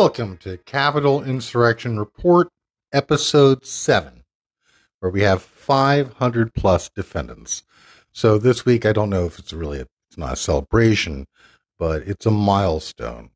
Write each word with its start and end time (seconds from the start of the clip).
Welcome 0.00 0.38
to 0.38 0.56
Capitol 0.56 1.22
Insurrection 1.22 1.98
Report, 1.98 2.48
Episode 2.90 3.66
7, 3.66 4.24
where 5.00 5.12
we 5.12 5.20
have 5.20 5.42
500 5.42 6.54
plus 6.54 6.88
defendants. 6.88 7.64
So 8.10 8.38
this 8.38 8.64
week, 8.64 8.86
I 8.86 8.94
don't 8.94 9.10
know 9.10 9.26
if 9.26 9.38
it's 9.38 9.52
really, 9.52 9.80
a, 9.80 9.86
it's 10.08 10.16
not 10.16 10.32
a 10.32 10.36
celebration, 10.36 11.26
but 11.78 12.00
it's 12.08 12.24
a 12.24 12.30
milestone. 12.30 13.28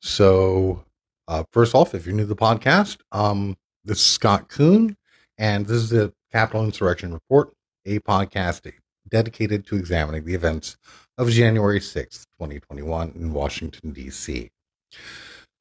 So, 0.00 0.86
uh, 1.28 1.44
first 1.52 1.74
off, 1.74 1.94
if 1.94 2.06
you're 2.06 2.14
new 2.14 2.22
to 2.22 2.28
the 2.28 2.34
podcast, 2.34 2.96
um, 3.12 3.54
this 3.84 3.98
is 3.98 4.06
Scott 4.06 4.48
Kuhn, 4.48 4.96
and 5.36 5.66
this 5.66 5.76
is 5.76 5.90
the 5.90 6.14
Capitol 6.32 6.64
Insurrection 6.64 7.12
Report, 7.12 7.52
a 7.84 7.98
podcast 7.98 8.72
dedicated 9.06 9.66
to 9.66 9.76
examining 9.76 10.24
the 10.24 10.34
events 10.34 10.78
of 11.18 11.28
January 11.28 11.80
6th, 11.80 12.24
2021 12.40 13.12
in 13.16 13.34
Washington, 13.34 13.92
D.C. 13.92 14.50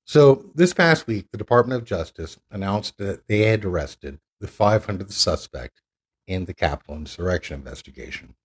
So, 0.05 0.51
this 0.53 0.73
past 0.73 1.07
week, 1.07 1.27
the 1.31 1.37
Department 1.37 1.81
of 1.81 1.87
Justice 1.87 2.37
announced 2.51 2.97
that 2.97 3.25
they 3.27 3.43
had 3.43 3.63
arrested 3.63 4.19
the 4.41 4.47
500th 4.47 5.13
suspect 5.13 5.81
in 6.27 6.43
the 6.45 6.53
Capitol 6.53 6.95
insurrection 6.95 7.55
investigation. 7.55 8.35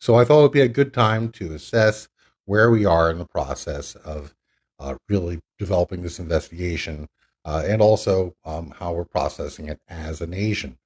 So, 0.00 0.16
I 0.16 0.24
thought 0.24 0.40
it 0.40 0.42
would 0.42 0.52
be 0.52 0.60
a 0.60 0.68
good 0.68 0.92
time 0.92 1.30
to 1.32 1.54
assess 1.54 2.08
where 2.46 2.68
we 2.70 2.84
are 2.84 3.10
in 3.10 3.18
the 3.18 3.26
process 3.26 3.94
of 3.94 4.34
uh, 4.80 4.96
really 5.08 5.40
developing 5.58 6.02
this 6.02 6.18
investigation 6.18 7.08
uh, 7.44 7.62
and 7.64 7.80
also 7.80 8.34
um, 8.44 8.74
how 8.76 8.92
we're 8.92 9.04
processing 9.04 9.68
it 9.68 9.78
as 9.88 10.20
a 10.20 10.26
nation. 10.26 10.76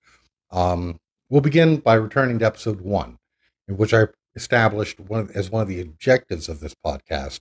Um, 0.51 1.01
we'll 1.31 1.41
begin 1.41 1.79
by 1.79 1.95
returning 1.95 2.39
to 2.41 2.47
episode 2.47 2.83
one, 2.83 3.19
in 3.67 3.79
which 3.79 3.95
I 3.95 4.09
established 4.37 5.01
one 5.01 5.21
of, 5.21 5.31
as 5.31 5.51
one 5.51 5.63
of 5.63 5.69
the 5.69 5.81
objectives 5.81 6.49
of 6.49 6.61
this 6.61 6.75
podcast 6.75 7.41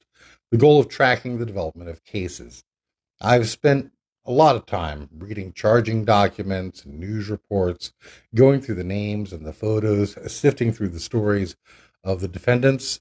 the 0.49 0.57
goal 0.57 0.79
of 0.79 0.87
tracking 0.87 1.37
the 1.37 1.45
development 1.45 1.89
of 1.89 2.03
cases 2.05 2.63
I've 3.19 3.49
spent 3.49 3.91
a 4.25 4.31
lot 4.31 4.55
of 4.55 4.67
time 4.67 5.09
reading 5.17 5.51
charging 5.51 6.05
documents 6.05 6.85
and 6.85 6.99
news 6.99 7.29
reports, 7.29 7.91
going 8.35 8.61
through 8.61 8.75
the 8.75 8.83
names 8.83 9.33
and 9.33 9.43
the 9.43 9.53
photos, 9.53 10.15
sifting 10.31 10.71
through 10.71 10.89
the 10.89 10.99
stories 10.99 11.55
of 12.03 12.21
the 12.21 12.27
defendants. 12.27 12.99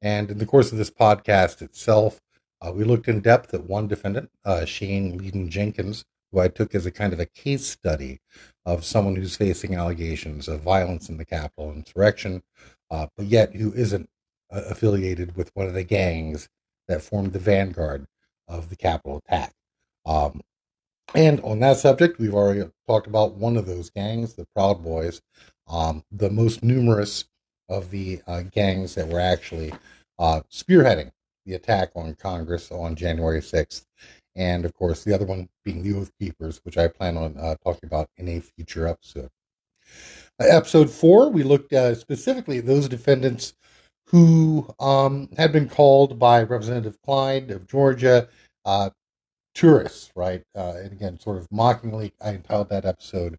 And 0.00 0.30
in 0.30 0.38
the 0.38 0.46
course 0.46 0.70
of 0.70 0.78
this 0.78 0.90
podcast 0.90 1.62
itself, 1.62 2.20
uh, 2.60 2.70
we 2.70 2.84
looked 2.84 3.08
in 3.08 3.20
depth 3.20 3.52
at 3.54 3.64
one 3.64 3.88
defendant, 3.88 4.30
uh, 4.44 4.66
Shane 4.66 5.18
Leedon 5.18 5.48
Jenkins, 5.48 6.04
who 6.30 6.38
I 6.38 6.46
took 6.46 6.72
as 6.72 6.86
a 6.86 6.92
kind 6.92 7.12
of 7.12 7.18
a 7.18 7.26
case 7.26 7.66
study 7.66 8.20
of 8.64 8.84
someone 8.84 9.16
who's 9.16 9.36
facing 9.36 9.74
allegations 9.74 10.46
of 10.46 10.60
violence 10.60 11.08
in 11.08 11.16
the 11.16 11.24
Capitol 11.24 11.72
insurrection, 11.72 12.44
uh, 12.90 13.08
but 13.16 13.26
yet 13.26 13.56
who 13.56 13.72
isn't 13.72 14.08
uh, 14.52 14.62
affiliated 14.68 15.36
with 15.36 15.50
one 15.54 15.66
of 15.66 15.74
the 15.74 15.82
gangs 15.82 16.48
that 16.86 17.02
formed 17.02 17.32
the 17.32 17.40
vanguard 17.40 18.06
of 18.48 18.68
the 18.68 18.76
Capitol 18.76 19.22
attack. 19.24 19.52
Um, 20.04 20.40
and 21.14 21.40
on 21.40 21.60
that 21.60 21.76
subject, 21.76 22.18
we've 22.18 22.34
already 22.34 22.64
talked 22.86 23.06
about 23.06 23.34
one 23.34 23.56
of 23.56 23.66
those 23.66 23.90
gangs, 23.90 24.34
the 24.34 24.46
Proud 24.54 24.82
Boys, 24.82 25.22
um, 25.68 26.04
the 26.10 26.30
most 26.30 26.62
numerous 26.62 27.24
of 27.68 27.90
the 27.90 28.20
uh, 28.26 28.42
gangs 28.42 28.94
that 28.94 29.08
were 29.08 29.20
actually 29.20 29.72
uh, 30.18 30.40
spearheading 30.50 31.10
the 31.44 31.54
attack 31.54 31.90
on 31.94 32.14
Congress 32.14 32.70
on 32.70 32.96
January 32.96 33.40
6th. 33.40 33.84
And 34.34 34.64
of 34.64 34.74
course, 34.74 35.04
the 35.04 35.14
other 35.14 35.24
one 35.24 35.48
being 35.64 35.82
the 35.82 35.94
Oath 35.94 36.12
Keepers, 36.20 36.60
which 36.64 36.76
I 36.76 36.88
plan 36.88 37.16
on 37.16 37.36
uh, 37.38 37.56
talking 37.64 37.86
about 37.86 38.08
in 38.16 38.28
a 38.28 38.40
future 38.40 38.86
episode. 38.86 39.30
Episode 40.38 40.90
four, 40.90 41.30
we 41.30 41.42
looked 41.42 41.72
uh, 41.72 41.94
specifically 41.94 42.58
at 42.58 42.66
those 42.66 42.88
defendants 42.88 43.54
who 44.06 44.68
um, 44.78 45.28
had 45.36 45.52
been 45.52 45.68
called 45.68 46.18
by 46.18 46.42
Representative 46.42 47.00
Clyde 47.02 47.50
of 47.50 47.66
Georgia 47.66 48.28
uh, 48.64 48.90
tourists, 49.54 50.10
right? 50.14 50.42
Uh, 50.54 50.74
and 50.76 50.92
again, 50.92 51.18
sort 51.18 51.38
of 51.38 51.50
mockingly, 51.50 52.12
I 52.20 52.30
entitled 52.30 52.68
that 52.68 52.84
episode 52.84 53.38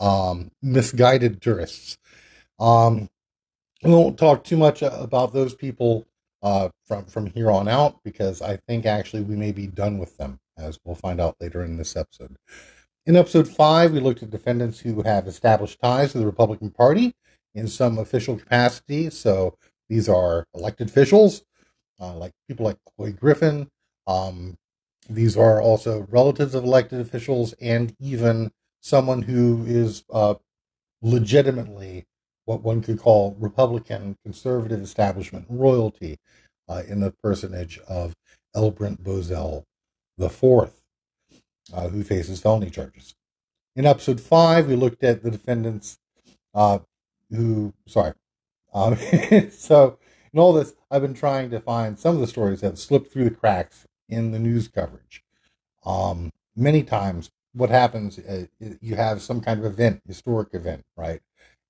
um, 0.00 0.50
"Misguided 0.62 1.40
Tourists." 1.42 1.98
Um, 2.60 3.08
we 3.82 3.90
won't 3.90 4.18
talk 4.18 4.44
too 4.44 4.56
much 4.56 4.82
about 4.82 5.32
those 5.32 5.54
people 5.54 6.06
uh, 6.42 6.68
from 6.86 7.06
from 7.06 7.26
here 7.26 7.50
on 7.50 7.68
out 7.68 8.02
because 8.04 8.40
I 8.40 8.56
think 8.56 8.86
actually 8.86 9.22
we 9.22 9.34
may 9.34 9.50
be 9.50 9.66
done 9.66 9.98
with 9.98 10.16
them, 10.16 10.38
as 10.56 10.78
we'll 10.84 10.94
find 10.94 11.20
out 11.20 11.36
later 11.40 11.64
in 11.64 11.76
this 11.76 11.96
episode. 11.96 12.36
In 13.06 13.16
episode 13.16 13.48
five, 13.48 13.92
we 13.92 14.00
looked 14.00 14.22
at 14.22 14.30
defendants 14.30 14.80
who 14.80 15.02
have 15.02 15.26
established 15.26 15.80
ties 15.80 16.12
to 16.12 16.18
the 16.18 16.26
Republican 16.26 16.70
Party 16.70 17.14
in 17.54 17.68
some 17.68 17.98
official 17.98 18.36
capacity. 18.36 19.10
So 19.10 19.56
these 19.88 20.08
are 20.08 20.46
elected 20.54 20.88
officials, 20.88 21.42
uh, 22.00 22.14
like 22.14 22.32
people 22.48 22.66
like 22.66 22.78
Couy 22.98 23.12
Griffin, 23.12 23.68
um, 24.06 24.56
these 25.08 25.36
are 25.36 25.60
also 25.60 26.06
relatives 26.10 26.54
of 26.54 26.64
elected 26.64 27.00
officials 27.00 27.54
and 27.60 27.94
even 28.00 28.50
someone 28.80 29.22
who 29.22 29.64
is 29.66 30.04
uh, 30.12 30.34
legitimately 31.02 32.04
what 32.46 32.62
one 32.62 32.82
could 32.82 32.98
call 32.98 33.36
Republican 33.38 34.16
conservative 34.24 34.80
establishment 34.80 35.46
royalty 35.48 36.18
uh, 36.68 36.82
in 36.88 37.00
the 37.00 37.12
personage 37.22 37.78
of 37.88 38.14
L. 38.54 38.70
Brent 38.70 39.02
Bozell 39.02 39.64
IV, 40.18 40.70
uh, 41.72 41.88
who 41.88 42.02
faces 42.04 42.40
felony 42.40 42.70
charges. 42.70 43.14
In 43.76 43.86
episode 43.86 44.20
five, 44.20 44.68
we 44.68 44.76
looked 44.76 45.02
at 45.02 45.22
the 45.22 45.30
defendants 45.30 45.98
uh, 46.54 46.78
who, 47.30 47.72
sorry. 47.86 48.12
Um, 48.74 48.96
so, 49.50 49.98
in 50.32 50.40
all 50.40 50.52
this, 50.52 50.74
I've 50.90 51.02
been 51.02 51.14
trying 51.14 51.50
to 51.50 51.60
find 51.60 51.98
some 51.98 52.16
of 52.16 52.20
the 52.20 52.26
stories 52.26 52.60
that 52.60 52.70
have 52.70 52.78
slipped 52.78 53.12
through 53.12 53.24
the 53.24 53.30
cracks 53.30 53.86
in 54.08 54.32
the 54.32 54.38
news 54.38 54.68
coverage. 54.68 55.22
Um, 55.86 56.32
many 56.56 56.82
times, 56.82 57.30
what 57.52 57.70
happens 57.70 58.18
uh, 58.18 58.46
you 58.80 58.96
have 58.96 59.22
some 59.22 59.40
kind 59.40 59.60
of 59.60 59.66
event, 59.66 60.02
historic 60.06 60.54
event, 60.54 60.84
right? 60.96 61.20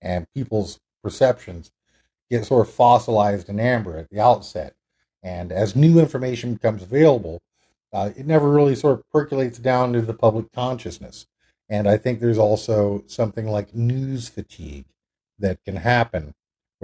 And 0.00 0.26
people's 0.34 0.80
perceptions 1.02 1.70
get 2.30 2.46
sort 2.46 2.66
of 2.66 2.72
fossilized 2.72 3.48
in 3.48 3.60
amber 3.60 3.98
at 3.98 4.08
the 4.08 4.20
outset. 4.20 4.74
And 5.22 5.52
as 5.52 5.76
new 5.76 5.98
information 5.98 6.54
becomes 6.54 6.82
available, 6.82 7.42
uh, 7.92 8.10
it 8.16 8.26
never 8.26 8.50
really 8.50 8.74
sort 8.74 8.98
of 8.98 9.10
percolates 9.10 9.58
down 9.58 9.92
to 9.92 10.02
the 10.02 10.14
public 10.14 10.50
consciousness. 10.52 11.26
And 11.68 11.88
I 11.88 11.96
think 11.96 12.20
there's 12.20 12.38
also 12.38 13.04
something 13.06 13.46
like 13.46 13.74
news 13.74 14.28
fatigue 14.28 14.86
that 15.38 15.62
can 15.64 15.76
happen 15.76 16.34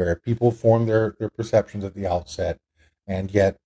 where 0.00 0.16
people 0.16 0.50
form 0.50 0.86
their, 0.86 1.14
their 1.18 1.28
perceptions 1.28 1.84
at 1.84 1.94
the 1.94 2.06
outset, 2.06 2.58
and 3.06 3.30
yet 3.30 3.58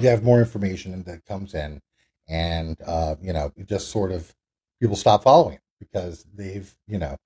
you 0.00 0.08
have 0.08 0.24
more 0.24 0.40
information 0.40 1.04
that 1.04 1.24
comes 1.24 1.54
in, 1.54 1.80
and 2.28 2.76
uh, 2.84 3.14
you 3.22 3.32
know, 3.32 3.52
just 3.66 3.90
sort 3.90 4.10
of 4.10 4.34
people 4.80 4.96
stop 4.96 5.22
following 5.22 5.60
because 5.78 6.26
they've 6.34 6.74
you 6.88 6.98
know 6.98 7.16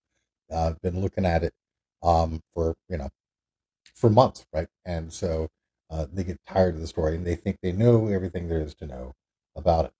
uh, 0.52 0.74
been 0.82 1.00
looking 1.00 1.24
at 1.24 1.44
it 1.44 1.54
um, 2.02 2.42
for 2.54 2.74
you 2.90 2.98
know 2.98 3.08
for 3.94 4.10
months, 4.10 4.44
right? 4.52 4.68
And 4.84 5.10
so 5.10 5.48
uh, 5.88 6.04
they 6.12 6.22
get 6.22 6.38
tired 6.46 6.74
of 6.74 6.82
the 6.82 6.86
story 6.86 7.16
and 7.16 7.26
they 7.26 7.36
think 7.36 7.56
they 7.62 7.72
know 7.72 8.08
everything 8.08 8.48
there 8.48 8.60
is 8.60 8.74
to 8.74 8.86
know 8.86 9.14
about 9.56 9.86
it. 9.86 9.92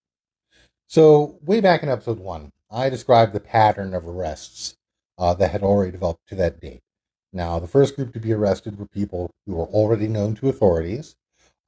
So 0.85 1.39
way 1.43 1.59
back 1.59 1.81
in 1.81 1.89
episode 1.89 2.19
one, 2.19 2.51
I 2.69 2.89
described 2.89 3.33
the 3.33 3.39
pattern 3.39 3.95
of 3.95 4.07
arrests 4.07 4.75
uh, 5.17 5.33
that 5.35 5.49
had 5.49 5.63
already 5.63 5.91
developed 5.91 6.27
to 6.27 6.35
that 6.35 6.61
date. 6.61 6.81
Now, 7.33 7.59
the 7.59 7.67
first 7.67 7.95
group 7.95 8.13
to 8.13 8.19
be 8.19 8.33
arrested 8.33 8.79
were 8.79 8.87
people 8.87 9.31
who 9.45 9.55
were 9.55 9.65
already 9.65 10.07
known 10.07 10.35
to 10.35 10.49
authorities 10.49 11.15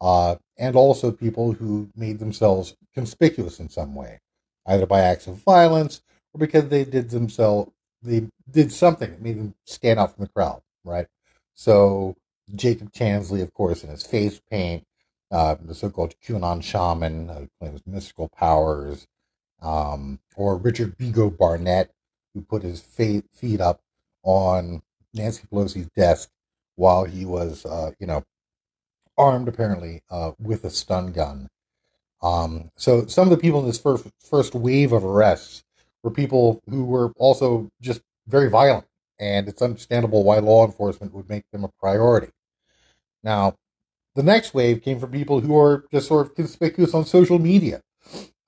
uh, 0.02 0.36
and 0.58 0.76
also 0.76 1.12
people 1.12 1.54
who 1.54 1.90
made 1.96 2.20
themselves 2.20 2.76
conspicuous 2.94 3.60
in 3.60 3.70
some 3.70 3.96
way, 3.96 4.20
either 4.66 4.86
by 4.86 5.02
acts 5.02 5.28
of 5.28 5.36
violence 5.36 6.02
or 6.34 6.40
because 6.40 6.70
they 6.70 6.86
did 6.86 7.10
themselves 7.10 7.72
they 8.02 8.28
did 8.50 8.72
something 8.72 9.10
that 9.10 9.22
made 9.22 9.38
them 9.38 9.54
stand 9.66 10.00
out 10.00 10.16
from 10.16 10.24
the 10.24 10.32
crowd, 10.32 10.62
right? 10.84 11.08
So 11.54 12.16
Jacob 12.56 12.92
Chansley, 12.94 13.42
of 13.42 13.54
course, 13.54 13.84
in 13.84 13.90
his 13.90 14.06
face 14.06 14.40
paint, 14.50 14.86
uh, 15.32 15.56
the 15.62 15.76
so-called 15.76 16.16
QAnon 16.26 16.64
shaman 16.64 17.30
uh, 17.30 17.46
claims 17.60 17.82
mystical 17.86 18.30
powers, 18.30 19.06
um, 19.62 20.20
or 20.36 20.56
Richard 20.56 20.98
Bigo 20.98 21.36
Barnett, 21.36 21.92
who 22.34 22.42
put 22.42 22.64
his 22.64 22.82
feet 22.82 23.62
up 23.62 23.82
on 24.24 24.82
Nancy 25.20 25.44
Pelosi's 25.52 25.90
desk 25.96 26.30
while 26.76 27.04
he 27.04 27.26
was, 27.26 27.66
uh, 27.66 27.92
you 28.00 28.08
know, 28.08 28.24
armed 29.18 29.48
apparently 29.48 30.02
uh, 30.10 30.32
with 30.40 30.64
a 30.64 30.70
stun 30.70 31.12
gun. 31.12 31.50
Um, 32.22 32.72
so 32.78 33.06
some 33.06 33.26
of 33.26 33.32
the 33.32 33.42
people 33.42 33.60
in 33.60 33.68
this 33.68 33.80
first 33.80 34.08
first 34.20 34.56
wave 34.56 34.92
of 34.94 35.06
arrests 35.06 35.64
were 36.04 36.12
people 36.12 36.62
who 36.70 36.86
were 36.86 37.12
also 37.18 37.70
just 37.82 38.02
very 38.28 38.50
violent, 38.50 38.88
and 39.20 39.48
it's 39.48 39.62
understandable 39.62 40.24
why 40.24 40.40
law 40.40 40.66
enforcement 40.66 41.14
would 41.14 41.30
make 41.30 41.44
them 41.52 41.64
a 41.64 41.72
priority. 41.80 42.32
Now, 43.24 43.56
the 44.16 44.24
next 44.24 44.54
wave 44.54 44.82
came 44.82 45.00
from 45.00 45.12
people 45.12 45.42
who 45.42 45.58
are 45.58 45.86
just 45.92 46.08
sort 46.08 46.28
of 46.28 46.36
conspicuous 46.36 46.94
on 46.94 47.06
social 47.06 47.40
media, 47.40 47.82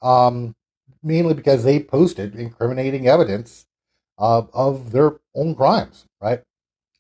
um, 0.02 0.56
mainly 1.04 1.34
because 1.34 1.64
they 1.64 1.80
posted 1.82 2.36
incriminating 2.36 3.08
evidence 3.08 3.66
of 4.18 4.92
their 4.92 5.20
own 5.34 5.56
crimes, 5.56 6.06
right? 6.22 6.44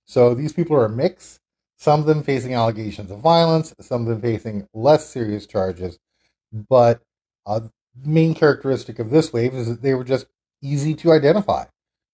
So 0.05 0.33
these 0.33 0.53
people 0.53 0.75
are 0.75 0.85
a 0.85 0.89
mix 0.89 1.41
some 1.81 1.99
of 1.99 2.05
them 2.05 2.21
facing 2.21 2.53
allegations 2.53 3.09
of 3.09 3.21
violence, 3.21 3.73
some 3.79 4.03
of 4.03 4.07
them 4.07 4.21
facing 4.21 4.67
less 4.71 5.09
serious 5.09 5.47
charges. 5.47 5.97
But 6.53 7.01
uh, 7.47 7.61
main 8.05 8.35
characteristic 8.35 8.99
of 8.99 9.09
this 9.09 9.33
wave 9.33 9.55
is 9.55 9.67
that 9.67 9.81
they 9.81 9.95
were 9.95 10.03
just 10.03 10.27
easy 10.61 10.93
to 10.93 11.11
identify 11.11 11.65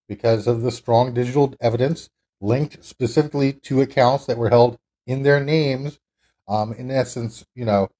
because 0.08 0.46
of 0.46 0.62
the 0.62 0.70
strong 0.70 1.12
digital 1.12 1.54
evidence 1.60 2.08
linked 2.40 2.82
specifically 2.82 3.52
to 3.52 3.82
accounts 3.82 4.24
that 4.24 4.38
were 4.38 4.48
held 4.48 4.78
in 5.06 5.22
their 5.22 5.38
names. 5.38 6.00
Um, 6.48 6.72
in 6.72 6.90
essence, 6.90 7.44
you 7.54 7.66
know, 7.66 7.90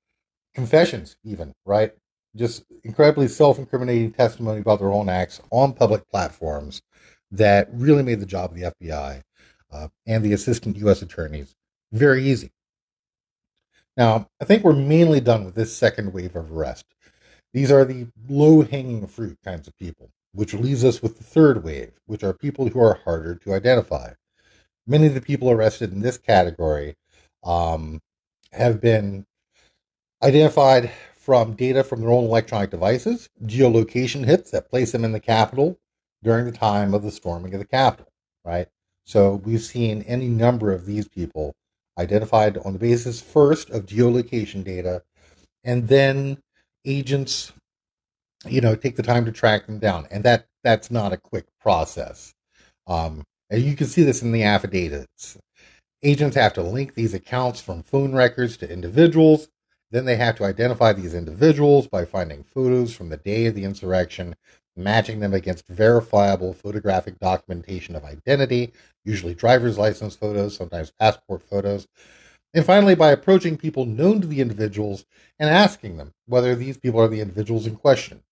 confessions, 0.54 1.18
even, 1.22 1.52
right? 1.66 1.92
Just 2.34 2.64
incredibly 2.82 3.28
self 3.28 3.58
incriminating 3.58 4.12
testimony 4.12 4.60
about 4.60 4.78
their 4.78 4.94
own 4.94 5.10
acts 5.10 5.42
on 5.50 5.74
public 5.74 6.08
platforms 6.08 6.80
that 7.30 7.68
really 7.74 8.02
made 8.02 8.20
the 8.20 8.26
job 8.26 8.52
of 8.52 8.56
the 8.56 8.72
FBI 8.80 9.20
uh, 9.72 9.88
and 10.06 10.24
the 10.24 10.32
assistant 10.32 10.76
U.S. 10.78 11.02
attorneys 11.02 11.54
very 11.92 12.24
easy. 12.24 12.50
Now, 13.96 14.28
I 14.40 14.44
think 14.44 14.62
we're 14.62 14.74
mainly 14.74 15.20
done 15.20 15.44
with 15.44 15.54
this 15.54 15.76
second 15.76 16.12
wave 16.12 16.36
of 16.36 16.52
arrest. 16.52 16.84
These 17.52 17.72
are 17.72 17.84
the 17.84 18.06
low 18.28 18.62
hanging 18.62 19.06
fruit 19.06 19.38
kinds 19.44 19.66
of 19.66 19.76
people, 19.76 20.10
which 20.32 20.54
leaves 20.54 20.84
us 20.84 21.02
with 21.02 21.18
the 21.18 21.24
third 21.24 21.64
wave, 21.64 21.92
which 22.06 22.22
are 22.22 22.32
people 22.32 22.68
who 22.68 22.80
are 22.80 23.00
harder 23.04 23.34
to 23.36 23.54
identify. 23.54 24.12
Many 24.86 25.06
of 25.06 25.14
the 25.14 25.20
people 25.20 25.50
arrested 25.50 25.92
in 25.92 26.00
this 26.00 26.18
category 26.18 26.96
um, 27.42 28.00
have 28.52 28.80
been 28.80 29.26
identified 30.22 30.90
from 31.28 31.52
data 31.54 31.84
from 31.84 32.00
their 32.00 32.10
own 32.10 32.24
electronic 32.24 32.70
devices, 32.70 33.28
geolocation 33.44 34.24
hits 34.24 34.50
that 34.50 34.70
place 34.70 34.92
them 34.92 35.04
in 35.04 35.12
the 35.12 35.20
Capitol 35.20 35.78
during 36.22 36.46
the 36.46 36.52
time 36.52 36.94
of 36.94 37.02
the 37.02 37.10
storming 37.10 37.52
of 37.52 37.60
the 37.60 37.66
Capitol, 37.66 38.10
right? 38.46 38.68
So 39.08 39.36
we've 39.36 39.62
seen 39.62 40.02
any 40.02 40.28
number 40.28 40.70
of 40.70 40.84
these 40.84 41.08
people 41.08 41.54
identified 41.98 42.58
on 42.58 42.74
the 42.74 42.78
basis 42.78 43.22
first 43.22 43.70
of 43.70 43.86
geolocation 43.86 44.62
data, 44.62 45.02
and 45.64 45.88
then 45.88 46.36
agents, 46.84 47.54
you 48.46 48.60
know, 48.60 48.74
take 48.74 48.96
the 48.96 49.02
time 49.02 49.24
to 49.24 49.32
track 49.32 49.64
them 49.64 49.78
down, 49.78 50.06
and 50.10 50.24
that 50.24 50.46
that's 50.62 50.90
not 50.90 51.14
a 51.14 51.16
quick 51.16 51.46
process. 51.58 52.34
Um, 52.86 53.24
and 53.48 53.62
you 53.62 53.76
can 53.76 53.86
see 53.86 54.02
this 54.02 54.20
in 54.20 54.30
the 54.30 54.42
affidavits. 54.42 55.38
Agents 56.02 56.36
have 56.36 56.52
to 56.52 56.62
link 56.62 56.92
these 56.92 57.14
accounts 57.14 57.62
from 57.62 57.82
phone 57.82 58.14
records 58.14 58.58
to 58.58 58.70
individuals. 58.70 59.48
Then 59.90 60.04
they 60.04 60.16
have 60.16 60.36
to 60.36 60.44
identify 60.44 60.92
these 60.92 61.14
individuals 61.14 61.86
by 61.86 62.04
finding 62.04 62.44
photos 62.44 62.94
from 62.94 63.08
the 63.08 63.16
day 63.16 63.46
of 63.46 63.54
the 63.54 63.64
insurrection, 63.64 64.36
matching 64.78 65.20
them 65.20 65.34
against 65.34 65.68
verifiable 65.68 66.54
photographic 66.54 67.18
documentation 67.18 67.96
of 67.96 68.04
identity, 68.04 68.72
usually 69.04 69.34
driver's 69.34 69.78
license 69.78 70.16
photos, 70.16 70.56
sometimes 70.56 70.92
passport 70.98 71.42
photos. 71.42 71.86
And 72.54 72.64
finally, 72.64 72.94
by 72.94 73.10
approaching 73.10 73.56
people 73.58 73.84
known 73.84 74.20
to 74.20 74.26
the 74.26 74.40
individuals 74.40 75.04
and 75.38 75.50
asking 75.50 75.98
them 75.98 76.14
whether 76.26 76.54
these 76.54 76.78
people 76.78 77.00
are 77.00 77.08
the 77.08 77.20
individuals 77.20 77.66
in 77.66 77.76
question. 77.76 78.22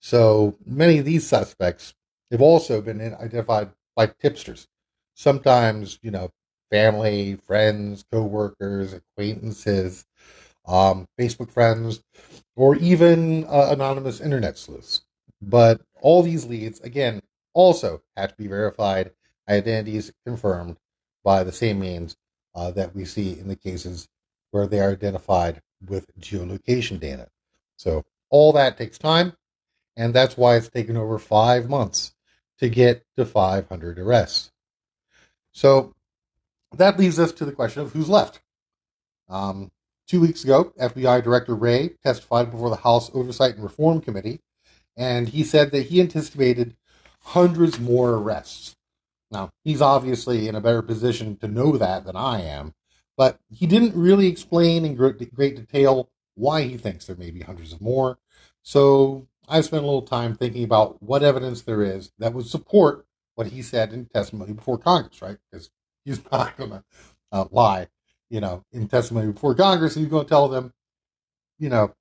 So 0.00 0.56
many 0.64 0.98
of 0.98 1.04
these 1.04 1.26
suspects 1.26 1.94
have 2.30 2.42
also 2.42 2.80
been 2.80 3.00
identified 3.00 3.70
by 3.94 4.06
tipsters. 4.06 4.68
Sometimes, 5.14 5.98
you 6.02 6.10
know, 6.10 6.30
family, 6.70 7.36
friends, 7.36 8.04
co-workers, 8.12 8.92
acquaintances, 8.92 10.06
um, 10.66 11.08
Facebook 11.18 11.50
friends, 11.50 12.02
or 12.56 12.76
even 12.76 13.44
uh, 13.46 13.68
anonymous 13.70 14.20
internet 14.20 14.58
sleuths. 14.58 15.05
But 15.40 15.80
all 16.00 16.22
these 16.22 16.46
leads, 16.46 16.80
again, 16.80 17.22
also 17.52 18.02
have 18.16 18.30
to 18.30 18.36
be 18.36 18.48
verified, 18.48 19.12
identities 19.48 20.12
confirmed 20.24 20.76
by 21.24 21.44
the 21.44 21.52
same 21.52 21.80
means 21.80 22.16
uh, 22.54 22.70
that 22.72 22.94
we 22.94 23.04
see 23.04 23.38
in 23.38 23.48
the 23.48 23.56
cases 23.56 24.08
where 24.50 24.66
they 24.66 24.80
are 24.80 24.90
identified 24.90 25.60
with 25.86 26.18
geolocation 26.18 26.98
data. 26.98 27.28
So 27.76 28.04
all 28.30 28.52
that 28.54 28.78
takes 28.78 28.98
time, 28.98 29.34
and 29.96 30.14
that's 30.14 30.36
why 30.36 30.56
it's 30.56 30.68
taken 30.68 30.96
over 30.96 31.18
five 31.18 31.68
months 31.68 32.14
to 32.58 32.68
get 32.68 33.04
to 33.16 33.24
500 33.24 33.98
arrests. 33.98 34.50
So 35.52 35.94
that 36.76 36.98
leads 36.98 37.18
us 37.18 37.32
to 37.32 37.44
the 37.44 37.52
question 37.52 37.82
of 37.82 37.92
who's 37.92 38.08
left. 38.08 38.40
Um, 39.28 39.70
two 40.06 40.20
weeks 40.20 40.44
ago, 40.44 40.72
FBI 40.80 41.22
Director 41.22 41.54
Wray 41.54 41.90
testified 42.02 42.50
before 42.50 42.70
the 42.70 42.76
House 42.76 43.10
Oversight 43.14 43.54
and 43.54 43.64
Reform 43.64 44.00
Committee, 44.00 44.40
and 44.96 45.28
he 45.28 45.44
said 45.44 45.70
that 45.70 45.86
he 45.86 46.00
anticipated 46.00 46.76
hundreds 47.22 47.78
more 47.78 48.14
arrests. 48.14 48.76
Now, 49.30 49.50
he's 49.64 49.82
obviously 49.82 50.48
in 50.48 50.54
a 50.54 50.60
better 50.60 50.82
position 50.82 51.36
to 51.38 51.48
know 51.48 51.76
that 51.76 52.04
than 52.04 52.16
I 52.16 52.42
am, 52.42 52.74
but 53.16 53.38
he 53.50 53.66
didn't 53.66 54.00
really 54.00 54.28
explain 54.28 54.84
in 54.84 54.94
great, 54.94 55.18
detail 55.18 56.08
why 56.34 56.62
he 56.62 56.76
thinks 56.76 57.06
there 57.06 57.16
may 57.16 57.30
be 57.30 57.40
hundreds 57.40 57.72
of 57.72 57.80
more. 57.80 58.18
So 58.62 59.26
I've 59.48 59.64
spent 59.64 59.82
a 59.82 59.86
little 59.86 60.02
time 60.02 60.34
thinking 60.36 60.64
about 60.64 61.02
what 61.02 61.22
evidence 61.22 61.62
there 61.62 61.82
is 61.82 62.12
that 62.18 62.34
would 62.34 62.46
support 62.46 63.06
what 63.34 63.48
he 63.48 63.62
said 63.62 63.92
in 63.92 64.06
testimony 64.06 64.52
before 64.52 64.78
Congress, 64.78 65.22
right? 65.22 65.38
Because 65.50 65.70
he's 66.04 66.20
not 66.32 66.56
going 66.56 66.70
to 66.70 66.84
uh, 67.32 67.46
lie, 67.50 67.88
you 68.30 68.40
know, 68.40 68.64
in 68.72 68.88
testimony 68.88 69.32
before 69.32 69.54
Congress. 69.54 69.94
He's 69.94 70.08
going 70.08 70.24
to 70.24 70.28
tell 70.28 70.48
them, 70.48 70.72
you 71.58 71.68
know, 71.68 71.94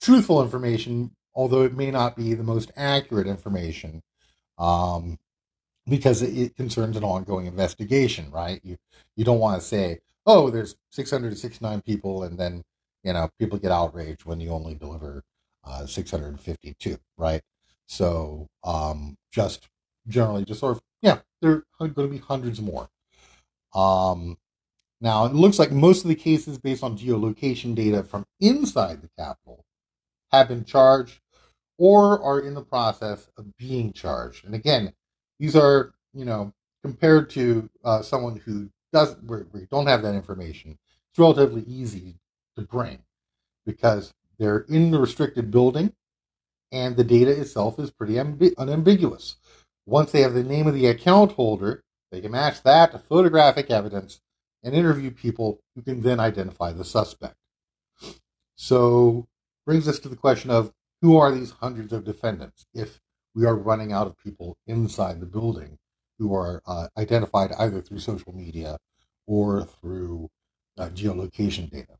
truthful 0.00 0.42
information, 0.42 1.15
although 1.36 1.62
it 1.62 1.76
may 1.76 1.90
not 1.92 2.16
be 2.16 2.34
the 2.34 2.42
most 2.42 2.72
accurate 2.76 3.28
information, 3.28 4.02
um, 4.58 5.18
because 5.86 6.22
it, 6.22 6.36
it 6.36 6.56
concerns 6.56 6.96
an 6.96 7.04
ongoing 7.04 7.46
investigation, 7.46 8.30
right? 8.32 8.60
You 8.64 8.78
you 9.16 9.24
don't 9.24 9.38
want 9.38 9.60
to 9.60 9.66
say, 9.66 10.00
oh, 10.26 10.50
there's 10.50 10.76
669 10.90 11.82
people, 11.82 12.24
and 12.24 12.38
then 12.38 12.64
you 13.04 13.12
know 13.12 13.30
people 13.38 13.58
get 13.58 13.70
outraged 13.70 14.24
when 14.24 14.40
you 14.40 14.50
only 14.50 14.74
deliver 14.74 15.22
uh, 15.64 15.86
652, 15.86 16.98
right? 17.16 17.42
So 17.86 18.48
um, 18.64 19.16
just 19.30 19.68
generally, 20.08 20.44
just 20.44 20.60
sort 20.60 20.76
of, 20.76 20.82
yeah, 21.02 21.18
there 21.40 21.64
are 21.80 21.88
going 21.88 22.08
to 22.08 22.14
be 22.14 22.18
hundreds 22.18 22.60
more. 22.60 22.88
Um, 23.74 24.38
now, 25.00 25.26
it 25.26 25.34
looks 25.34 25.58
like 25.58 25.70
most 25.70 26.04
of 26.04 26.08
the 26.08 26.14
cases 26.14 26.58
based 26.58 26.82
on 26.82 26.96
geolocation 26.96 27.74
data 27.74 28.02
from 28.02 28.24
inside 28.40 29.02
the 29.02 29.10
Capitol 29.18 29.64
have 30.32 30.48
been 30.48 30.64
charged 30.64 31.20
or 31.78 32.22
are 32.22 32.40
in 32.40 32.54
the 32.54 32.62
process 32.62 33.28
of 33.36 33.56
being 33.56 33.92
charged. 33.92 34.44
And 34.44 34.54
again, 34.54 34.92
these 35.38 35.56
are, 35.56 35.94
you 36.14 36.24
know, 36.24 36.52
compared 36.82 37.30
to 37.30 37.68
uh, 37.84 38.02
someone 38.02 38.36
who 38.36 38.70
doesn't, 38.92 39.24
where, 39.24 39.46
where 39.50 39.66
don't 39.70 39.86
have 39.86 40.02
that 40.02 40.14
information, 40.14 40.78
it's 41.10 41.18
relatively 41.18 41.62
easy 41.62 42.16
to 42.56 42.62
bring 42.62 42.98
because 43.64 44.14
they're 44.38 44.64
in 44.68 44.90
the 44.90 44.98
restricted 44.98 45.50
building 45.50 45.92
and 46.72 46.96
the 46.96 47.04
data 47.04 47.30
itself 47.30 47.78
is 47.78 47.90
pretty 47.90 48.14
amb- 48.14 48.54
unambiguous. 48.58 49.36
Once 49.86 50.12
they 50.12 50.20
have 50.20 50.34
the 50.34 50.42
name 50.42 50.66
of 50.66 50.74
the 50.74 50.86
account 50.86 51.32
holder, 51.32 51.82
they 52.10 52.20
can 52.20 52.32
match 52.32 52.62
that 52.62 52.92
to 52.92 52.98
photographic 52.98 53.70
evidence 53.70 54.20
and 54.62 54.74
interview 54.74 55.10
people 55.10 55.60
who 55.74 55.82
can 55.82 56.02
then 56.02 56.18
identify 56.18 56.72
the 56.72 56.84
suspect. 56.84 57.36
So, 58.56 59.26
brings 59.64 59.86
us 59.86 59.98
to 60.00 60.08
the 60.08 60.16
question 60.16 60.50
of 60.50 60.72
who 61.06 61.16
are 61.16 61.30
these 61.30 61.52
hundreds 61.52 61.92
of 61.92 62.02
defendants 62.02 62.66
if 62.74 62.98
we 63.32 63.46
are 63.46 63.54
running 63.54 63.92
out 63.92 64.08
of 64.08 64.18
people 64.18 64.56
inside 64.66 65.20
the 65.20 65.26
building 65.26 65.78
who 66.18 66.34
are 66.34 66.60
uh, 66.66 66.88
identified 66.98 67.52
either 67.60 67.80
through 67.80 68.00
social 68.00 68.34
media 68.34 68.76
or 69.24 69.62
through 69.62 70.28
uh, 70.76 70.88
geolocation 70.88 71.70
data? 71.70 71.92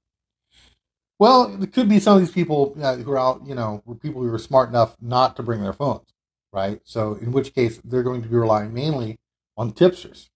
Well, 1.21 1.63
it 1.63 1.73
could 1.73 1.89
be 1.89 2.01
some 2.01 2.15
of 2.15 2.21
these 2.21 2.33
people 2.33 2.77
uh, 2.83 2.97
who 2.97 3.13
are 3.13 3.19
out, 3.19 3.43
you 3.47 3.55
know, 3.55 3.81
people 4.03 4.23
who 4.23 4.35
are 4.35 4.41
smart 4.41 4.71
enough 4.71 4.97
not 5.01 5.37
to 5.37 5.45
bring 5.45 5.63
their 5.63 5.73
phones, 5.73 6.13
right? 6.53 6.81
So, 6.83 7.15
in 7.15 7.31
which 7.31 7.55
case, 7.55 7.81
they're 7.85 8.03
going 8.03 8.23
to 8.23 8.29
be 8.29 8.35
relying 8.35 8.75
mainly 8.75 9.19
on 9.57 9.71
tipsters. 9.71 10.31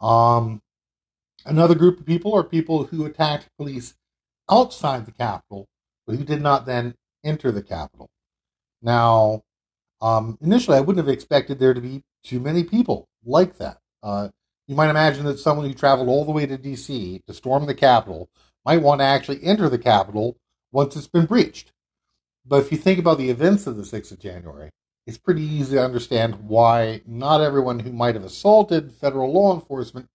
Um, 0.00 0.62
another 1.44 1.74
group 1.74 2.00
of 2.00 2.06
people 2.06 2.34
are 2.34 2.42
people 2.42 2.84
who 2.84 3.04
attacked 3.04 3.50
police 3.58 3.96
outside 4.50 5.04
the 5.04 5.12
Capitol, 5.12 5.68
but 6.06 6.16
who 6.16 6.24
did 6.24 6.40
not 6.40 6.64
then 6.64 6.94
enter 7.24 7.50
the 7.52 7.62
Capitol. 7.62 8.08
Now, 8.82 9.42
um, 10.00 10.38
initially, 10.40 10.76
I 10.76 10.80
wouldn't 10.80 11.04
have 11.04 11.12
expected 11.12 11.58
there 11.58 11.74
to 11.74 11.80
be 11.80 12.02
too 12.22 12.40
many 12.40 12.64
people 12.64 13.08
like 13.24 13.58
that. 13.58 13.78
Uh, 14.02 14.28
you 14.66 14.76
might 14.76 14.90
imagine 14.90 15.24
that 15.24 15.38
someone 15.38 15.66
who 15.66 15.74
traveled 15.74 16.08
all 16.08 16.24
the 16.24 16.32
way 16.32 16.46
to 16.46 16.58
D.C. 16.58 17.22
to 17.26 17.34
storm 17.34 17.66
the 17.66 17.74
Capitol 17.74 18.28
might 18.64 18.82
want 18.82 19.00
to 19.00 19.04
actually 19.04 19.42
enter 19.42 19.68
the 19.68 19.78
Capitol 19.78 20.36
once 20.70 20.94
it's 20.94 21.06
been 21.06 21.26
breached. 21.26 21.72
But 22.46 22.64
if 22.64 22.72
you 22.72 22.78
think 22.78 22.98
about 22.98 23.18
the 23.18 23.30
events 23.30 23.66
of 23.66 23.76
the 23.76 23.82
6th 23.82 24.12
of 24.12 24.18
January, 24.18 24.70
it's 25.06 25.18
pretty 25.18 25.42
easy 25.42 25.76
to 25.76 25.84
understand 25.84 26.48
why 26.48 27.00
not 27.06 27.40
everyone 27.40 27.80
who 27.80 27.92
might 27.92 28.14
have 28.14 28.24
assaulted 28.24 28.92
federal 28.92 29.32
law 29.32 29.54
enforcement 29.54 30.06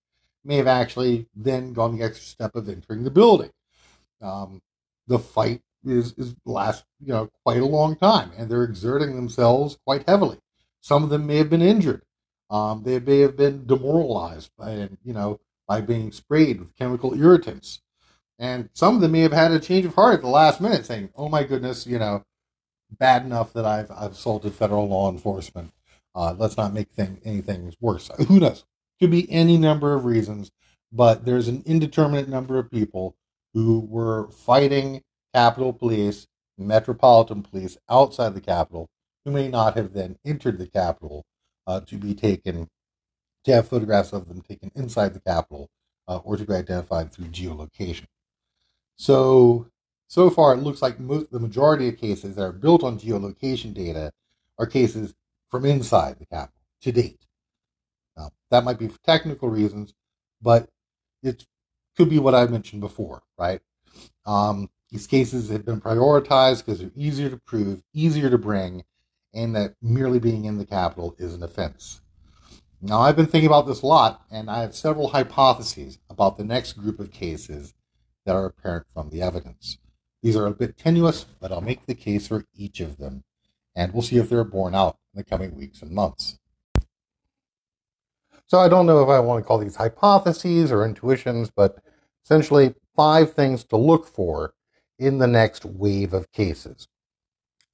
may 0.45 0.57
have 0.57 0.67
actually 0.67 1.27
then 1.35 1.73
gone 1.73 1.97
the 1.97 2.03
extra 2.03 2.25
step 2.25 2.55
of 2.55 2.69
entering 2.69 3.03
the 3.03 3.11
building. 3.11 3.49
Um, 4.21 4.61
the 5.07 5.19
fight 5.19 5.61
is, 5.85 6.13
is 6.17 6.35
last 6.45 6.85
you 6.99 7.13
know 7.13 7.29
quite 7.43 7.61
a 7.61 7.65
long 7.65 7.95
time, 7.95 8.31
and 8.37 8.49
they're 8.49 8.63
exerting 8.63 9.15
themselves 9.15 9.77
quite 9.85 10.07
heavily. 10.07 10.39
Some 10.81 11.03
of 11.03 11.09
them 11.09 11.27
may 11.27 11.37
have 11.37 11.49
been 11.49 11.61
injured. 11.61 12.03
Um, 12.49 12.83
they 12.83 12.99
may 12.99 13.19
have 13.19 13.37
been 13.37 13.65
demoralized 13.65 14.51
by 14.57 14.89
you 15.03 15.13
know 15.13 15.39
by 15.67 15.81
being 15.81 16.11
sprayed 16.11 16.59
with 16.59 16.75
chemical 16.75 17.13
irritants. 17.13 17.79
And 18.39 18.69
some 18.73 18.95
of 18.95 19.01
them 19.01 19.11
may 19.11 19.21
have 19.21 19.31
had 19.31 19.51
a 19.51 19.59
change 19.59 19.85
of 19.85 19.95
heart 19.95 20.15
at 20.15 20.21
the 20.21 20.27
last 20.27 20.59
minute, 20.59 20.85
saying, 20.85 21.09
"Oh 21.15 21.29
my 21.29 21.43
goodness, 21.43 21.87
you 21.87 21.99
know, 21.99 22.23
bad 22.97 23.23
enough 23.25 23.53
that 23.53 23.65
I've, 23.65 23.91
I've 23.91 24.11
assaulted 24.11 24.53
federal 24.53 24.87
law 24.87 25.09
enforcement. 25.11 25.71
Uh, 26.15 26.35
let's 26.37 26.57
not 26.57 26.73
make 26.73 26.91
thing, 26.91 27.19
anything 27.25 27.73
worse. 27.79 28.09
Who 28.27 28.39
knows? 28.39 28.65
Could 28.99 29.11
be 29.11 29.31
any 29.31 29.57
number 29.57 29.93
of 29.93 30.05
reasons, 30.05 30.51
but 30.91 31.25
there's 31.25 31.47
an 31.47 31.63
indeterminate 31.65 32.29
number 32.29 32.59
of 32.59 32.71
people 32.71 33.15
who 33.53 33.79
were 33.79 34.29
fighting 34.29 35.03
Capitol 35.33 35.73
Police, 35.73 36.27
Metropolitan 36.57 37.41
Police 37.41 37.77
outside 37.89 38.33
the 38.35 38.41
Capitol, 38.41 38.87
who 39.25 39.31
may 39.31 39.47
not 39.47 39.75
have 39.75 39.93
then 39.93 40.17
entered 40.25 40.57
the 40.57 40.67
Capitol 40.67 41.25
uh, 41.65 41.79
to 41.81 41.97
be 41.97 42.13
taken, 42.13 42.69
to 43.45 43.53
have 43.53 43.67
photographs 43.67 44.13
of 44.13 44.27
them 44.27 44.41
taken 44.41 44.71
inside 44.75 45.13
the 45.13 45.19
Capitol, 45.19 45.69
uh, 46.07 46.17
or 46.17 46.37
to 46.37 46.45
be 46.45 46.53
identified 46.53 47.11
through 47.11 47.27
geolocation. 47.27 48.05
So, 48.95 49.67
so 50.07 50.29
far, 50.29 50.53
it 50.53 50.57
looks 50.57 50.81
like 50.81 50.99
most, 50.99 51.31
the 51.31 51.39
majority 51.39 51.87
of 51.87 51.97
cases 51.97 52.35
that 52.35 52.43
are 52.43 52.51
built 52.51 52.83
on 52.83 52.99
geolocation 52.99 53.73
data 53.73 54.11
are 54.59 54.67
cases 54.67 55.15
from 55.49 55.65
inside 55.65 56.19
the 56.19 56.25
Capitol 56.25 56.61
to 56.81 56.91
date. 56.91 57.25
Now, 58.15 58.31
that 58.51 58.63
might 58.63 58.77
be 58.77 58.87
for 58.87 58.99
technical 59.03 59.49
reasons, 59.49 59.93
but 60.41 60.69
it 61.23 61.45
could 61.97 62.09
be 62.09 62.19
what 62.19 62.35
I 62.35 62.45
mentioned 62.45 62.81
before, 62.81 63.23
right? 63.39 63.61
Um, 64.25 64.69
these 64.93 65.07
cases 65.07 65.49
have 65.49 65.65
been 65.65 65.81
prioritized 65.81 66.63
because 66.63 66.79
they're 66.79 66.91
easier 66.95 67.27
to 67.27 67.37
prove, 67.37 67.81
easier 67.95 68.29
to 68.29 68.37
bring, 68.37 68.83
and 69.33 69.55
that 69.55 69.73
merely 69.81 70.19
being 70.19 70.45
in 70.45 70.59
the 70.59 70.65
Capitol 70.67 71.15
is 71.17 71.33
an 71.33 71.41
offense. 71.41 72.01
Now, 72.79 72.99
I've 73.01 73.15
been 73.15 73.25
thinking 73.25 73.47
about 73.47 73.65
this 73.65 73.81
a 73.81 73.87
lot, 73.87 74.21
and 74.29 74.51
I 74.51 74.61
have 74.61 74.75
several 74.75 75.07
hypotheses 75.07 75.97
about 76.11 76.37
the 76.37 76.43
next 76.43 76.73
group 76.73 76.99
of 76.99 77.11
cases 77.11 77.73
that 78.27 78.35
are 78.35 78.45
apparent 78.45 78.85
from 78.93 79.09
the 79.09 79.23
evidence. 79.23 79.79
These 80.21 80.35
are 80.35 80.45
a 80.45 80.51
bit 80.51 80.77
tenuous, 80.77 81.25
but 81.39 81.51
I'll 81.51 81.59
make 81.59 81.87
the 81.87 81.95
case 81.95 82.27
for 82.27 82.45
each 82.55 82.79
of 82.79 82.97
them, 82.97 83.23
and 83.75 83.93
we'll 83.93 84.03
see 84.03 84.17
if 84.17 84.29
they're 84.29 84.43
borne 84.43 84.75
out 84.75 84.99
in 85.11 85.17
the 85.17 85.23
coming 85.23 85.55
weeks 85.55 85.81
and 85.81 85.89
months. 85.89 86.37
So 88.45 88.59
I 88.59 88.69
don't 88.69 88.85
know 88.85 89.01
if 89.01 89.09
I 89.09 89.19
want 89.21 89.43
to 89.43 89.47
call 89.47 89.57
these 89.57 89.77
hypotheses 89.77 90.71
or 90.71 90.85
intuitions, 90.85 91.49
but 91.49 91.79
essentially 92.23 92.75
five 92.95 93.33
things 93.33 93.63
to 93.63 93.75
look 93.75 94.05
for 94.05 94.53
in 95.03 95.19
the 95.19 95.27
next 95.27 95.65
wave 95.65 96.13
of 96.13 96.31
cases. 96.31 96.87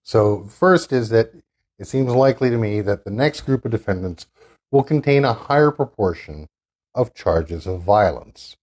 So, 0.03 0.45
first 0.45 0.91
is 0.91 1.09
that 1.09 1.31
it 1.77 1.88
seems 1.88 2.13
likely 2.13 2.50
to 2.50 2.57
me 2.57 2.81
that 2.81 3.05
the 3.05 3.12
next 3.12 3.41
group 3.41 3.63
of 3.63 3.71
defendants 3.71 4.27
will 4.71 4.83
contain 4.83 5.24
a 5.24 5.33
higher 5.33 5.71
proportion 5.71 6.48
of 6.95 7.13
charges 7.13 7.65
of 7.65 7.81
violence. 7.81 8.57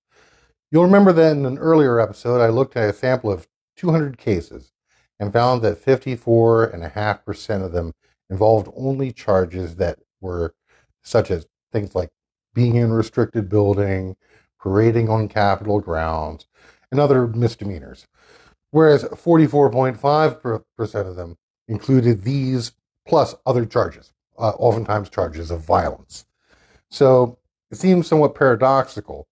You'll 0.70 0.84
remember 0.84 1.12
that 1.12 1.36
in 1.36 1.46
an 1.46 1.58
earlier 1.58 2.00
episode, 2.00 2.40
I 2.40 2.48
looked 2.48 2.76
at 2.76 2.90
a 2.90 2.92
sample 2.92 3.30
of 3.30 3.46
200 3.76 4.18
cases 4.18 4.72
and 5.18 5.32
found 5.32 5.62
that 5.62 5.82
54.5% 5.82 7.64
of 7.64 7.72
them 7.72 7.92
involved 8.28 8.68
only 8.76 9.12
charges 9.12 9.76
that 9.76 10.00
were 10.20 10.54
such 11.02 11.30
as 11.30 11.46
things 11.72 11.94
like 11.94 12.10
being 12.54 12.74
in 12.74 12.90
a 12.90 12.94
restricted 12.94 13.48
building, 13.48 14.16
parading 14.60 15.08
on 15.08 15.28
Capitol 15.28 15.80
grounds, 15.80 16.46
and 16.90 17.00
other 17.00 17.26
misdemeanors. 17.26 18.06
Whereas 18.70 19.04
44.5% 19.04 21.08
of 21.08 21.16
them 21.16 21.36
included 21.68 22.22
these 22.22 22.72
plus 23.06 23.34
other 23.46 23.64
charges, 23.64 24.12
uh, 24.38 24.50
oftentimes 24.50 25.08
charges 25.08 25.50
of 25.50 25.60
violence. 25.60 26.26
So 26.90 27.38
it 27.70 27.76
seems 27.76 28.06
somewhat 28.06 28.34
paradoxical. 28.34 29.26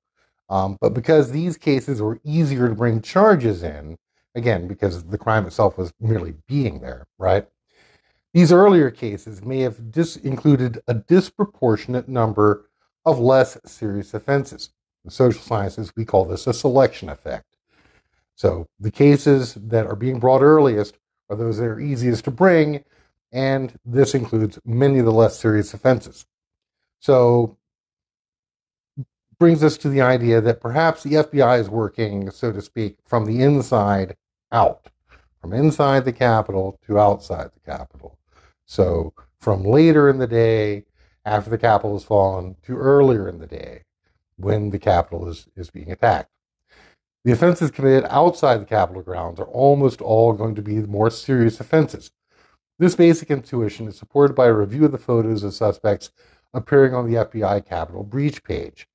Um, 0.49 0.77
but 0.81 0.95
because 0.95 1.31
these 1.31 1.57
cases 1.57 2.03
were 2.03 2.21
easier 2.23 2.69
to 2.69 2.75
bring 2.75 3.01
charges 3.01 3.63
in, 3.63 3.97
again, 4.35 4.69
because 4.69 5.05
the 5.05 5.19
crime 5.19 5.47
itself 5.47 5.79
was 5.79 5.93
merely 6.01 6.35
being 6.47 6.81
there, 6.81 7.07
right? 7.19 7.47
These 8.33 8.53
earlier 8.53 8.91
cases 8.91 9.45
may 9.45 9.61
have 9.61 9.93
dis- 9.93 10.17
included 10.17 10.81
a 10.89 10.95
disproportionate 10.95 12.09
number 12.09 12.69
of 13.05 13.19
less 13.19 13.59
serious 13.65 14.13
offenses. 14.13 14.71
In 15.05 15.11
social 15.11 15.43
sciences, 15.43 15.93
we 15.97 16.05
call 16.05 16.25
this 16.25 16.47
a 16.47 16.53
selection 16.53 17.09
effect. 17.09 17.54
So 18.35 18.67
the 18.81 18.91
cases 18.91 19.55
that 19.55 19.87
are 19.87 19.97
being 19.97 20.19
brought 20.19 20.43
earliest 20.43 20.99
are 21.31 21.37
those 21.37 21.59
that 21.59 21.67
are 21.67 21.81
easiest 21.81 22.25
to 22.25 22.31
bring, 22.31 22.85
and 23.33 23.79
this 23.85 24.15
includes 24.15 24.59
many 24.65 24.99
of 24.99 25.05
the 25.05 25.13
less 25.13 25.39
serious 25.39 25.75
offenses. 25.75 26.27
So 27.01 27.57
brings 29.39 29.63
us 29.63 29.77
to 29.79 29.89
the 29.89 30.01
idea 30.01 30.41
that 30.41 30.61
perhaps 30.61 31.03
the 31.03 31.15
FBI 31.15 31.61
is 31.61 31.69
working, 31.69 32.31
so 32.31 32.53
to 32.53 32.63
speak, 32.63 32.99
from 33.05 33.25
the 33.25 33.43
inside 33.43 34.17
out, 34.53 34.89
from 35.41 35.53
inside 35.53 36.05
the 36.05 36.13
Capitol 36.13 36.79
to 36.87 36.99
outside 36.99 37.51
the 37.53 37.61
Capitol. 37.61 38.19
So 38.65 39.13
from 39.41 39.65
later 39.65 40.09
in 40.09 40.19
the 40.19 40.27
day, 40.27 40.85
after 41.25 41.51
the 41.51 41.59
Capitol 41.59 41.95
has 41.95 42.05
fallen, 42.05 42.57
to 42.63 42.77
earlier 42.77 43.29
in 43.29 43.39
the 43.39 43.47
day, 43.47 43.83
when 44.37 44.71
the 44.71 44.79
Capitol 44.79 45.29
is, 45.29 45.47
is 45.57 45.71
being 45.71 45.91
attacked. 45.91 46.31
The 47.25 47.33
offenses 47.33 47.71
committed 47.71 48.05
outside 48.11 48.61
the 48.61 48.67
Capitol 48.67 49.01
grounds 49.01 49.41
are 49.41 49.47
almost 49.47 50.03
all 50.03 50.35
going 50.35 50.55
to 50.57 50.63
be 50.63 50.75
more 50.81 51.09
serious 51.09 51.59
offenses. 51.59 52.11
This 52.79 52.97
basic 52.97 53.31
intuition 53.31 53.89
is 53.89 53.97
supported 53.97 54.35
by 54.35 54.47
a 54.47 54.53
review 54.53 54.85
of 54.85 54.93
the 54.93 54.99
photos 54.99 55.43
of 55.43 55.55
suspects 55.55 56.11
appearing 56.53 56.95
on 56.95 57.11
the 57.11 57.17
FBI 57.25 57.65
Capitol 57.67 58.03
breach 58.03 58.45
page. 58.45 58.87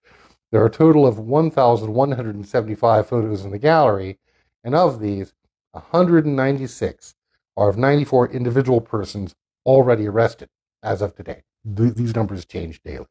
There 0.51 0.62
are 0.62 0.67
a 0.67 0.71
total 0.71 1.07
of 1.07 1.17
1,175 1.17 3.07
photos 3.07 3.43
in 3.43 3.51
the 3.51 3.57
gallery, 3.57 4.19
and 4.63 4.75
of 4.75 5.00
these, 5.00 5.33
196 5.71 7.15
are 7.57 7.69
of 7.69 7.77
94 7.77 8.29
individual 8.29 8.81
persons 8.81 9.33
already 9.65 10.07
arrested 10.07 10.50
as 10.83 11.01
of 11.01 11.15
today. 11.15 11.41
These 11.65 12.15
numbers 12.15 12.45
change 12.45 12.81
daily. 12.83 13.07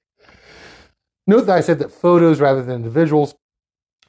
Note 1.26 1.46
that 1.46 1.58
I 1.58 1.60
said 1.60 1.80
that 1.80 1.92
photos 1.92 2.40
rather 2.40 2.62
than 2.62 2.76
individuals, 2.76 3.34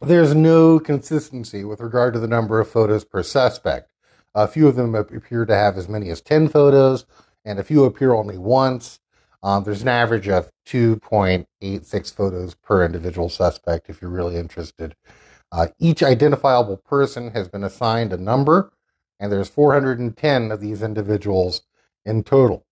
there's 0.01 0.33
no 0.33 0.79
consistency 0.79 1.63
with 1.63 1.81
regard 1.81 2.13
to 2.13 2.19
the 2.19 2.27
number 2.27 2.59
of 2.59 2.69
photos 2.69 3.03
per 3.03 3.23
suspect. 3.23 3.91
A 4.33 4.47
few 4.47 4.67
of 4.67 4.75
them 4.75 4.95
appear 4.95 5.45
to 5.45 5.55
have 5.55 5.77
as 5.77 5.89
many 5.89 6.09
as 6.09 6.21
10 6.21 6.49
photos, 6.49 7.05
and 7.43 7.59
a 7.59 7.63
few 7.63 7.83
appear 7.83 8.13
only 8.13 8.37
once. 8.37 8.99
Um, 9.41 9.63
there's 9.63 9.81
an 9.81 9.87
average 9.87 10.27
of 10.27 10.51
2.86 10.67 12.13
photos 12.13 12.55
per 12.55 12.85
individual 12.85 13.29
suspect 13.29 13.89
if 13.89 14.01
you're 14.01 14.11
really 14.11 14.35
interested. 14.35 14.95
Uh, 15.51 15.67
each 15.79 16.03
identifiable 16.03 16.77
person 16.77 17.31
has 17.31 17.47
been 17.47 17.63
assigned 17.63 18.13
a 18.13 18.17
number, 18.17 18.71
and 19.19 19.31
there's 19.31 19.49
410 19.49 20.51
of 20.51 20.61
these 20.61 20.83
individuals 20.83 21.63
in 22.05 22.23
total. 22.23 22.65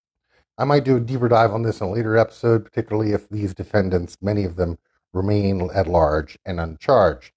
I 0.57 0.63
might 0.63 0.83
do 0.83 0.97
a 0.97 0.99
deeper 0.99 1.27
dive 1.27 1.53
on 1.53 1.63
this 1.63 1.81
in 1.81 1.87
a 1.87 1.91
later 1.91 2.17
episode, 2.17 2.65
particularly 2.65 3.13
if 3.13 3.29
these 3.29 3.53
defendants, 3.53 4.17
many 4.21 4.43
of 4.43 4.55
them, 4.55 4.77
remain 5.17 5.69
at 5.73 5.87
large 5.87 6.37
and 6.45 6.59
uncharged. 6.59 7.31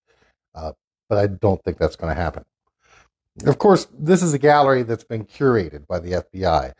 Uh, 0.54 0.72
but 1.08 1.18
I 1.18 1.26
don't 1.26 1.62
think 1.64 1.78
that's 1.78 1.96
going 1.96 2.14
to 2.14 2.20
happen. 2.20 2.44
Of 3.46 3.58
course, 3.58 3.86
this 3.92 4.22
is 4.22 4.34
a 4.34 4.38
gallery 4.38 4.82
that's 4.82 5.04
been 5.04 5.24
curated 5.24 5.86
by 5.86 5.98
the 5.98 6.12
FBI. 6.12 6.72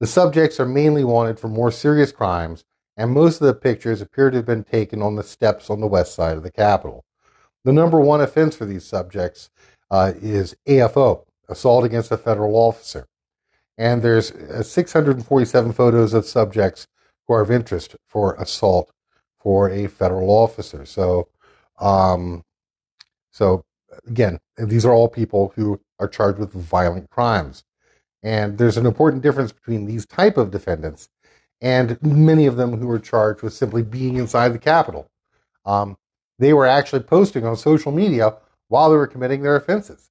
The 0.00 0.06
subjects 0.06 0.58
are 0.58 0.66
mainly 0.66 1.04
wanted 1.04 1.38
for 1.38 1.48
more 1.48 1.70
serious 1.70 2.12
crimes, 2.12 2.64
and 2.96 3.12
most 3.12 3.40
of 3.40 3.46
the 3.46 3.54
pictures 3.54 4.00
appear 4.00 4.30
to 4.30 4.38
have 4.38 4.46
been 4.46 4.64
taken 4.64 5.02
on 5.02 5.16
the 5.16 5.22
steps 5.22 5.70
on 5.70 5.80
the 5.80 5.86
west 5.86 6.14
side 6.14 6.36
of 6.36 6.42
the 6.42 6.50
Capitol. 6.50 7.04
The 7.64 7.72
number 7.72 8.00
one 8.00 8.20
offense 8.20 8.56
for 8.56 8.64
these 8.64 8.84
subjects 8.84 9.50
uh, 9.90 10.12
is 10.20 10.56
AFO, 10.66 11.24
assault 11.48 11.84
against 11.84 12.10
a 12.10 12.16
federal 12.16 12.54
officer 12.54 13.06
and 13.78 14.02
there's 14.02 14.32
uh, 14.32 14.62
647 14.62 15.72
photos 15.72 16.12
of 16.12 16.26
subjects 16.26 16.88
who 17.26 17.34
are 17.34 17.40
of 17.40 17.50
interest 17.50 17.96
for 18.08 18.34
assault 18.34 18.90
for 19.48 19.70
a 19.70 19.86
federal 19.86 20.28
officer. 20.28 20.84
So, 20.84 21.26
um, 21.78 22.44
so 23.30 23.64
again, 24.06 24.38
these 24.58 24.84
are 24.84 24.92
all 24.92 25.08
people 25.08 25.54
who 25.56 25.80
are 25.98 26.06
charged 26.06 26.38
with 26.38 26.52
violent 26.52 27.08
crimes, 27.08 27.64
and 28.22 28.58
there's 28.58 28.76
an 28.76 28.84
important 28.84 29.22
difference 29.22 29.50
between 29.50 29.86
these 29.86 30.04
type 30.04 30.36
of 30.36 30.50
defendants 30.50 31.08
and 31.62 31.98
many 32.02 32.44
of 32.44 32.56
them 32.56 32.76
who 32.76 32.90
are 32.90 32.98
charged 32.98 33.40
with 33.40 33.54
simply 33.54 33.82
being 33.82 34.16
inside 34.16 34.50
the 34.50 34.58
Capitol. 34.58 35.08
Um, 35.64 35.96
they 36.38 36.52
were 36.52 36.66
actually 36.66 37.00
posting 37.00 37.46
on 37.46 37.56
social 37.56 37.90
media 37.90 38.36
while 38.68 38.90
they 38.90 38.96
were 38.98 39.06
committing 39.06 39.40
their 39.40 39.56
offenses. 39.56 40.10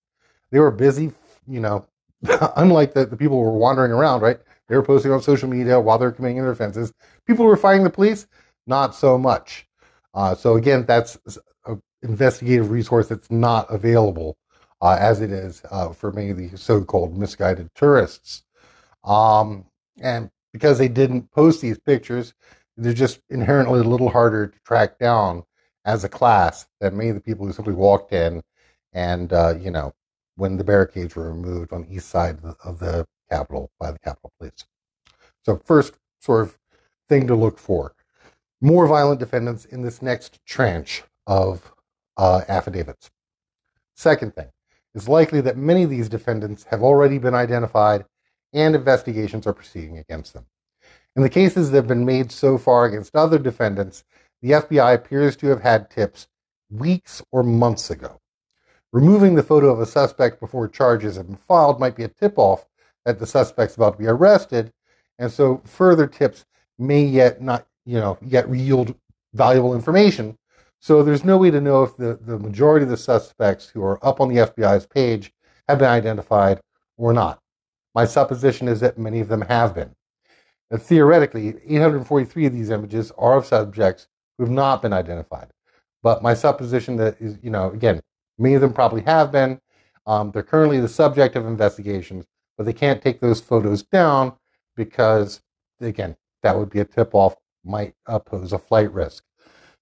They 0.50 0.58
were 0.58 0.72
busy, 0.72 1.12
you 1.48 1.60
know, 1.60 1.86
unlike 2.56 2.96
the, 2.96 3.06
the 3.06 3.18
people 3.18 3.38
who 3.38 3.44
were 3.44 3.60
wandering 3.60 3.92
around, 3.92 4.22
right? 4.22 4.40
They 4.68 4.76
were 4.76 4.82
posting 4.82 5.12
on 5.12 5.22
social 5.22 5.48
media 5.48 5.80
while 5.80 6.00
they 6.00 6.08
were 6.08 6.12
committing 6.12 6.38
their 6.38 6.50
offenses. 6.50 6.92
People 7.28 7.46
were 7.46 7.56
fighting 7.56 7.84
the 7.84 7.92
police, 7.92 8.26
not 8.68 8.96
so 8.96 9.18
much. 9.18 9.68
Uh, 10.14 10.36
so 10.36 10.56
again, 10.56 10.86
that's 10.86 11.18
an 11.66 11.82
investigative 12.02 12.70
resource 12.70 13.08
that's 13.08 13.32
not 13.32 13.72
available 13.72 14.38
uh, 14.82 14.98
as 15.00 15.22
it 15.22 15.32
is 15.32 15.62
uh, 15.72 15.90
for 15.90 16.12
many 16.12 16.30
of 16.30 16.38
the 16.38 16.56
so-called 16.56 17.18
misguided 17.18 17.70
tourists. 17.76 18.44
Um, 19.04 19.66
and 20.00 20.30
because 20.54 20.78
they 20.78 20.88
didn't 20.88 21.32
post 21.32 21.62
these 21.62 21.80
pictures, 21.80 22.34
they're 22.76 22.94
just 22.94 23.20
inherently 23.30 23.80
a 23.80 23.84
little 23.84 24.10
harder 24.10 24.48
to 24.48 24.60
track 24.66 25.00
down 25.00 25.44
as 25.86 26.04
a 26.04 26.10
class 26.10 26.68
than 26.80 26.98
many 26.98 27.10
of 27.10 27.16
the 27.16 27.22
people 27.22 27.46
who 27.46 27.54
simply 27.54 27.74
walked 27.74 28.12
in 28.14 28.44
and 28.94 29.34
uh, 29.34 29.56
you 29.60 29.72
know 29.72 29.94
when 30.36 30.58
the 30.58 30.64
barricades 30.64 31.16
were 31.16 31.32
removed 31.32 31.74
on 31.74 31.84
the 31.84 31.96
east 31.96 32.10
side 32.10 32.38
of 32.64 32.80
the 32.80 33.06
Capitol 33.30 33.72
by 33.80 33.92
the 33.92 34.00
Capitol 34.00 34.32
Police. 34.38 34.66
So 35.44 35.62
first 35.66 35.94
sort 36.22 36.44
of 36.44 36.58
thing 37.10 37.28
to 37.28 37.36
look 37.36 37.58
for: 37.58 37.96
more 38.62 38.88
violent 38.88 39.20
defendants 39.20 39.66
in 39.66 39.82
this 39.82 40.02
next 40.02 40.40
tranche 40.46 41.04
of 41.26 41.72
uh, 42.18 42.42
affidavits. 42.48 43.12
Second 43.96 44.36
thing, 44.36 44.50
it's 44.96 45.08
likely 45.08 45.42
that 45.42 45.58
many 45.58 45.84
of 45.84 45.90
these 45.90 46.10
defendants 46.10 46.64
have 46.64 46.82
already 46.82 47.18
been 47.18 47.36
identified 47.36 48.06
and 48.54 48.76
investigations 48.76 49.46
are 49.46 49.54
proceeding 49.54 49.98
against 49.98 50.34
them. 50.34 50.46
In 51.16 51.24
the 51.24 51.30
cases 51.30 51.72
that 51.72 51.78
have 51.78 51.88
been 51.88 52.06
made 52.06 52.32
so 52.32 52.58
far 52.58 52.86
against 52.86 53.16
other 53.16 53.40
defendants, 53.40 54.04
the 54.42 54.52
FBI 54.52 54.94
appears 54.94 55.36
to 55.38 55.48
have 55.48 55.62
had 55.62 55.90
tips 55.90 56.28
weeks 56.70 57.22
or 57.32 57.44
months 57.44 57.90
ago. 57.90 58.20
Removing 58.94 59.36
the 59.36 59.44
photo 59.44 59.72
of 59.72 59.80
a 59.80 59.86
suspect 59.86 60.40
before 60.40 60.68
charges 60.68 61.18
have 61.18 61.28
been 61.28 61.36
filed 61.36 61.80
might 61.80 61.96
be 61.96 62.04
a 62.04 62.08
tip 62.08 62.38
off 62.38 62.66
that 63.06 63.20
the 63.20 63.26
suspect's 63.26 63.76
about 63.76 63.94
to 63.94 64.00
be 64.00 64.08
arrested, 64.08 64.72
and 65.20 65.32
so 65.32 65.62
further 65.66 66.08
tips 66.08 66.46
may 66.78 67.04
yet 67.04 67.42
not, 67.42 67.66
you 67.88 68.00
know, 68.00 68.18
yet 68.22 68.54
yield 68.54 68.94
valuable 69.34 69.74
information. 69.74 70.38
So 70.80 71.02
there's 71.02 71.24
no 71.24 71.38
way 71.38 71.50
to 71.50 71.62
know 71.62 71.84
if 71.84 71.98
the, 71.98 72.20
the 72.22 72.38
majority 72.38 72.84
of 72.84 72.90
the 72.90 72.98
suspects 72.98 73.68
who 73.70 73.82
are 73.84 74.06
up 74.06 74.22
on 74.22 74.30
the 74.30 74.42
FBI's 74.42 74.86
page 74.86 75.32
have 75.68 75.80
been 75.80 75.90
identified 75.90 76.60
or 76.98 77.14
not. 77.14 77.40
My 77.96 78.06
supposition 78.06 78.68
is 78.68 78.80
that 78.82 78.98
many 78.98 79.22
of 79.22 79.30
them 79.30 79.42
have 79.42 79.74
been. 79.74 79.96
And 80.70 80.82
theoretically, 80.82 81.56
843 81.66 82.46
of 82.46 82.54
these 82.54 82.70
images 82.70 83.12
are 83.18 83.38
of 83.38 83.46
subjects 83.46 84.08
who 84.38 84.44
have 84.44 84.54
not 84.54 84.82
been 84.82 84.94
identified. 84.94 85.48
But 86.04 86.22
my 86.22 86.34
supposition 86.34 86.98
that 86.98 87.20
is, 87.20 87.38
you 87.42 87.50
know, 87.50 87.72
again, 87.72 88.02
many 88.38 88.56
of 88.56 88.62
them 88.62 88.74
probably 88.74 89.02
have 89.02 89.32
been. 89.32 89.60
Um, 90.06 90.32
they're 90.32 90.44
currently 90.44 90.80
the 90.80 90.88
subject 90.88 91.36
of 91.36 91.46
investigations, 91.46 92.26
but 92.58 92.66
they 92.66 92.74
can't 92.74 93.02
take 93.02 93.20
those 93.20 93.42
photos 93.42 93.84
down 93.84 94.34
because, 94.76 95.42
again, 95.82 96.16
that 96.44 96.58
would 96.58 96.70
be 96.70 96.80
a 96.80 96.86
tip 96.86 97.16
off, 97.16 97.36
might 97.68 97.94
pose 98.26 98.54
a 98.54 98.60
flight 98.60 98.92
risk. 98.92 99.24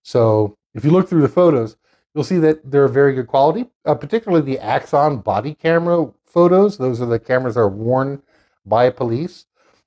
So 0.03 0.57
if 0.73 0.83
you 0.83 0.91
look 0.91 1.07
through 1.07 1.21
the 1.21 1.29
photos, 1.29 1.77
you'll 2.13 2.23
see 2.23 2.37
that 2.39 2.69
they're 2.69 2.87
very 2.87 3.13
good 3.13 3.27
quality, 3.27 3.65
uh, 3.85 3.95
particularly 3.95 4.45
the 4.45 4.59
Axon 4.59 5.17
body 5.17 5.53
camera 5.53 6.11
photos. 6.25 6.77
Those 6.77 7.01
are 7.01 7.05
the 7.05 7.19
cameras 7.19 7.55
that 7.55 7.61
are 7.61 7.69
worn 7.69 8.21
by 8.65 8.89
police. 8.89 9.45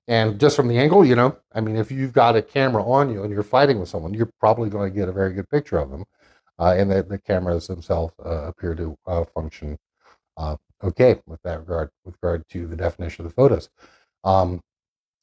And 0.09 0.41
just 0.41 0.57
from 0.57 0.69
the 0.69 0.79
angle, 0.79 1.05
you 1.05 1.15
know, 1.15 1.37
I 1.53 1.61
mean, 1.61 1.77
if 1.77 1.91
you've 1.91 2.15
got 2.15 2.37
a 2.37 2.43
camera 2.43 2.83
on 2.83 3.13
you 3.13 3.23
and 3.23 3.33
you're 3.33 3.43
fighting 3.43 3.79
with 3.79 3.91
someone, 3.91 4.15
you're 4.15 4.31
probably 4.41 4.71
going 4.71 4.91
to 4.91 4.99
get 4.99 5.09
a 5.09 5.13
very 5.13 5.35
good 5.35 5.49
picture 5.51 5.77
of 5.77 5.91
them. 5.91 6.05
Uh, 6.59 6.75
and 6.77 6.91
the, 6.91 7.03
the, 7.03 7.19
cameras 7.19 7.69
themselves 7.69 8.13
uh, 8.25 8.49
appear 8.49 8.75
to 8.75 8.97
uh, 9.07 9.25
function 9.33 9.79
uh, 10.39 10.57
okay 10.83 11.21
with 11.27 11.41
that 11.43 11.61
regard, 11.61 11.91
with 12.05 12.17
regard 12.21 12.43
to 12.49 12.67
the 12.67 12.75
definition 12.75 13.25
of 13.25 13.31
the 13.31 13.35
photos. 13.35 13.69
Um, 14.25 14.61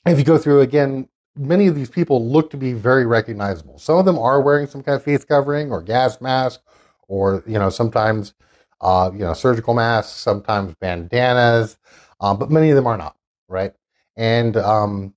if 0.06 0.18
you 0.18 0.24
go 0.24 0.38
through 0.38 0.62
again, 0.62 1.10
many 1.38 1.68
of 1.68 1.76
these 1.76 1.90
people 1.90 2.30
look 2.30 2.50
to 2.52 2.58
be 2.58 2.74
very 2.74 3.06
recognizable. 3.06 3.80
Some 3.80 3.98
of 3.98 4.06
them 4.06 4.20
are 4.20 4.42
wearing 4.42 4.68
some 4.68 4.84
kind 4.84 4.96
of 4.96 5.04
face 5.04 5.26
covering 5.26 5.72
or 5.72 5.82
gas 5.82 6.22
mask, 6.22 6.62
or 7.08 7.44
you 7.48 7.60
know, 7.60 7.70
sometimes 7.70 8.34
uh, 8.82 9.12
you 9.14 9.20
know, 9.20 9.34
surgical 9.34 9.74
masks, 9.74 10.14
sometimes 10.14 10.76
bandanas, 10.82 11.78
uh, 12.22 12.34
but 12.34 12.52
many 12.52 12.70
of 12.70 12.76
them 12.76 12.88
are 12.88 12.98
not, 12.98 13.16
right? 13.48 13.74
and 14.16 14.58
um, 14.58 15.14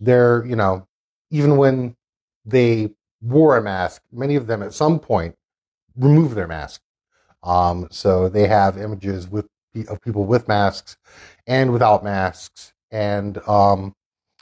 they're 0.00 0.44
you 0.46 0.56
know 0.56 0.86
even 1.30 1.56
when 1.56 1.96
they 2.44 2.90
wore 3.22 3.56
a 3.56 3.62
mask, 3.62 4.02
many 4.12 4.36
of 4.36 4.46
them 4.46 4.62
at 4.62 4.72
some 4.72 4.98
point 5.00 5.34
remove 5.96 6.34
their 6.34 6.46
mask. 6.46 6.80
Um, 7.42 7.88
so 7.90 8.28
they 8.28 8.46
have 8.46 8.78
images 8.78 9.28
with 9.28 9.46
of 9.88 10.00
people 10.00 10.24
with 10.24 10.48
masks 10.48 10.96
and 11.46 11.72
without 11.72 12.04
masks, 12.04 12.72
and 12.90 13.38
um, 13.48 13.94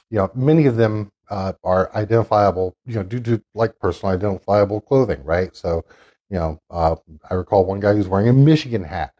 you 0.09 0.17
know 0.17 0.31
many 0.35 0.65
of 0.65 0.77
them 0.77 1.11
uh, 1.29 1.53
are 1.63 1.93
identifiable, 1.95 2.75
you 2.85 2.95
know, 2.95 3.03
due 3.03 3.19
to 3.21 3.41
like 3.53 3.77
personal 3.79 4.13
identifiable 4.13 4.81
clothing, 4.81 5.23
right? 5.23 5.55
So, 5.55 5.85
you 6.29 6.37
know, 6.37 6.59
uh, 6.69 6.95
I 7.29 7.33
recall 7.35 7.65
one 7.65 7.79
guy 7.79 7.93
who's 7.93 8.07
wearing 8.07 8.29
a 8.29 8.33
Michigan 8.33 8.83
hat, 8.83 9.13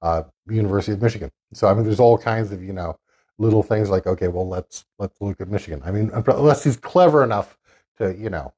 uh, 0.00 0.24
University 0.48 0.92
of 0.92 1.02
Michigan. 1.02 1.30
So 1.52 1.68
I 1.68 1.74
mean, 1.74 1.84
there's 1.84 2.00
all 2.00 2.18
kinds 2.18 2.52
of 2.52 2.62
you 2.62 2.72
know 2.72 2.98
little 3.38 3.62
things 3.62 3.90
like, 3.90 4.06
okay, 4.06 4.28
well, 4.28 4.48
let's 4.48 4.84
let's 4.98 5.20
look 5.20 5.40
at 5.40 5.48
Michigan. 5.48 5.82
I 5.84 5.90
mean, 5.90 6.10
unless 6.12 6.64
he's 6.64 6.76
clever 6.76 7.24
enough 7.24 7.58
to, 7.98 8.14
you 8.14 8.30
know, 8.30 8.52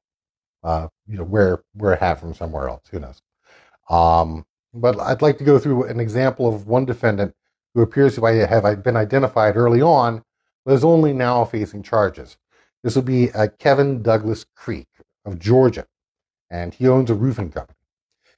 uh, 0.62 0.88
you 1.06 1.18
know, 1.18 1.24
wear 1.24 1.62
wear 1.74 1.92
a 1.92 2.00
hat 2.00 2.20
from 2.20 2.34
somewhere 2.34 2.68
else. 2.68 2.82
Who 2.90 3.00
knows? 3.00 3.22
Um, 3.90 4.46
but 4.72 4.98
I'd 5.00 5.22
like 5.22 5.38
to 5.38 5.44
go 5.44 5.58
through 5.58 5.84
an 5.84 6.00
example 6.00 6.48
of 6.48 6.66
one 6.66 6.84
defendant 6.84 7.34
who 7.74 7.82
appears 7.82 8.14
to 8.14 8.24
have 8.24 8.82
been 8.82 8.96
identified 8.96 9.56
early 9.56 9.82
on, 9.82 10.22
but 10.64 10.74
is 10.74 10.84
only 10.84 11.12
now 11.12 11.44
facing 11.44 11.82
charges. 11.82 12.36
This 12.84 12.94
will 12.94 13.02
be 13.02 13.32
uh, 13.32 13.48
Kevin 13.58 14.02
Douglas 14.02 14.46
Creek 14.54 14.86
of 15.24 15.40
Georgia, 15.40 15.88
and 16.48 16.72
he 16.72 16.86
owns 16.86 17.10
a 17.10 17.14
roofing 17.14 17.50
company. 17.50 17.78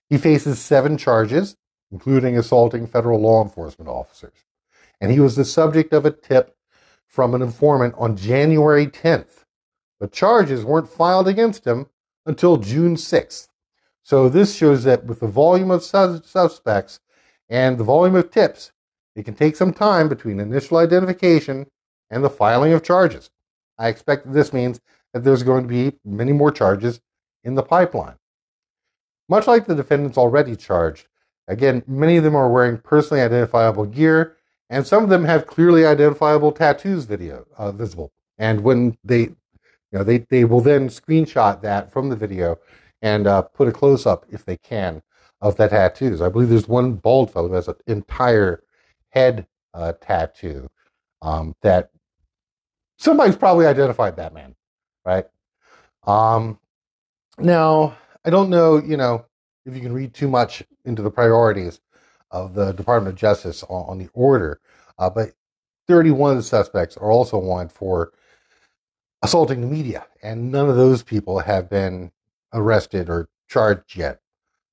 He 0.08 0.16
faces 0.16 0.58
seven 0.58 0.96
charges, 0.96 1.56
including 1.92 2.38
assaulting 2.38 2.86
federal 2.86 3.20
law 3.20 3.42
enforcement 3.42 3.90
officers 3.90 4.46
and 5.00 5.12
he 5.12 5.20
was 5.20 5.36
the 5.36 5.44
subject 5.44 5.92
of 5.92 6.06
a 6.06 6.10
tip 6.10 6.56
from 7.06 7.34
an 7.34 7.42
informant 7.42 7.94
on 7.98 8.16
January 8.16 8.86
10th. 8.86 9.44
The 10.00 10.08
charges 10.08 10.64
weren't 10.64 10.88
filed 10.88 11.28
against 11.28 11.66
him 11.66 11.86
until 12.24 12.56
June 12.56 12.96
6th. 12.96 13.48
So 14.02 14.28
this 14.28 14.54
shows 14.54 14.84
that 14.84 15.04
with 15.04 15.20
the 15.20 15.26
volume 15.26 15.70
of 15.70 15.82
suspects 15.82 17.00
and 17.48 17.78
the 17.78 17.84
volume 17.84 18.14
of 18.14 18.30
tips, 18.30 18.72
it 19.14 19.24
can 19.24 19.34
take 19.34 19.56
some 19.56 19.72
time 19.72 20.08
between 20.08 20.40
initial 20.40 20.78
identification 20.78 21.66
and 22.10 22.22
the 22.22 22.30
filing 22.30 22.72
of 22.72 22.82
charges. 22.82 23.30
I 23.78 23.88
expect 23.88 24.32
this 24.32 24.52
means 24.52 24.80
that 25.12 25.24
there's 25.24 25.42
going 25.42 25.62
to 25.62 25.68
be 25.68 25.98
many 26.04 26.32
more 26.32 26.50
charges 26.50 27.00
in 27.44 27.54
the 27.54 27.62
pipeline. 27.62 28.16
Much 29.28 29.46
like 29.46 29.66
the 29.66 29.74
defendants 29.74 30.18
already 30.18 30.56
charged, 30.56 31.08
again, 31.48 31.82
many 31.86 32.16
of 32.16 32.24
them 32.24 32.36
are 32.36 32.50
wearing 32.50 32.78
personally 32.78 33.22
identifiable 33.22 33.84
gear 33.84 34.36
and 34.70 34.86
some 34.86 35.04
of 35.04 35.10
them 35.10 35.24
have 35.24 35.46
clearly 35.46 35.86
identifiable 35.86 36.52
tattoos 36.52 37.04
video 37.04 37.46
uh, 37.56 37.70
visible. 37.72 38.12
And 38.38 38.62
when 38.62 38.96
they, 39.04 39.20
you 39.20 39.36
know, 39.92 40.04
they 40.04 40.18
they 40.18 40.44
will 40.44 40.60
then 40.60 40.88
screenshot 40.88 41.60
that 41.62 41.92
from 41.92 42.08
the 42.08 42.16
video 42.16 42.58
and 43.02 43.26
uh, 43.26 43.42
put 43.42 43.68
a 43.68 43.72
close 43.72 44.06
up 44.06 44.26
if 44.28 44.44
they 44.44 44.56
can 44.56 45.02
of 45.40 45.56
that 45.56 45.70
tattoos. 45.70 46.20
I 46.20 46.28
believe 46.28 46.48
there's 46.48 46.68
one 46.68 46.94
bald 46.94 47.32
fellow 47.32 47.48
who 47.48 47.54
has 47.54 47.68
an 47.68 47.76
entire 47.86 48.62
head 49.10 49.46
uh, 49.74 49.92
tattoo 50.00 50.68
um, 51.22 51.54
that 51.62 51.90
somebody's 52.98 53.36
probably 53.36 53.66
identified 53.66 54.16
that 54.16 54.34
man, 54.34 54.54
right? 55.04 55.26
Um, 56.06 56.58
now 57.38 57.96
I 58.24 58.30
don't 58.30 58.50
know, 58.50 58.78
you 58.82 58.96
know, 58.96 59.24
if 59.64 59.74
you 59.74 59.80
can 59.80 59.92
read 59.92 60.12
too 60.12 60.28
much 60.28 60.62
into 60.84 61.02
the 61.02 61.10
priorities 61.10 61.80
of 62.30 62.54
the 62.54 62.72
Department 62.72 63.14
of 63.14 63.18
Justice 63.18 63.62
on, 63.64 63.90
on 63.90 63.98
the 63.98 64.08
order. 64.14 64.60
Uh, 64.98 65.10
but 65.10 65.32
31 65.88 66.32
of 66.32 66.36
the 66.38 66.42
suspects 66.42 66.96
are 66.96 67.10
also 67.10 67.38
wanted 67.38 67.70
for 67.70 68.12
assaulting 69.22 69.60
the 69.60 69.66
media, 69.66 70.06
and 70.22 70.50
none 70.50 70.68
of 70.68 70.76
those 70.76 71.02
people 71.02 71.38
have 71.38 71.70
been 71.70 72.10
arrested 72.52 73.08
or 73.08 73.28
charged 73.48 73.96
yet. 73.96 74.20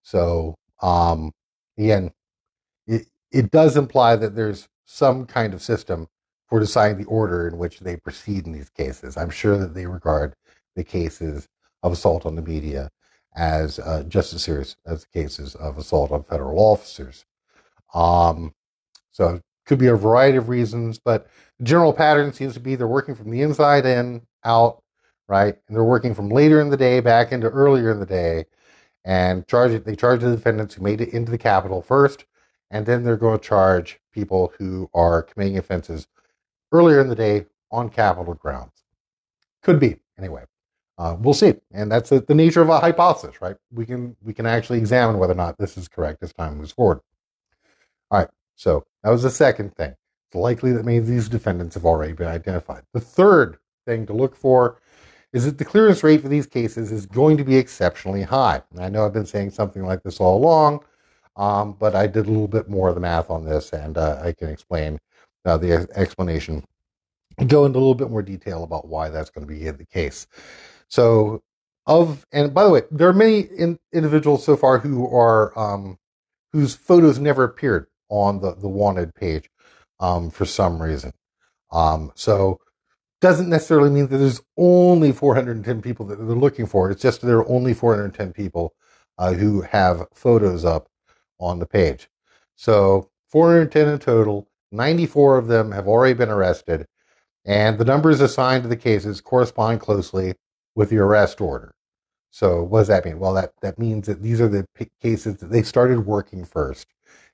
So, 0.02 0.56
um, 0.82 1.32
again, 1.78 2.12
it, 2.88 3.08
it 3.32 3.52
does 3.52 3.78
imply 3.78 4.16
that 4.16 4.36
there's 4.36 4.68
some 4.86 5.26
kind 5.26 5.54
of 5.54 5.62
system 5.62 6.08
for 6.54 6.60
deciding 6.60 7.00
the 7.00 7.06
order 7.06 7.48
in 7.48 7.58
which 7.58 7.80
they 7.80 7.96
proceed 7.96 8.46
in 8.46 8.52
these 8.52 8.70
cases. 8.70 9.18
I'm 9.18 9.32
sure 9.32 9.58
that 9.58 9.74
they 9.74 9.88
regard 9.88 10.36
the 10.76 10.84
cases 10.84 11.48
of 11.82 11.92
assault 11.92 12.28
on 12.28 12.36
the 12.36 12.44
media 12.44 12.92
as 13.36 13.80
uh, 13.80 14.04
just 14.08 14.34
as 14.34 14.44
serious 14.44 14.76
as 14.86 15.02
the 15.02 15.20
cases 15.20 15.56
of 15.56 15.80
assault 15.80 16.12
on 16.12 16.22
federal 16.22 16.60
officers. 16.60 17.26
Um, 17.96 18.54
so 19.12 19.30
it 19.30 19.42
could 19.66 19.80
be 19.80 19.88
a 19.88 19.96
variety 19.96 20.38
of 20.38 20.48
reasons, 20.48 21.00
but 21.00 21.28
the 21.58 21.66
general 21.66 21.92
pattern 21.92 22.32
seems 22.32 22.54
to 22.54 22.60
be 22.60 22.76
they're 22.76 22.88
working 22.88 23.16
from 23.16 23.32
the 23.32 23.42
inside 23.42 23.88
in, 23.88 24.22
out, 24.46 24.84
right? 25.28 25.58
And 25.68 25.76
they're 25.76 25.84
working 25.84 26.14
from 26.14 26.30
later 26.30 26.62
in 26.62 26.70
the 26.70 26.78
day 26.78 27.00
back 27.00 27.32
into 27.32 27.48
earlier 27.48 27.90
in 27.90 28.00
the 28.00 28.06
day, 28.06 28.46
and 29.04 29.48
charge. 29.48 29.84
They 29.84 29.96
charge 29.96 30.22
the 30.22 30.30
defendants 30.30 30.76
who 30.76 30.84
made 30.84 31.02
it 31.02 31.16
into 31.16 31.32
the 31.32 31.38
Capitol 31.40 31.82
first, 31.82 32.26
and 32.70 32.86
then 32.86 33.04
they're 33.04 33.18
going 33.18 33.40
to 33.40 33.44
charge 33.44 34.00
people 34.12 34.54
who 34.60 34.88
are 34.94 35.24
committing 35.24 35.58
offenses 35.58 36.06
earlier 36.74 37.00
in 37.00 37.08
the 37.08 37.16
day 37.16 37.46
on 37.72 37.90
Capitol 37.90 38.34
grounds. 38.34 38.84
Could 39.62 39.80
be 39.80 39.98
anyway. 40.18 40.44
Uh, 40.98 41.16
we'll 41.20 41.34
see, 41.34 41.56
and 41.72 41.92
that's 41.92 42.10
the, 42.10 42.20
the 42.20 42.36
nature 42.36 42.62
of 42.62 42.70
a 42.70 42.80
hypothesis, 42.80 43.42
right? 43.42 43.56
We 43.72 43.86
can 43.86 44.16
we 44.22 44.34
can 44.34 44.46
actually 44.46 44.78
examine 44.78 45.18
whether 45.18 45.34
or 45.34 45.38
not 45.38 45.58
this 45.58 45.78
is 45.78 45.88
correct 45.88 46.22
as 46.22 46.34
time 46.34 46.58
moves 46.58 46.72
forward. 46.72 47.00
All 48.12 48.20
right, 48.20 48.28
so 48.56 48.86
that 49.04 49.10
was 49.10 49.24
the 49.24 49.32
second 49.32 49.76
thing. 49.76 49.96
It's 50.28 50.36
likely 50.36 50.72
that 50.74 50.86
many 50.86 50.98
of 50.98 51.08
these 51.08 51.30
defendants 51.30 51.74
have 51.76 51.86
already 51.86 52.14
been 52.14 52.28
identified. 52.28 52.84
The 52.94 53.00
third 53.00 53.58
thing 53.88 54.06
to 54.06 54.14
look 54.14 54.36
for 54.36 54.80
is 55.32 55.46
that 55.46 55.58
the 55.58 55.66
clearance 55.66 56.04
rate 56.04 56.22
for 56.22 56.28
these 56.28 56.46
cases 56.46 56.92
is 56.92 57.08
going 57.08 57.38
to 57.38 57.44
be 57.44 57.56
exceptionally 57.56 58.22
high. 58.22 58.62
And 58.72 58.80
I 58.80 58.90
know 58.90 59.04
I've 59.04 59.14
been 59.14 59.26
saying 59.26 59.50
something 59.50 59.84
like 59.84 60.04
this 60.04 60.20
all 60.20 60.38
along, 60.38 60.84
um, 61.36 61.74
but 61.80 61.96
I 61.96 62.06
did 62.06 62.28
a 62.28 62.30
little 62.30 62.48
bit 62.48 62.70
more 62.70 62.90
of 62.90 62.96
the 62.96 63.02
math 63.02 63.32
on 63.32 63.44
this, 63.44 63.74
and 63.74 63.98
uh, 63.98 64.22
I 64.24 64.32
can 64.32 64.50
explain 64.50 65.00
uh, 65.46 65.58
the 65.58 65.88
explanation 65.96 66.64
go 67.48 67.66
into 67.66 67.78
a 67.78 67.82
little 67.82 67.96
bit 67.96 68.12
more 68.12 68.22
detail 68.22 68.64
about 68.64 68.88
why 68.88 69.10
that's 69.10 69.30
going 69.30 69.46
to 69.48 69.54
be 69.54 69.70
the 69.70 69.86
case. 69.86 70.28
So, 70.88 71.42
of 71.86 72.26
and 72.32 72.54
by 72.54 72.64
the 72.64 72.70
way, 72.70 72.82
there 72.92 73.10
are 73.10 73.14
many 73.14 73.40
in, 73.40 73.80
individuals 73.92 74.46
so 74.46 74.56
far 74.56 74.80
who 74.80 75.08
are 75.14 75.58
um, 75.58 75.98
whose 76.54 76.76
photos 76.76 77.20
never 77.20 77.44
appeared 77.44 77.88
on 78.10 78.40
the 78.42 78.54
the 78.56 78.70
wanted 78.70 79.14
page 79.16 79.50
um, 80.00 80.30
for 80.30 80.46
some 80.46 80.82
reason. 80.82 81.12
Um, 81.72 82.12
so 82.16 82.60
doesn't 83.24 83.50
necessarily 83.50 83.90
mean 83.90 84.08
that 84.08 84.18
there's 84.18 84.42
only 84.58 85.14
410 85.14 85.82
people 85.82 86.06
that 86.08 86.18
they're 86.18 86.36
looking 86.36 86.66
for. 86.68 86.92
It's 86.92 87.02
just 87.02 87.22
there 87.22 87.38
are 87.38 87.50
only 87.50 87.74
410 87.74 88.34
people 88.34 88.76
uh, 89.18 89.34
who 89.34 89.62
have 89.62 90.06
photos 90.14 90.66
up 90.66 90.90
on 91.40 91.60
the 91.60 91.66
page. 91.66 92.10
So 92.56 93.10
410 93.30 93.88
in 93.88 94.00
total. 94.00 94.50
94 94.74 95.38
of 95.38 95.48
them 95.48 95.72
have 95.72 95.88
already 95.88 96.14
been 96.14 96.30
arrested, 96.30 96.88
and 97.46 97.78
the 97.78 97.86
numbers 97.86 98.20
assigned 98.20 98.64
to 98.64 98.70
the 98.70 98.76
cases 98.76 99.22
correspond 99.22 99.80
closely 99.80 100.34
with 100.76 100.90
the 100.90 100.98
arrest 100.98 101.40
order. 101.40 101.74
So 102.32 102.64
what 102.64 102.80
does 102.80 102.88
that 102.88 103.06
mean? 103.06 103.20
Well, 103.20 103.36
that, 103.36 103.54
that 103.62 103.78
means 103.78 104.08
that 104.08 104.24
these 104.24 104.42
are 104.42 104.48
the 104.48 104.66
p- 104.76 104.90
cases 105.02 105.38
that 105.38 105.52
they 105.52 105.62
started 105.62 106.08
working 106.08 106.46
first. 106.46 106.88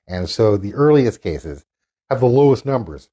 And 0.06 0.28
so 0.28 0.58
the 0.58 0.74
earliest 0.74 1.22
cases 1.22 1.64
have 2.10 2.20
the 2.20 2.26
lowest 2.26 2.66
numbers 2.66 3.08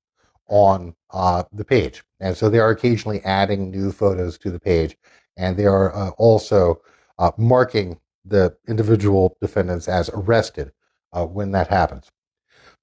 on 0.50 0.96
uh, 1.12 1.44
the 1.54 1.64
page. 1.64 2.04
And 2.20 2.36
so 2.36 2.50
they 2.50 2.60
are 2.60 2.72
occasionally 2.72 3.22
adding 3.24 3.72
new 3.72 3.92
photos 3.94 4.38
to 4.40 4.52
the 4.52 4.60
page. 4.60 4.98
And 5.38 5.56
they 5.56 5.66
are 5.66 5.96
uh, 5.96 6.10
also 6.18 6.82
uh, 7.18 7.32
marking 7.38 8.00
the 8.26 8.58
individual 8.68 9.38
defendants 9.40 9.88
as 9.88 10.10
arrested 10.10 10.74
uh, 11.14 11.26
when 11.26 11.52
that 11.52 11.68
happens. 11.68 12.12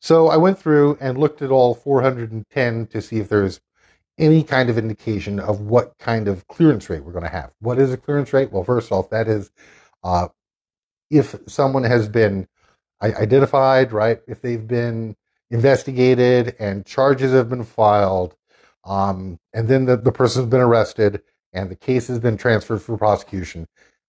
So 0.05 0.29
I 0.29 0.37
went 0.37 0.59
through 0.59 0.99
and 1.01 1.17
looked 1.17 1.41
at 1.41 1.51
all 1.51 1.75
410 1.75 2.89
to 2.89 3.01
see 3.01 3.21
if 3.21 3.31
there's 3.31 3.63
any 4.19 4.43
kind 4.43 4.69
of 4.69 4.77
indication 4.77 5.41
of 5.41 5.63
what 5.63 5.97
kind 5.97 6.29
of 6.29 6.47
clearance 6.47 6.91
rate 6.91 7.03
we're 7.03 7.13
going 7.13 7.25
to 7.25 7.31
have. 7.31 7.53
What 7.61 7.79
is 7.79 7.91
a 7.91 7.97
clearance 7.97 8.31
rate? 8.35 8.53
Well, 8.53 8.65
first 8.65 8.93
off, 8.93 9.09
that 9.09 9.29
is 9.29 9.51
uh, 10.03 10.29
if 11.11 11.35
someone 11.47 11.85
has 11.85 12.07
been 12.07 12.47
identified, 13.03 13.93
right? 13.93 14.21
If 14.29 14.43
they've 14.43 14.67
been 14.67 15.17
investigated 15.51 16.55
and 16.59 16.85
charges 16.85 17.33
have 17.33 17.49
been 17.49 17.65
filed, 17.65 18.37
um, 18.85 19.39
and 19.55 19.69
then 19.69 19.87
the, 19.87 19.97
the 19.97 20.13
person's 20.13 20.49
been 20.49 20.61
arrested 20.61 21.23
and 21.55 21.71
the 21.71 21.77
case 21.77 22.09
has 22.09 22.19
been 22.19 22.37
transferred 22.37 22.83
for 22.83 22.99
prosecution, 22.99 23.67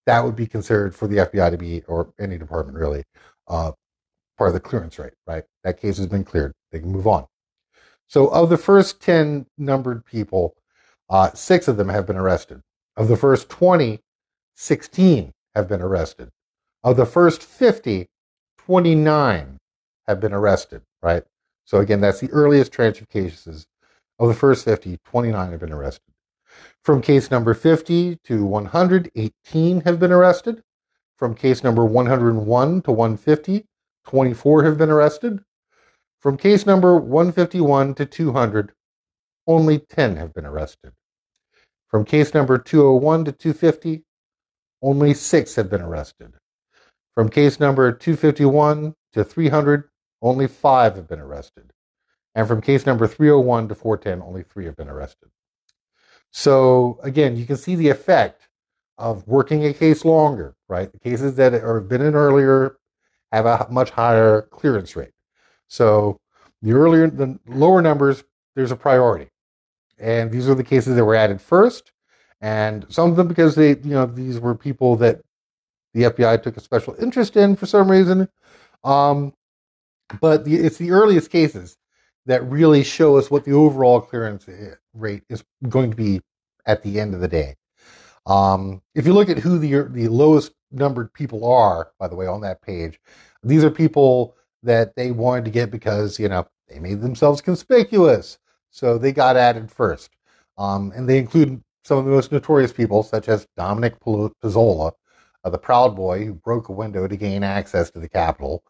that 0.08 0.26
would 0.26 0.36
be 0.36 0.46
considered 0.46 0.94
for 0.94 1.08
the 1.08 1.20
FBI 1.20 1.52
to 1.52 1.58
be, 1.58 1.84
or 1.88 2.14
any 2.20 2.38
department 2.38 2.78
really, 2.78 3.06
uh, 3.48 3.72
part 4.38 4.50
of 4.50 4.54
the 4.54 4.60
clearance 4.60 5.00
rate, 5.00 5.14
right? 5.28 5.44
That 5.64 5.80
case 5.80 5.98
has 5.98 6.08
been 6.08 6.24
cleared. 6.24 6.54
They 6.72 6.80
can 6.80 6.92
move 6.92 7.08
on. 7.08 7.26
So, 8.08 8.28
of 8.28 8.50
the 8.50 8.58
first 8.58 9.02
10 9.02 9.48
numbered 9.58 10.06
people, 10.06 10.56
uh, 11.10 11.32
six 11.34 11.68
of 11.68 11.78
them 11.78 11.90
have 11.90 12.06
been 12.06 12.18
arrested. 12.18 12.62
Of 12.96 13.08
the 13.08 13.18
first 13.18 13.50
20, 13.50 14.00
16 14.56 15.32
have 15.56 15.68
been 15.68 15.82
arrested. 15.82 16.30
Of 16.84 16.98
the 16.98 17.06
first 17.06 17.42
50, 17.42 18.08
29 18.58 19.58
have 20.08 20.20
been 20.20 20.34
arrested, 20.34 20.82
right? 21.02 21.24
So, 21.66 21.80
again, 21.80 22.02
that's 22.02 22.20
the 22.20 22.32
earliest 22.32 22.72
tranche 22.72 23.02
of 23.02 23.10
cases. 23.10 23.66
Of 24.20 24.28
the 24.28 24.36
first 24.36 24.66
50, 24.66 25.00
29 25.04 25.52
have 25.52 25.60
been 25.60 25.74
arrested. 25.74 26.14
From 26.84 27.02
case 27.02 27.32
number 27.32 27.54
50 27.54 28.18
to 28.24 28.46
100, 28.46 29.12
18 29.16 29.82
have 29.82 30.00
been 30.00 30.12
arrested. 30.12 30.62
From 31.18 31.34
case 31.34 31.64
number 31.64 31.84
101 31.84 32.82
to 32.84 32.92
150, 32.92 33.66
24 34.06 34.64
have 34.64 34.78
been 34.78 34.90
arrested. 34.90 35.40
From 36.20 36.38
case 36.38 36.66
number 36.66 36.98
151 36.98 37.96
to 37.96 38.06
200, 38.06 38.72
only 39.48 39.80
10 39.80 40.16
have 40.16 40.34
been 40.34 40.46
arrested. 40.46 40.94
From 41.88 42.06
case 42.06 42.34
number 42.34 42.58
201 42.58 43.26
to 43.26 43.32
250, 43.32 44.04
only 44.82 45.14
6 45.14 45.56
have 45.56 45.70
been 45.70 45.82
arrested. 45.82 46.34
From 47.14 47.30
case 47.30 47.60
number 47.60 47.92
251 47.92 48.96
to 49.14 49.24
300, 49.24 49.90
only 50.22 50.48
5 50.48 50.96
have 50.96 51.08
been 51.08 51.20
arrested. 51.20 51.72
And 52.34 52.48
from 52.48 52.62
case 52.62 52.86
number 52.86 53.08
301 53.08 53.70
to 53.70 53.76
410, 53.76 54.28
only 54.28 54.44
3 54.44 54.66
have 54.66 54.76
been 54.76 54.90
arrested. 54.90 55.30
So 56.32 57.00
again, 57.04 57.38
you 57.38 57.46
can 57.46 57.56
see 57.56 57.76
the 57.76 57.90
effect 57.90 58.50
of 58.98 59.28
working 59.28 59.66
a 59.66 59.74
case 59.74 60.04
longer, 60.04 60.56
right? 60.68 60.92
The 60.92 61.00
cases 61.00 61.36
that 61.36 61.54
have 61.54 61.88
been 61.88 62.02
in 62.02 62.16
earlier 62.16 62.78
have 63.36 63.46
a 63.46 63.68
much 63.70 63.90
higher 63.90 64.44
clearance 64.52 64.96
rate. 64.96 65.12
So 65.68 66.18
the 66.62 66.74
earlier, 66.74 67.10
the 67.10 67.40
lower 67.48 67.82
numbers, 67.82 68.24
there's 68.56 68.72
a 68.72 68.76
priority. 68.76 69.30
And 69.98 70.32
these 70.32 70.50
are 70.50 70.56
the 70.56 70.64
cases 70.64 70.96
that 70.96 71.06
were 71.06 71.16
added 71.16 71.42
first. 71.42 71.92
And 72.42 72.86
some 72.90 73.10
of 73.10 73.16
them 73.16 73.28
because 73.28 73.56
they, 73.56 73.70
you 73.70 73.92
know, 73.92 74.06
these 74.06 74.40
were 74.40 74.56
people 74.56 74.96
that 74.98 75.22
the 75.94 76.04
FBI 76.04 76.44
took 76.44 76.58
a 76.58 76.62
special 76.62 76.96
interest 77.00 77.38
in 77.38 77.56
for 77.56 77.66
some 77.66 77.90
reason. 77.90 78.28
Um, 78.84 79.34
but 80.22 80.46
the, 80.46 80.56
it's 80.56 80.78
the 80.78 80.92
earliest 80.92 81.32
cases 81.32 81.78
that 82.26 82.44
really 82.50 82.84
show 82.84 83.18
us 83.18 83.32
what 83.32 83.46
the 83.46 83.54
overall 83.54 84.02
clearance 84.02 84.48
eh, 84.48 84.76
rate 84.94 85.24
is 85.30 85.44
going 85.70 85.92
to 85.92 85.98
be 85.98 86.22
at 86.66 86.84
the 86.84 87.00
end 87.00 87.14
of 87.14 87.22
the 87.22 87.28
day. 87.28 87.56
Um, 88.26 88.82
if 88.96 89.06
you 89.06 89.14
look 89.14 89.30
at 89.30 89.38
who 89.38 89.60
the 89.60 89.84
the 89.92 90.08
lowest 90.08 90.52
numbered 90.72 91.14
people 91.14 91.46
are, 91.46 91.92
by 92.00 92.08
the 92.08 92.16
way, 92.16 92.28
on 92.28 92.42
that 92.42 92.62
page, 92.62 93.00
these 93.44 93.64
are 93.64 93.72
people 93.72 94.36
that 94.64 94.96
they 94.96 95.12
wanted 95.12 95.46
to 95.46 95.52
get 95.52 95.72
because, 95.72 96.20
you 96.20 96.28
know, 96.28 96.48
they 96.68 96.80
made 96.80 97.02
themselves 97.02 97.42
conspicuous. 97.42 98.40
So 98.72 98.98
they 98.98 99.12
got 99.12 99.38
added 99.38 99.72
first. 99.72 100.10
Um, 100.58 100.92
and 100.96 101.08
they 101.08 101.18
include 101.18 101.62
some 101.84 102.00
of 102.00 102.06
the 102.06 102.12
most 102.12 102.32
notorious 102.32 102.74
people, 102.74 103.04
such 103.04 103.30
as 103.30 103.48
Dominic 103.56 104.00
Pezzola, 104.00 104.92
uh, 105.44 105.50
the 105.50 105.58
Proud 105.58 105.96
Boy 105.96 106.26
who 106.26 106.34
broke 106.34 106.70
a 106.70 106.74
window 106.74 107.08
to 107.08 107.16
gain 107.16 107.44
access 107.44 107.92
to 107.92 108.00
the 108.00 108.10
Capitol, 108.10 108.64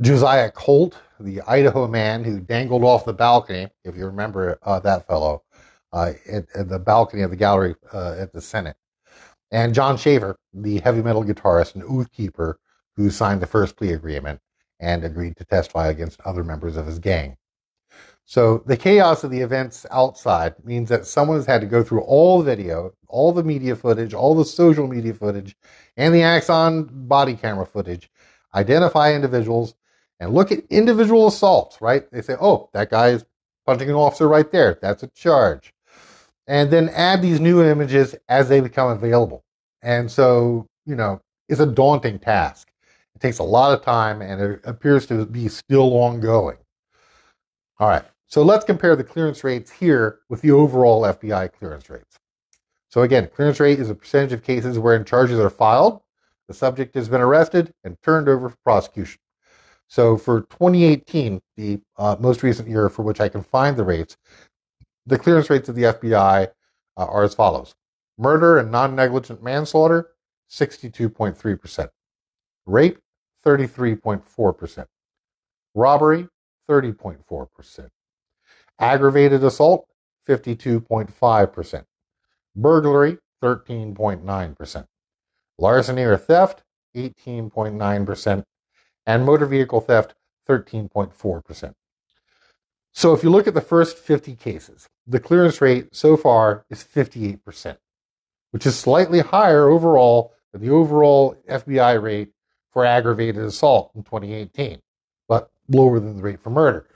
Josiah 0.00 0.50
Colt, 0.50 0.98
the 1.20 1.40
Idaho 1.42 1.86
man 1.86 2.24
who 2.24 2.40
dangled 2.40 2.84
off 2.84 3.04
the 3.04 3.12
balcony, 3.12 3.68
if 3.84 3.96
you 3.96 4.06
remember 4.06 4.58
uh, 4.62 4.80
that 4.80 5.06
fellow, 5.06 5.42
uh, 5.92 6.12
at, 6.30 6.46
at, 6.54 6.68
the 6.68 6.78
balcony 6.78 7.22
of 7.22 7.30
the 7.30 7.36
gallery 7.36 7.74
uh, 7.92 8.14
at 8.18 8.32
the 8.32 8.40
Senate, 8.40 8.76
and 9.50 9.74
Jon 9.74 9.96
Schaffer, 9.96 10.36
the 10.52 10.80
heavy 10.80 11.02
metal 11.02 11.24
guitarist 11.24 11.74
and 11.74 11.84
oath 11.84 12.10
keeper 12.12 12.58
who 12.96 13.10
signed 13.10 13.40
the 13.40 13.46
first 13.46 13.76
plea 13.76 13.92
agreement 13.92 14.40
and 14.80 15.04
agreed 15.04 15.36
to 15.36 15.44
testify 15.44 15.88
against 15.88 16.20
other 16.22 16.44
members 16.44 16.76
of 16.76 16.86
his 16.86 16.98
gang. 16.98 17.36
So 18.24 18.64
the 18.66 18.76
chaos 18.76 19.22
of 19.22 19.30
the 19.30 19.40
events 19.40 19.86
outside 19.90 20.54
means 20.64 20.88
that 20.88 21.06
someone 21.06 21.36
has 21.36 21.46
had 21.46 21.60
to 21.60 21.66
go 21.66 21.84
through 21.84 22.00
all 22.00 22.38
the 22.38 22.44
video, 22.44 22.92
all 23.08 23.32
the 23.32 23.44
media 23.44 23.76
footage, 23.76 24.14
all 24.14 24.34
the 24.34 24.44
social 24.44 24.88
media 24.88 25.14
footage, 25.14 25.56
and 25.96 26.12
the 26.12 26.22
Axon 26.22 26.88
body 27.06 27.34
camera 27.34 27.64
footage, 27.64 28.10
identify 28.54 29.14
individuals, 29.14 29.76
and 30.18 30.34
look 30.34 30.50
at 30.50 30.64
individual 30.70 31.28
assaults, 31.28 31.80
right? 31.80 32.10
They 32.10 32.22
say, 32.22 32.36
oh, 32.40 32.68
that 32.72 32.90
guy 32.90 33.10
is 33.10 33.24
punching 33.64 33.88
an 33.88 33.94
officer 33.94 34.26
right 34.26 34.50
there. 34.50 34.78
That's 34.82 35.04
a 35.04 35.08
charge. 35.08 35.72
And 36.46 36.70
then 36.70 36.88
add 36.90 37.22
these 37.22 37.40
new 37.40 37.62
images 37.62 38.14
as 38.28 38.48
they 38.48 38.60
become 38.60 38.90
available. 38.90 39.42
And 39.82 40.10
so, 40.10 40.66
you 40.84 40.94
know, 40.94 41.20
it's 41.48 41.60
a 41.60 41.66
daunting 41.66 42.18
task. 42.18 42.68
It 43.14 43.20
takes 43.20 43.38
a 43.38 43.44
lot 43.44 43.72
of 43.72 43.84
time 43.84 44.20
and 44.20 44.40
it 44.40 44.60
appears 44.64 45.06
to 45.06 45.24
be 45.26 45.48
still 45.48 45.94
ongoing. 45.94 46.58
All 47.78 47.88
right, 47.88 48.04
so 48.26 48.42
let's 48.42 48.64
compare 48.64 48.96
the 48.96 49.04
clearance 49.04 49.44
rates 49.44 49.70
here 49.70 50.20
with 50.28 50.42
the 50.42 50.50
overall 50.50 51.02
FBI 51.02 51.52
clearance 51.52 51.90
rates. 51.90 52.18
So 52.88 53.02
again, 53.02 53.28
clearance 53.34 53.60
rate 53.60 53.80
is 53.80 53.90
a 53.90 53.94
percentage 53.94 54.32
of 54.32 54.42
cases 54.42 54.78
wherein 54.78 55.04
charges 55.04 55.38
are 55.38 55.50
filed, 55.50 56.00
the 56.48 56.54
subject 56.54 56.94
has 56.94 57.08
been 57.08 57.20
arrested, 57.20 57.72
and 57.84 57.96
turned 58.02 58.28
over 58.28 58.48
for 58.48 58.56
prosecution. 58.64 59.18
So 59.88 60.16
for 60.16 60.42
2018, 60.42 61.40
the 61.56 61.80
uh, 61.96 62.16
most 62.18 62.42
recent 62.42 62.68
year 62.68 62.88
for 62.88 63.02
which 63.02 63.20
I 63.20 63.28
can 63.28 63.42
find 63.42 63.76
the 63.76 63.84
rates, 63.84 64.16
the 65.06 65.18
clearance 65.18 65.50
rates 65.50 65.68
of 65.68 65.74
the 65.74 65.84
FBI 65.84 66.48
uh, 66.96 67.04
are 67.04 67.24
as 67.24 67.34
follows 67.34 67.74
murder 68.18 68.58
and 68.58 68.70
non 68.70 68.94
negligent 68.94 69.42
manslaughter, 69.42 70.10
62.3%, 70.50 71.88
rape, 72.66 72.98
33.4%. 73.44 74.86
Robbery, 75.74 76.28
30.4%. 76.68 77.88
Aggravated 78.78 79.44
assault, 79.44 79.86
52.5%. 80.28 81.84
Burglary, 82.56 83.18
13.9%. 83.42 84.86
Larceny 85.58 86.02
or 86.02 86.16
theft, 86.16 86.62
18.9%. 86.96 88.44
And 89.06 89.24
motor 89.24 89.46
vehicle 89.46 89.80
theft, 89.80 90.14
13.4%. 90.48 91.74
So 92.92 93.12
if 93.12 93.22
you 93.22 93.30
look 93.30 93.46
at 93.46 93.54
the 93.54 93.60
first 93.60 93.98
50 93.98 94.34
cases, 94.36 94.88
the 95.06 95.20
clearance 95.20 95.60
rate 95.60 95.88
so 95.92 96.16
far 96.16 96.64
is 96.70 96.84
58%, 96.84 97.76
which 98.50 98.66
is 98.66 98.78
slightly 98.78 99.20
higher 99.20 99.68
overall 99.68 100.32
than 100.52 100.62
the 100.62 100.70
overall 100.70 101.36
FBI 101.48 102.00
rate 102.02 102.30
for 102.72 102.84
aggravated 102.84 103.42
assault 103.42 103.92
in 103.94 104.02
2018, 104.02 104.80
but 105.28 105.50
lower 105.68 106.00
than 106.00 106.16
the 106.16 106.22
rate 106.22 106.40
for 106.40 106.50
murder. 106.50 106.86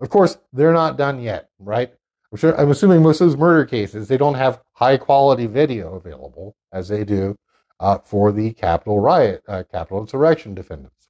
Of 0.00 0.10
course, 0.10 0.38
they're 0.52 0.72
not 0.72 0.96
done 0.96 1.20
yet, 1.20 1.50
right? 1.58 1.92
I'm 2.32 2.38
sure. 2.38 2.58
I'm 2.58 2.70
assuming 2.70 3.02
most 3.02 3.20
of 3.20 3.28
those 3.28 3.36
murder 3.36 3.64
cases 3.66 4.08
they 4.08 4.16
don't 4.16 4.34
have 4.34 4.62
high 4.72 4.96
quality 4.96 5.46
video 5.46 5.94
available 5.94 6.56
as 6.72 6.88
they 6.88 7.04
do 7.04 7.36
uh, 7.78 7.98
for 7.98 8.32
the 8.32 8.52
Capitol 8.54 9.00
riot, 9.00 9.42
uh, 9.46 9.62
Capitol 9.70 10.00
insurrection 10.00 10.54
defendants. 10.54 11.08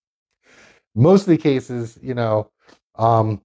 Most 0.95 1.23
of 1.23 1.29
the 1.29 1.39
cases, 1.39 1.99
you 2.03 2.15
know, 2.15 2.51
um, 2.97 3.41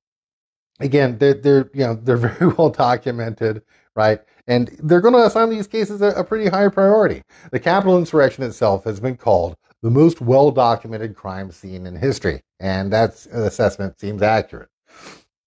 again, 0.80 1.18
they're, 1.18 1.34
they're 1.34 1.70
you 1.74 1.86
know 1.86 1.96
they're 1.96 2.18
very 2.30 2.54
well 2.54 2.70
documented, 2.70 3.62
right? 3.96 4.22
And 4.48 4.70
they're 4.82 5.02
going 5.02 5.14
to 5.14 5.26
assign 5.26 5.50
these 5.50 5.68
cases 5.68 6.02
a, 6.02 6.08
a 6.12 6.24
pretty 6.24 6.50
high 6.50 6.70
priority. 6.70 7.24
The 7.52 7.60
Capitol 7.60 7.98
insurrection 7.98 8.44
itself 8.44 8.86
has 8.86 9.00
been 9.00 9.18
called 9.18 9.58
the 9.82 9.92
most 9.92 10.22
well 10.22 10.52
documented 10.52 11.16
crime 11.16 11.52
scene 11.52 11.86
in 11.86 11.96
history, 11.96 12.42
and 12.60 12.92
that 12.94 13.26
assessment 13.32 14.00
seems 14.00 14.22
accurate. 14.22 14.70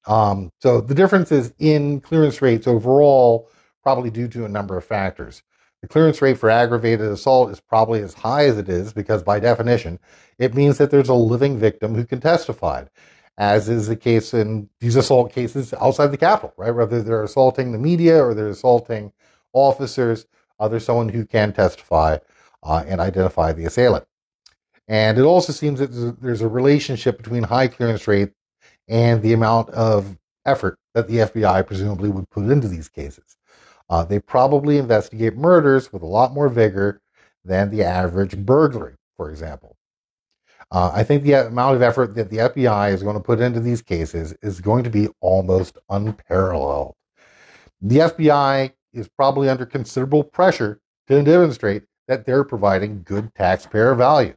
Um, 0.07 0.51
so 0.61 0.81
the 0.81 0.95
differences 0.95 1.53
in 1.59 2.01
clearance 2.01 2.41
rates 2.41 2.67
overall 2.67 3.49
probably 3.83 4.11
due 4.11 4.29
to 4.29 4.45
a 4.45 4.49
number 4.49 4.77
of 4.77 4.85
factors. 4.85 5.43
The 5.83 5.89
clearance 5.89 6.21
rate 6.21 6.39
for 6.39 6.51
aggravated 6.51 7.11
assault 7.11 7.51
is 7.51 7.61
probably 7.61 8.03
as 8.03 8.13
high 8.13 8.45
as 8.45 8.59
it 8.59 8.69
is 8.69 8.93
because, 8.93 9.23
by 9.23 9.41
definition, 9.41 9.99
it 10.39 10.55
means 10.55 10.77
that 10.77 10.91
there's 10.91 11.09
a 11.09 11.15
living 11.15 11.59
victim 11.59 11.95
who 11.95 12.05
can 12.05 12.21
testify, 12.21 12.85
as 13.39 13.69
is 13.69 13.87
the 13.87 13.97
case 13.97 14.35
in 14.35 14.69
these 14.81 14.97
assault 14.97 15.33
cases 15.33 15.73
outside 15.81 16.09
the 16.09 16.17
Capitol, 16.17 16.53
right? 16.57 16.71
Whether 16.71 17.03
they're 17.03 17.25
assaulting 17.25 17.73
the 17.73 17.79
media 17.79 18.23
or 18.23 18.35
they're 18.35 18.49
assaulting 18.49 19.13
officers, 19.53 20.27
uh, 20.59 20.69
there's 20.69 20.85
someone 20.85 21.09
who 21.09 21.25
can 21.25 21.53
testify 21.53 22.19
uh, 22.63 22.85
and 22.87 23.01
identify 23.01 23.53
the 23.53 23.65
assailant. 23.65 24.05
And 24.89 25.19
it 25.19 25.23
also 25.23 25.53
seems 25.53 25.79
that 25.79 26.21
there's 26.21 26.43
a 26.43 26.49
relationship 26.49 27.17
between 27.17 27.45
high 27.45 27.69
clearance 27.69 28.07
rate 28.09 28.33
and 28.89 29.23
the 29.23 29.33
amount 29.33 29.71
of 29.71 30.19
effort 30.45 30.79
that 30.95 31.07
the 31.07 31.19
FBI 31.19 31.67
presumably 31.67 32.11
would 32.11 32.29
put 32.31 32.51
into 32.51 32.69
these 32.69 32.89
cases. 32.89 33.37
Uh, 33.89 34.05
they 34.05 34.19
probably 34.19 34.79
investigate 34.79 35.37
murders 35.37 35.93
with 35.93 36.03
a 36.03 36.07
lot 36.07 36.33
more 36.33 36.49
vigor 36.49 37.01
than 37.45 37.71
the 37.71 37.83
average 37.83 38.37
burglary, 38.37 38.95
for 39.17 39.31
example. 39.31 39.77
Uh, 40.73 40.93
I 40.95 41.03
think 41.03 41.23
the 41.23 41.47
amount 41.47 41.77
of 41.77 41.83
effort 41.83 42.15
that 42.15 42.31
the 42.31 42.39
FBI 42.39 42.93
is 42.93 43.03
going 43.03 43.17
to 43.17 43.23
put 43.23 43.41
into 43.41 43.61
these 43.61 43.83
cases 43.83 44.35
is 44.43 44.61
going 44.61 44.85
to 44.85 44.91
be 44.91 45.09
almost 45.21 45.79
unparalleled. 45.89 46.95
The 47.83 47.99
FBI 47.99 48.73
is 48.93 49.09
probably 49.09 49.49
under 49.49 49.67
considerable 49.67 50.23
pressure 50.23 50.81
to 51.09 51.23
demonstrate 51.23 51.85
that 52.07 52.25
they're 52.25 52.45
providing 52.45 53.03
good 53.05 53.35
taxpayer 53.35 53.95
value. 53.95 54.35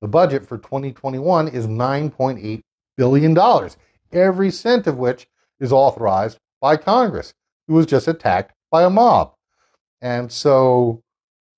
The 0.00 0.08
budget 0.08 0.46
for 0.46 0.58
2021 0.58 1.48
is 1.48 1.66
$9.8 1.66 2.62
billion, 2.96 3.70
every 4.12 4.50
cent 4.50 4.86
of 4.86 4.96
which 4.96 5.26
is 5.60 5.72
authorized 5.72 6.38
by 6.60 6.76
Congress, 6.76 7.34
who 7.66 7.74
was 7.74 7.86
just 7.86 8.08
attacked 8.08 8.52
by 8.70 8.84
a 8.84 8.90
mob. 8.90 9.34
And 10.00 10.30
so 10.30 11.02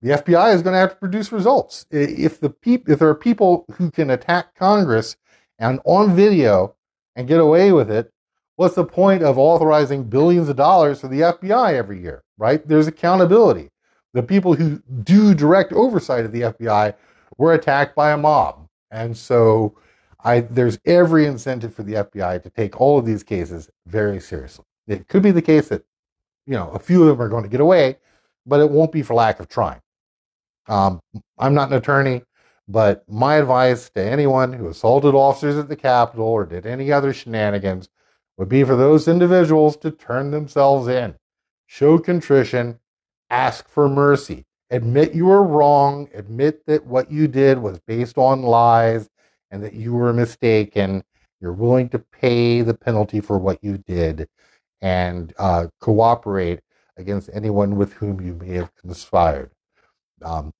the 0.01 0.11
FBI 0.11 0.53
is 0.53 0.61
going 0.61 0.73
to 0.73 0.79
have 0.79 0.91
to 0.91 0.95
produce 0.95 1.31
results. 1.31 1.85
If 1.91 2.39
the 2.39 2.49
peop- 2.49 2.89
if 2.89 2.99
there 2.99 3.09
are 3.09 3.15
people 3.15 3.65
who 3.73 3.91
can 3.91 4.09
attack 4.09 4.55
Congress 4.55 5.17
and 5.57 5.79
on 5.85 6.15
video 6.15 6.75
and 7.15 7.27
get 7.27 7.39
away 7.39 7.71
with 7.71 7.91
it, 7.91 8.11
what's 8.55 8.75
the 8.75 8.85
point 8.85 9.23
of 9.23 9.37
authorizing 9.37 10.03
billions 10.03 10.49
of 10.49 10.55
dollars 10.55 11.01
for 11.01 11.07
the 11.07 11.21
FBI 11.21 11.73
every 11.73 12.01
year, 12.01 12.23
right? 12.37 12.65
There's 12.67 12.87
accountability. 12.87 13.69
The 14.13 14.23
people 14.23 14.53
who 14.53 14.81
do 15.03 15.33
direct 15.33 15.73
oversight 15.73 16.25
of 16.25 16.31
the 16.31 16.41
FBI 16.41 16.95
were 17.37 17.53
attacked 17.53 17.95
by 17.95 18.11
a 18.11 18.17
mob. 18.17 18.67
And 18.91 19.15
so 19.15 19.75
I, 20.23 20.41
there's 20.41 20.79
every 20.85 21.25
incentive 21.25 21.73
for 21.73 21.83
the 21.83 21.93
FBI 21.93 22.41
to 22.41 22.49
take 22.49 22.79
all 22.79 22.97
of 22.97 23.05
these 23.05 23.23
cases 23.23 23.69
very 23.85 24.19
seriously. 24.19 24.65
It 24.87 25.07
could 25.07 25.21
be 25.21 25.31
the 25.31 25.41
case 25.41 25.67
that 25.67 25.83
you 26.49 26.55
know, 26.55 26.71
a 26.71 26.79
few 26.79 27.03
of 27.03 27.09
them 27.09 27.21
are 27.21 27.29
going 27.29 27.43
to 27.43 27.49
get 27.49 27.61
away, 27.61 27.97
but 28.47 28.59
it 28.59 28.71
won't 28.71 28.91
be 28.91 29.03
for 29.03 29.13
lack 29.13 29.39
of 29.39 29.47
trying. 29.47 29.79
Um, 30.69 31.01
I'm 31.37 31.55
not 31.55 31.69
an 31.69 31.77
attorney, 31.77 32.21
but 32.67 33.03
my 33.09 33.37
advice 33.37 33.89
to 33.89 34.01
anyone 34.01 34.53
who 34.53 34.67
assaulted 34.67 35.15
officers 35.15 35.57
at 35.57 35.67
the 35.67 35.75
Capitol 35.75 36.27
or 36.27 36.45
did 36.45 36.67
any 36.67 36.91
other 36.91 37.11
shenanigans 37.11 37.89
would 38.37 38.49
be 38.49 38.63
for 38.63 38.75
those 38.75 39.07
individuals 39.07 39.75
to 39.77 39.91
turn 39.91 40.31
themselves 40.31 40.87
in, 40.87 41.15
show 41.65 41.97
contrition, 41.97 42.79
ask 43.31 43.67
for 43.67 43.89
mercy, 43.89 44.45
admit 44.69 45.15
you 45.15 45.25
were 45.25 45.43
wrong, 45.43 46.07
admit 46.13 46.65
that 46.67 46.85
what 46.85 47.11
you 47.11 47.27
did 47.27 47.57
was 47.57 47.79
based 47.79 48.17
on 48.17 48.43
lies 48.43 49.09
and 49.51 49.63
that 49.63 49.73
you 49.73 49.93
were 49.93 50.13
mistaken. 50.13 51.03
You're 51.41 51.53
willing 51.53 51.89
to 51.89 51.99
pay 51.99 52.61
the 52.61 52.75
penalty 52.75 53.21
for 53.21 53.39
what 53.39 53.63
you 53.63 53.79
did 53.79 54.29
and 54.81 55.33
uh, 55.39 55.67
cooperate 55.81 56.59
against 56.97 57.29
anyone 57.33 57.75
with 57.75 57.93
whom 57.93 58.21
you 58.21 58.35
may 58.35 58.53
have 58.53 58.73
conspired. 58.75 59.51
Um, 60.21 60.53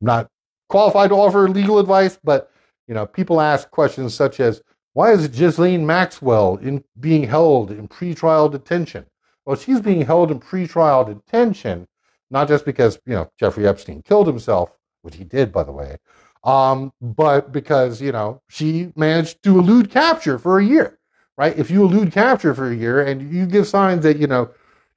know, 0.00 0.12
not 0.12 0.30
qualified 0.68 1.10
to 1.10 1.16
offer 1.16 1.48
legal 1.48 1.78
advice, 1.78 2.18
but 2.22 2.50
you 2.88 2.94
know, 2.94 3.06
people 3.06 3.40
ask 3.40 3.70
questions 3.70 4.14
such 4.14 4.40
as, 4.40 4.62
"Why 4.94 5.12
is 5.12 5.28
Ghislaine 5.28 5.86
Maxwell 5.86 6.56
in 6.56 6.84
being 7.00 7.24
held 7.24 7.70
in 7.70 7.88
pretrial 7.88 8.50
detention?" 8.50 9.06
Well, 9.44 9.56
she's 9.56 9.80
being 9.80 10.02
held 10.02 10.30
in 10.30 10.40
pretrial 10.40 11.06
detention 11.06 11.86
not 12.30 12.48
just 12.48 12.64
because 12.64 12.98
you 13.06 13.14
know 13.14 13.30
Jeffrey 13.38 13.66
Epstein 13.68 14.02
killed 14.02 14.26
himself, 14.26 14.70
which 15.02 15.16
he 15.16 15.24
did, 15.24 15.52
by 15.52 15.62
the 15.62 15.72
way, 15.72 15.96
um, 16.44 16.92
but 17.00 17.52
because 17.52 18.00
you 18.02 18.12
know 18.12 18.42
she 18.48 18.92
managed 18.96 19.42
to 19.44 19.58
elude 19.58 19.90
capture 19.90 20.38
for 20.38 20.58
a 20.58 20.64
year 20.64 20.98
right? 21.36 21.56
If 21.58 21.70
you 21.70 21.84
elude 21.84 22.12
capture 22.12 22.54
for 22.54 22.70
a 22.70 22.74
year 22.74 23.02
and 23.02 23.32
you 23.32 23.46
give 23.46 23.66
signs 23.66 24.02
that, 24.04 24.18
you 24.18 24.26
know, 24.26 24.50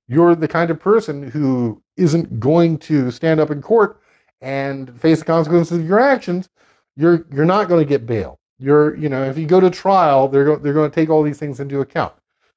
you're 0.08 0.36
the 0.36 0.48
kind 0.48 0.72
of 0.72 0.80
person 0.80 1.30
who 1.30 1.82
isn't 1.98 2.40
going 2.40 2.78
to 2.80 3.12
stand 3.12 3.40
up 3.40 3.52
in 3.52 3.62
court 3.62 4.02
and 4.42 5.00
face 5.00 5.20
the 5.20 5.26
consequences 5.26 5.80
of 5.80 5.86
your 5.88 6.00
actions, 6.00 6.50
you're 6.96 7.26
you're 7.32 7.46
not 7.46 7.68
going 7.68 7.84
to 7.84 7.90
get 7.90 8.06
bail. 8.06 8.40
You're, 8.58 8.96
you 8.98 9.08
know, 9.08 9.24
if 9.24 9.38
you 9.38 9.48
go 9.48 9.60
to 9.60 9.70
trial, 9.70 10.28
they're 10.28 10.46
going 10.46 10.62
they're 10.62 10.74
going 10.74 10.90
to 10.90 10.96
take 10.96 11.10
all 11.10 11.24
these 11.24 11.38
things 11.38 11.60
into 11.60 11.82
account. 11.82 12.14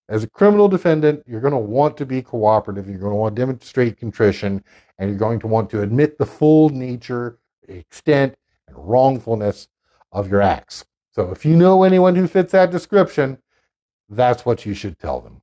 As 0.09 0.25
a 0.25 0.29
criminal 0.29 0.69
defendant, 0.69 1.23
you're 1.27 1.41
going 1.41 1.53
to 1.53 1.59
want 1.59 1.97
to 1.97 2.07
be 2.07 2.21
cooperative. 2.23 2.89
You're 2.89 2.99
going 2.99 3.13
to 3.13 3.17
want 3.17 3.37
to 3.37 3.41
demonstrate 3.41 3.99
contrition, 3.99 4.63
and 4.99 5.09
you're 5.09 5.19
going 5.19 5.39
to 5.41 5.47
want 5.47 5.71
to 5.71 5.83
admit 5.83 6.19
the 6.19 6.27
full 6.27 6.69
nature, 6.71 7.39
extent, 7.69 8.35
and 8.67 8.77
wrongfulness 8.77 9.69
of 10.11 10.31
your 10.31 10.43
acts. 10.43 10.85
So 11.13 11.31
if 11.31 11.45
you 11.45 11.57
know 11.57 11.85
anyone 11.85 12.17
who 12.17 12.27
fits 12.27 12.53
that 12.53 12.71
description, 12.71 13.39
that's 14.09 14.45
what 14.45 14.67
you 14.67 14.75
should 14.75 14.99
tell 14.99 15.21
them. 15.21 15.41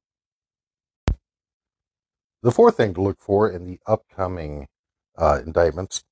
The 2.41 2.51
fourth 2.51 2.77
thing 2.77 2.93
to 2.93 3.01
look 3.01 3.19
for 3.19 3.49
in 3.49 3.65
the 3.65 3.79
upcoming 3.85 4.67
uh, 5.17 5.41
indictments 5.45 6.03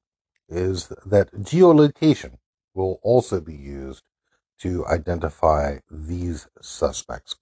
is 0.49 0.91
that 1.05 1.31
geolocation 1.33 2.37
will 2.73 2.99
also 3.03 3.41
be 3.41 3.55
used 3.55 4.03
to 4.59 4.85
identify 4.87 5.79
these 5.89 6.47
suspects. 6.61 7.35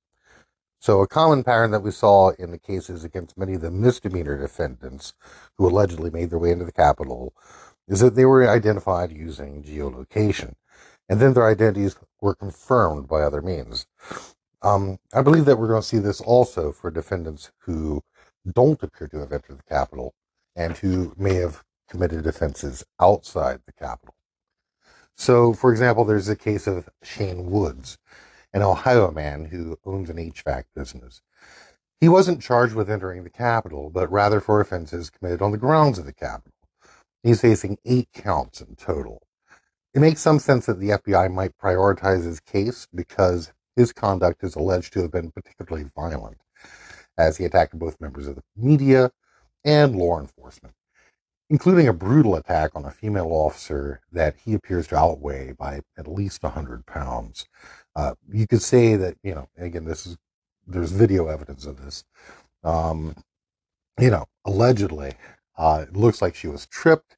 So, 0.80 1.02
a 1.02 1.08
common 1.08 1.44
pattern 1.44 1.72
that 1.72 1.82
we 1.82 1.92
saw 1.92 2.30
in 2.32 2.52
the 2.52 2.60
cases 2.60 3.04
against 3.04 3.38
many 3.38 3.56
of 3.56 3.62
the 3.62 3.72
misdemeanor 3.72 4.38
defendants 4.38 5.14
who 5.58 5.68
allegedly 5.68 6.12
made 6.12 6.30
their 6.30 6.40
way 6.40 6.52
into 6.52 6.66
the 6.66 6.72
Capitol 6.72 7.34
is 7.88 8.02
that 8.02 8.16
they 8.16 8.26
were 8.26 8.48
identified 8.48 9.12
using 9.12 9.64
geolocation, 9.64 10.54
and 11.10 11.20
then 11.20 11.34
their 11.34 11.50
identities 11.50 11.96
were 12.22 12.36
confirmed 12.36 13.08
by 13.08 13.22
other 13.22 13.42
means. 13.42 13.88
Um, 14.62 15.00
I 15.14 15.22
believe 15.22 15.46
that 15.46 15.58
we're 15.58 15.68
going 15.68 15.82
to 15.82 15.88
see 15.88 16.00
this 16.00 16.22
also 16.22 16.72
for 16.72 16.92
defendants 16.92 17.52
who 17.60 18.04
don't 18.52 18.82
appear 18.84 19.08
to 19.08 19.20
have 19.20 19.32
entered 19.32 19.60
the 19.60 19.64
Capitol 19.64 20.14
and 20.56 20.78
who 20.78 21.14
may 21.18 21.36
have 21.36 21.64
committed 21.90 22.28
offenses 22.28 22.84
outside 23.00 23.62
the 23.66 23.74
Capitol. 23.74 24.16
So, 25.16 25.54
for 25.54 25.72
example, 25.72 26.04
there's 26.04 26.30
a 26.30 26.36
case 26.36 26.68
of 26.68 26.90
Shane 27.02 27.50
Woods, 27.50 27.98
an 28.54 28.62
Ohio 28.62 29.12
man 29.12 29.46
who 29.46 29.78
owns 29.86 30.10
an 30.10 30.18
HVAC 30.18 30.66
business. 30.76 31.22
He 32.02 32.10
wasn't 32.10 32.42
charged 32.42 32.76
with 32.76 32.90
entering 32.90 33.24
the 33.24 33.30
Capitol, 33.30 33.90
but 33.90 34.12
rather 34.12 34.42
for 34.42 34.60
offenses 34.60 35.10
committed 35.10 35.42
on 35.42 35.52
the 35.52 35.58
grounds 35.58 35.98
of 35.98 36.06
the 36.06 36.14
Capitol. 36.14 36.52
He's 37.24 37.42
facing 37.42 37.78
eight 37.86 38.10
counts 38.14 38.62
in 38.62 38.76
total. 38.76 39.24
It 39.94 40.00
makes 40.00 40.22
some 40.22 40.40
sense 40.40 40.66
that 40.66 40.80
the 40.80 40.90
FBI 40.90 41.34
might 41.34 41.58
prioritize 41.58 42.26
his 42.26 42.42
case 42.42 42.86
because 42.94 43.54
his 43.76 43.94
conduct 43.94 44.44
is 44.44 44.56
alleged 44.56 44.94
to 44.94 45.02
have 45.02 45.12
been 45.12 45.32
particularly 45.32 45.90
violent, 45.96 46.38
as 47.18 47.38
he 47.38 47.46
attacked 47.46 47.80
both 47.80 48.02
members 48.02 48.28
of 48.28 48.36
the 48.36 48.44
media 48.58 49.12
and 49.64 49.96
law 49.96 50.20
enforcement, 50.20 50.76
including 51.50 51.88
a 51.88 51.94
brutal 51.94 52.36
attack 52.36 52.72
on 52.76 52.86
a 52.86 52.92
female 52.92 53.28
officer 53.32 54.02
that 54.12 54.36
he 54.44 54.54
appears 54.54 54.88
to 54.88 54.98
outweigh 54.98 55.52
by 55.52 55.82
at 55.98 56.08
least 56.08 56.44
100 56.44 56.86
pounds. 56.86 57.46
Uh, 57.96 58.16
you 58.32 58.48
could 58.48 58.62
say 58.62 58.96
that, 58.96 59.16
you 59.24 59.34
know, 59.34 59.48
again, 59.58 59.86
this 59.86 60.06
is, 60.06 60.18
there's 60.68 60.92
video 60.92 61.28
evidence 61.28 61.66
of 61.66 61.84
this. 61.84 62.04
Um, 62.64 63.16
you 64.00 64.10
know, 64.10 64.26
allegedly, 64.44 65.14
uh, 65.58 65.86
it 65.88 65.96
looks 65.96 66.22
like 66.22 66.36
she 66.36 66.48
was 66.48 66.66
tripped, 66.66 67.16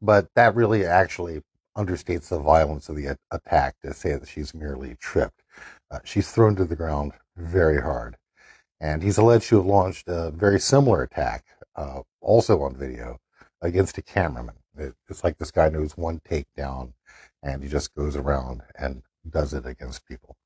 but 0.00 0.28
that 0.34 0.54
really 0.54 0.84
actually 0.84 1.42
understates 1.76 2.28
the 2.28 2.38
violence 2.38 2.88
of 2.88 2.96
the 2.96 3.16
attack 3.30 3.76
to 3.82 3.92
say 3.92 4.16
that 4.16 4.28
she's 4.28 4.54
merely 4.54 4.96
tripped. 4.98 5.42
Uh, 5.90 6.00
she's 6.04 6.32
thrown 6.32 6.56
to 6.56 6.64
the 6.64 6.76
ground 6.76 7.12
very 7.36 7.80
hard. 7.80 8.16
And 8.80 9.02
he's 9.02 9.18
alleged 9.18 9.48
to 9.50 9.56
have 9.56 9.66
launched 9.66 10.08
a 10.08 10.30
very 10.30 10.58
similar 10.58 11.02
attack, 11.02 11.44
uh, 11.76 12.00
also 12.20 12.62
on 12.62 12.74
video, 12.74 13.18
against 13.62 13.98
a 13.98 14.02
cameraman. 14.02 14.56
It, 14.76 14.94
it's 15.08 15.24
like 15.24 15.38
this 15.38 15.50
guy 15.50 15.68
knows 15.68 15.96
one 15.96 16.20
takedown 16.20 16.92
and 17.42 17.62
he 17.62 17.68
just 17.68 17.94
goes 17.94 18.16
around 18.16 18.62
and 18.78 19.02
does 19.28 19.52
it 19.52 19.66
against 19.66 20.06
people. 20.06 20.36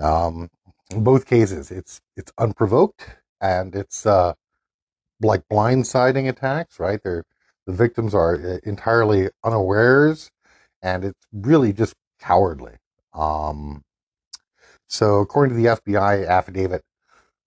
Um, 0.00 0.50
in 0.90 1.04
both 1.04 1.26
cases, 1.26 1.70
it's 1.70 2.00
it's 2.16 2.32
unprovoked 2.38 3.08
and 3.40 3.74
it's 3.74 4.06
uh, 4.06 4.34
like 5.20 5.42
blindsiding 5.50 6.28
attacks, 6.28 6.78
right? 6.78 7.00
They're 7.02 7.24
the 7.66 7.72
victims 7.72 8.14
are 8.14 8.34
uh, 8.34 8.58
entirely 8.64 9.30
unawares, 9.42 10.30
and 10.82 11.04
it's 11.04 11.26
really 11.32 11.72
just 11.72 11.94
cowardly. 12.20 12.74
Um, 13.14 13.84
so, 14.86 15.20
according 15.20 15.56
to 15.56 15.62
the 15.62 15.68
FBI 15.76 16.28
affidavit, 16.28 16.82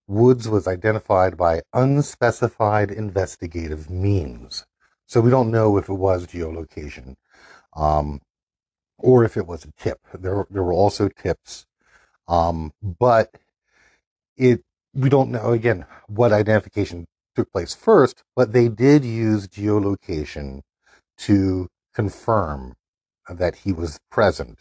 Woods 0.07 0.47
was 0.47 0.67
identified 0.67 1.37
by 1.37 1.61
unspecified 1.73 2.91
investigative 2.91 3.89
means. 3.89 4.65
So 5.08 5.22
we 5.22 5.32
don't 5.32 5.52
know 5.52 5.78
if 5.78 5.89
it 5.89 5.93
was 5.93 6.28
geolocation 6.28 7.15
um, 7.76 8.22
or 8.98 9.24
if 9.24 9.38
it 9.38 9.48
was 9.48 9.63
a 9.63 9.72
tip. 9.82 10.00
There, 10.13 10.46
there 10.50 10.63
were 10.63 10.74
also 10.74 11.08
tips, 11.10 11.65
um, 12.28 12.74
but 12.82 13.34
it 14.36 14.62
we 14.93 15.10
don't 15.10 15.32
know 15.32 15.52
again 15.52 15.86
what 16.08 16.34
identification 16.34 17.06
took 17.36 17.52
place 17.52 17.74
first, 17.74 18.24
but 18.36 18.52
they 18.52 18.67
did 18.67 19.06
use 19.06 19.48
geolocation 19.48 20.62
to 21.20 21.70
confirm 21.93 22.76
that 23.30 23.58
he 23.58 23.72
was 23.72 24.00
present 24.12 24.60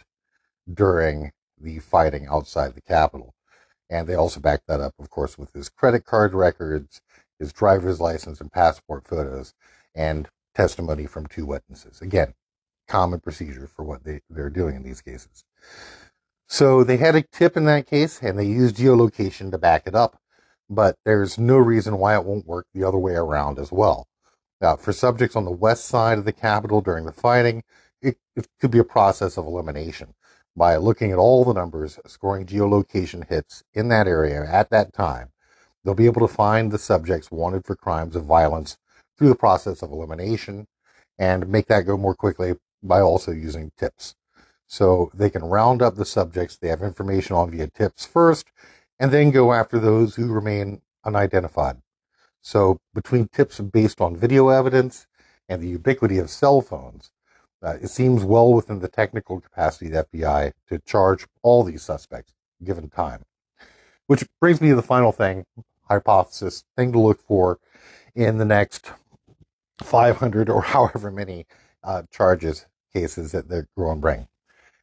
during 0.73 1.33
the 1.61 1.79
fighting 1.79 2.27
outside 2.31 2.75
the 2.75 2.83
Capitol. 2.83 3.35
And 3.89 4.07
they 4.07 4.15
also 4.15 4.41
backed 4.41 4.67
that 4.67 4.81
up, 4.81 4.95
of 4.99 5.11
course, 5.11 5.39
with 5.39 5.53
his 5.53 5.69
credit 5.69 6.05
card 6.05 6.35
records, 6.35 7.01
his 7.39 7.53
driver's 7.53 8.01
license 8.01 8.41
and 8.41 8.53
passport 8.53 9.07
photos, 9.07 9.55
and 9.95 10.29
testimony 10.57 11.07
from 11.07 11.27
two 11.27 11.47
witnesses. 11.47 12.01
Again, 12.01 12.35
common 12.89 13.21
procedure 13.21 13.67
for 13.67 13.85
what 13.85 14.05
they, 14.05 14.21
they're 14.31 14.51
doing 14.51 14.77
in 14.77 14.83
these 14.83 15.03
cases. 15.03 15.45
So 16.49 16.85
they 16.85 16.97
had 16.97 17.17
a 17.17 17.23
tip 17.23 17.57
in 17.57 17.65
that 17.67 17.87
case, 17.87 18.23
and 18.23 18.39
they 18.39 18.47
used 18.47 18.77
geolocation 18.77 19.51
to 19.53 19.59
back 19.59 19.87
it 19.87 19.95
up 19.95 20.19
but 20.69 20.97
there's 21.05 21.39
no 21.39 21.57
reason 21.57 21.99
why 21.99 22.17
it 22.17 22.25
won't 22.25 22.47
work 22.47 22.67
the 22.75 22.85
other 22.85 22.99
way 22.99 23.15
around 23.15 23.59
as 23.59 23.71
well. 23.71 24.09
Now, 24.61 24.77
for 24.77 24.93
subjects 24.93 25.37
on 25.37 25.45
the 25.45 25.51
west 25.51 25.85
side 25.85 26.19
of 26.19 26.25
the 26.25 26.33
Capitol 26.33 26.81
during 26.81 27.05
the 27.05 27.13
fighting, 27.13 27.63
it, 28.03 28.17
it 28.35 28.49
could 28.61 28.71
be 28.71 28.79
a 28.79 28.85
process 28.85 29.37
of 29.37 29.47
elimination 29.47 30.15
by 30.57 30.77
looking 30.77 31.13
at 31.13 31.19
all 31.19 31.45
the 31.45 31.53
numbers, 31.53 31.99
scoring 32.07 32.47
geolocation 32.47 33.29
hits 33.29 33.63
in 33.75 33.89
that 33.89 34.09
area 34.09 34.45
at 34.51 34.71
that 34.71 34.93
time. 34.93 35.29
They'll 35.85 35.95
be 35.95 36.07
able 36.07 36.27
to 36.27 36.35
find 36.35 36.73
the 36.73 36.79
subjects 36.79 37.31
wanted 37.31 37.65
for 37.65 37.77
crimes 37.77 38.17
of 38.17 38.25
violence 38.25 38.79
through 39.17 39.29
the 39.29 39.35
process 39.35 39.83
of 39.83 39.91
elimination 39.91 40.67
and 41.19 41.49
make 41.49 41.67
that 41.67 41.87
go 41.87 41.97
more 41.97 42.15
quickly 42.15 42.55
by 42.83 43.01
also 43.01 43.33
using 43.33 43.73
tips. 43.77 44.15
So 44.67 45.11
they 45.15 45.31
can 45.31 45.45
round 45.45 45.83
up 45.83 45.95
the 45.95 46.05
subjects 46.05 46.57
they 46.57 46.69
have 46.69 46.83
information 46.83 47.37
on 47.37 47.51
via 47.51 47.69
tips 47.69 48.05
first 48.05 48.47
and 48.99 49.11
then 49.11 49.31
go 49.31 49.53
after 49.53 49.79
those 49.79 50.17
who 50.17 50.33
remain 50.33 50.83
unidentified. 51.05 51.77
So, 52.43 52.81
between 52.95 53.29
tips 53.29 53.59
based 53.61 54.01
on 54.01 54.17
video 54.17 54.51
evidence 54.51 55.07
and 55.49 55.61
the 55.61 55.69
ubiquity 55.69 56.19
of 56.19 56.31
cell 56.31 56.61
phones, 56.61 57.11
uh, 57.63 57.77
it 57.83 57.89
seems 57.89 58.23
well 58.23 58.53
within 58.53 58.79
the 58.79 58.89
technical 58.89 59.41
capacity 59.41 59.87
of 59.87 60.07
the 60.13 60.19
FBI 60.19 60.53
to 60.69 60.79
charge 60.79 61.27
all 61.43 61.65
these 61.65 61.83
suspects 61.83 62.35
given 62.63 62.89
time. 62.89 63.25
Which 64.07 64.25
brings 64.41 64.61
me 64.61 64.69
to 64.69 64.77
the 64.77 64.83
final 64.83 65.11
thing, 65.11 65.45
hypothesis, 65.89 66.65
thing 66.77 66.93
to 66.93 67.01
look 67.01 67.21
for 67.21 67.59
in 68.15 68.39
the 68.39 68.45
next 68.45 68.93
500 69.81 70.49
or 70.49 70.63
however 70.75 71.11
many 71.11 71.47
uh, 71.83 72.03
charges, 72.11 72.67
cases 72.93 73.33
that 73.33 73.49
they're 73.49 73.69
going 73.77 73.99
to 73.99 74.01
bring. 74.01 74.29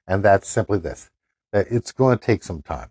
And 0.07 0.23
that's 0.23 0.47
simply 0.47 0.79
this 0.79 1.09
that 1.51 1.67
it's 1.69 1.91
going 1.91 2.17
to 2.17 2.25
take 2.25 2.43
some 2.43 2.63
time. 2.63 2.89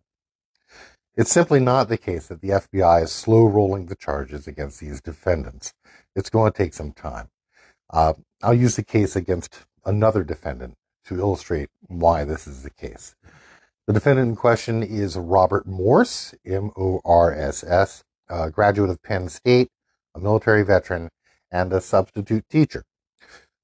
It's 1.16 1.32
simply 1.32 1.60
not 1.60 1.88
the 1.88 1.98
case 1.98 2.28
that 2.28 2.40
the 2.40 2.50
FBI 2.50 3.02
is 3.02 3.12
slow 3.12 3.44
rolling 3.44 3.86
the 3.86 3.96
charges 3.96 4.46
against 4.46 4.80
these 4.80 5.00
defendants. 5.00 5.74
It's 6.14 6.30
going 6.30 6.52
to 6.52 6.56
take 6.56 6.72
some 6.72 6.92
time. 6.92 7.28
Uh, 7.90 8.14
I'll 8.40 8.54
use 8.54 8.76
the 8.76 8.84
case 8.84 9.16
against 9.16 9.66
another 9.84 10.22
defendant 10.22 10.74
to 11.06 11.18
illustrate 11.18 11.68
why 11.80 12.24
this 12.24 12.46
is 12.46 12.62
the 12.62 12.70
case. 12.70 13.14
The 13.86 13.92
defendant 13.92 14.28
in 14.30 14.36
question 14.36 14.82
is 14.82 15.16
Robert 15.16 15.66
Morss, 15.66 16.34
M 16.46 16.70
O 16.76 17.00
R 17.04 17.34
S 17.34 17.64
S, 17.64 18.04
graduate 18.52 18.90
of 18.90 19.02
Penn 19.02 19.28
State, 19.28 19.68
a 20.14 20.20
military 20.20 20.62
veteran, 20.62 21.10
and 21.52 21.72
a 21.72 21.80
substitute 21.80 22.48
teacher. 22.48 22.84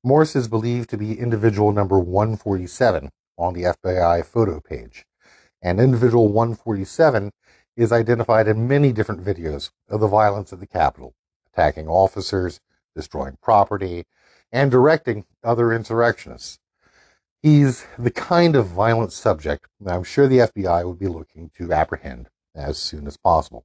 Morss 0.07 0.37
is 0.37 0.47
believed 0.47 0.91
to 0.91 0.97
be 0.97 1.19
individual 1.19 1.73
number 1.73 1.99
147 1.99 3.11
on 3.37 3.55
the 3.55 3.63
FBI 3.63 4.25
photo 4.25 4.61
page. 4.61 5.05
And 5.61 5.81
individual 5.81 6.29
147 6.29 7.33
is 7.77 7.91
identified 7.91 8.47
in 8.47 8.69
many 8.69 8.93
different 8.93 9.25
videos 9.25 9.71
of 9.89 10.01
the 10.01 10.07
violence 10.07 10.53
at 10.53 10.61
the 10.61 10.67
Capitol, 10.67 11.15
attacking 11.53 11.89
officers, 11.89 12.61
destroying 12.95 13.39
property, 13.43 14.05
and 14.53 14.71
directing 14.71 15.25
other 15.43 15.73
insurrectionists. 15.73 16.59
He's 17.43 17.87
the 17.99 18.11
kind 18.11 18.57
of 18.57 18.67
violent 18.67 19.13
subject 19.13 19.67
that 19.81 19.95
I'm 19.95 20.05
sure 20.05 20.27
the 20.27 20.39
FBI 20.39 20.85
would 20.85 20.99
be 20.99 21.07
looking 21.07 21.51
to 21.57 21.73
apprehend 21.73 22.29
as 22.55 22.79
soon 22.79 23.07
as 23.07 23.17
possible. 23.17 23.65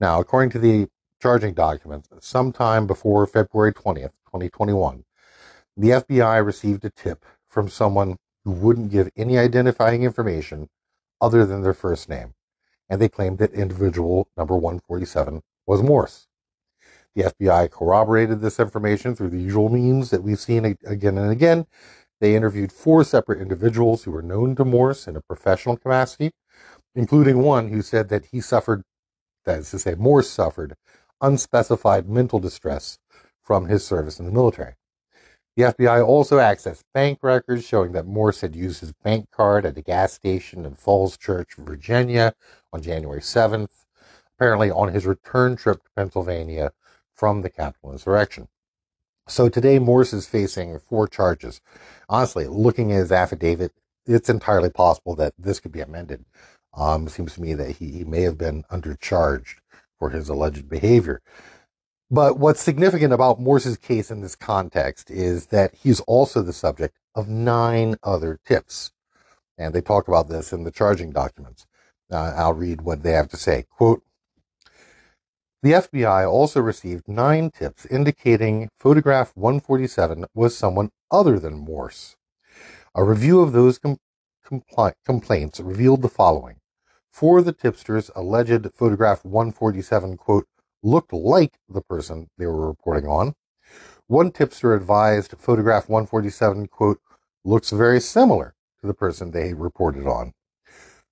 Now, 0.00 0.20
according 0.20 0.50
to 0.50 0.58
the 0.60 0.88
charging 1.20 1.54
documents, 1.54 2.08
sometime 2.20 2.86
before 2.86 3.26
February 3.26 3.72
20th, 3.72 4.12
2021, 4.26 5.04
the 5.76 5.90
FBI 5.90 6.44
received 6.44 6.84
a 6.84 6.90
tip 6.90 7.24
from 7.48 7.68
someone 7.68 8.16
who 8.44 8.52
wouldn't 8.52 8.90
give 8.90 9.10
any 9.16 9.38
identifying 9.38 10.02
information 10.02 10.68
other 11.20 11.44
than 11.46 11.62
their 11.62 11.74
first 11.74 12.08
name 12.08 12.34
and 12.88 13.00
they 13.00 13.08
claimed 13.08 13.38
that 13.38 13.52
individual 13.52 14.28
number 14.36 14.56
147 14.56 15.42
was 15.66 15.82
Morss. 15.82 16.26
The 17.14 17.24
FBI 17.24 17.70
corroborated 17.70 18.40
this 18.40 18.60
information 18.60 19.14
through 19.14 19.30
the 19.30 19.38
usual 19.38 19.68
means 19.68 20.10
that 20.10 20.22
we've 20.22 20.38
seen 20.38 20.64
again 20.86 21.18
and 21.18 21.30
again. 21.30 21.66
They 22.20 22.34
interviewed 22.34 22.72
four 22.72 23.04
separate 23.04 23.40
individuals 23.40 24.04
who 24.04 24.10
were 24.10 24.22
known 24.22 24.56
to 24.56 24.64
Morss 24.64 25.06
in 25.06 25.16
a 25.16 25.20
professional 25.20 25.76
capacity, 25.76 26.32
including 26.94 27.38
one 27.38 27.68
who 27.68 27.82
said 27.82 28.08
that 28.08 28.26
he 28.26 28.40
suffered, 28.40 28.82
that 29.44 29.60
is 29.60 29.70
to 29.72 29.78
say, 29.78 29.94
Morss 29.94 30.24
suffered 30.24 30.74
unspecified 31.20 32.08
mental 32.08 32.38
distress 32.38 32.98
from 33.42 33.66
his 33.66 33.84
service 33.84 34.18
in 34.18 34.26
the 34.26 34.32
military. 34.32 34.74
The 35.56 35.64
FBI 35.64 36.06
also 36.06 36.38
accessed 36.38 36.84
bank 36.94 37.18
records 37.22 37.66
showing 37.66 37.92
that 37.92 38.06
Morss 38.06 38.42
had 38.42 38.54
used 38.54 38.80
his 38.80 38.92
bank 38.92 39.28
card 39.32 39.66
at 39.66 39.76
a 39.76 39.82
gas 39.82 40.12
station 40.12 40.64
in 40.64 40.74
Falls 40.76 41.16
Church, 41.16 41.54
Virginia 41.56 42.34
on 42.72 42.80
January 42.80 43.20
7th, 43.20 43.86
apparently 44.36 44.70
on 44.70 44.92
his 44.92 45.04
return 45.04 45.56
trip 45.56 45.82
to 45.82 45.90
Pennsylvania 45.96 46.70
from 47.12 47.42
the 47.42 47.50
Capitol 47.50 47.90
insurrection. 47.90 48.46
So 49.26 49.48
today, 49.48 49.78
Morss 49.80 50.14
is 50.14 50.28
facing 50.28 50.78
four 50.78 51.08
charges. 51.08 51.60
Honestly, 52.08 52.46
looking 52.46 52.92
at 52.92 52.98
his 52.98 53.12
affidavit, 53.12 53.72
it's 54.06 54.30
entirely 54.30 54.70
possible 54.70 55.16
that 55.16 55.34
this 55.36 55.58
could 55.58 55.72
be 55.72 55.80
amended. 55.80 56.24
Um, 56.72 57.08
it 57.08 57.10
seems 57.10 57.34
to 57.34 57.42
me 57.42 57.54
that 57.54 57.72
he, 57.72 57.90
he 57.90 58.04
may 58.04 58.22
have 58.22 58.38
been 58.38 58.62
undercharged 58.70 59.56
for 59.98 60.10
his 60.10 60.28
alleged 60.28 60.68
behavior. 60.68 61.20
But 62.10 62.38
what's 62.38 62.62
significant 62.62 63.12
about 63.12 63.40
Morss's 63.40 63.76
case 63.76 64.10
in 64.10 64.22
this 64.22 64.34
context 64.34 65.10
is 65.10 65.46
that 65.46 65.74
he's 65.74 66.00
also 66.00 66.42
the 66.42 66.54
subject 66.54 66.96
of 67.14 67.28
nine 67.28 67.96
other 68.02 68.38
tips. 68.46 68.92
And 69.58 69.74
they 69.74 69.80
talk 69.80 70.08
about 70.08 70.28
this 70.28 70.52
in 70.52 70.64
the 70.64 70.70
charging 70.70 71.10
documents. 71.10 71.66
Uh, 72.10 72.32
I'll 72.36 72.54
read 72.54 72.80
what 72.82 73.02
they 73.02 73.12
have 73.12 73.28
to 73.28 73.36
say. 73.36 73.66
Quote, 73.68 74.02
the 75.60 75.72
FBI 75.72 76.30
also 76.30 76.60
received 76.60 77.08
nine 77.08 77.50
tips 77.50 77.84
indicating 77.86 78.68
photograph 78.78 79.32
147 79.34 80.26
was 80.32 80.56
someone 80.56 80.90
other 81.10 81.40
than 81.40 81.66
Morss. 81.66 82.14
A 82.94 83.02
review 83.02 83.40
of 83.40 83.52
those 83.52 83.78
com- 83.78 83.98
compli- 84.46 84.94
complaints 85.04 85.58
revealed 85.58 86.02
the 86.02 86.08
following. 86.08 86.57
Four 87.18 87.40
of 87.40 87.46
the 87.46 87.52
tipsters 87.52 88.12
alleged 88.14 88.72
photograph 88.72 89.24
147, 89.24 90.18
quote, 90.18 90.46
looked 90.84 91.12
like 91.12 91.58
the 91.68 91.80
person 91.80 92.30
they 92.38 92.46
were 92.46 92.68
reporting 92.68 93.08
on. 93.10 93.34
One 94.06 94.30
tipster 94.30 94.72
advised 94.72 95.34
photograph 95.36 95.88
147, 95.88 96.68
quote, 96.68 97.00
looks 97.44 97.70
very 97.70 98.00
similar 98.00 98.54
to 98.80 98.86
the 98.86 98.94
person 98.94 99.32
they 99.32 99.52
reported 99.52 100.06
on. 100.06 100.32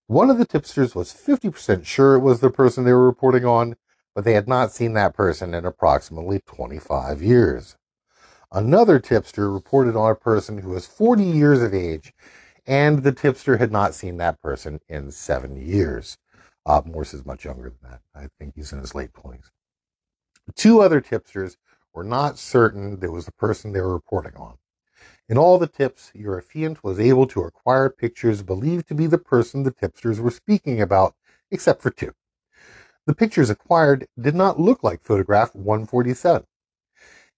One 0.06 0.30
of 0.30 0.38
the 0.38 0.46
tipsters 0.46 0.94
was 0.94 1.12
50% 1.12 1.84
sure 1.84 2.14
it 2.14 2.20
was 2.20 2.38
the 2.38 2.50
person 2.50 2.84
they 2.84 2.92
were 2.92 3.04
reporting 3.04 3.44
on, 3.44 3.74
but 4.14 4.22
they 4.22 4.34
had 4.34 4.46
not 4.46 4.70
seen 4.70 4.92
that 4.92 5.12
person 5.12 5.54
in 5.54 5.66
approximately 5.66 6.40
25 6.46 7.20
years. 7.20 7.76
Another 8.52 9.00
tipster 9.00 9.52
reported 9.52 9.96
on 9.96 10.12
a 10.12 10.14
person 10.14 10.58
who 10.58 10.68
was 10.68 10.86
40 10.86 11.24
years 11.24 11.60
of 11.60 11.74
age, 11.74 12.12
and 12.66 13.02
the 13.02 13.12
tipster 13.12 13.58
had 13.58 13.70
not 13.70 13.94
seen 13.94 14.16
that 14.16 14.40
person 14.42 14.80
in 14.88 15.10
seven 15.10 15.56
years. 15.56 16.18
Uh, 16.64 16.82
Morss 16.82 17.14
is 17.14 17.24
much 17.24 17.44
younger 17.44 17.70
than 17.70 17.90
that. 17.90 18.00
I 18.14 18.28
think 18.38 18.54
he's 18.56 18.72
in 18.72 18.80
his 18.80 18.94
late 18.94 19.12
20s. 19.12 19.50
Two 20.54 20.80
other 20.80 21.00
tipsters 21.00 21.56
were 21.94 22.04
not 22.04 22.38
certain 22.38 23.00
there 23.00 23.12
was 23.12 23.24
the 23.24 23.32
person 23.32 23.72
they 23.72 23.80
were 23.80 23.92
reporting 23.92 24.34
on. 24.36 24.56
In 25.28 25.38
all 25.38 25.58
the 25.58 25.66
tips, 25.66 26.12
your 26.14 26.40
affiant 26.40 26.78
was 26.82 27.00
able 27.00 27.26
to 27.28 27.42
acquire 27.42 27.90
pictures 27.90 28.42
believed 28.42 28.86
to 28.88 28.94
be 28.94 29.06
the 29.06 29.18
person 29.18 29.62
the 29.62 29.72
tipsters 29.72 30.20
were 30.20 30.30
speaking 30.30 30.80
about, 30.80 31.14
except 31.50 31.82
for 31.82 31.90
two. 31.90 32.12
The 33.06 33.14
pictures 33.14 33.50
acquired 33.50 34.08
did 34.20 34.34
not 34.34 34.60
look 34.60 34.82
like 34.82 35.02
photograph 35.02 35.54
147. 35.54 36.46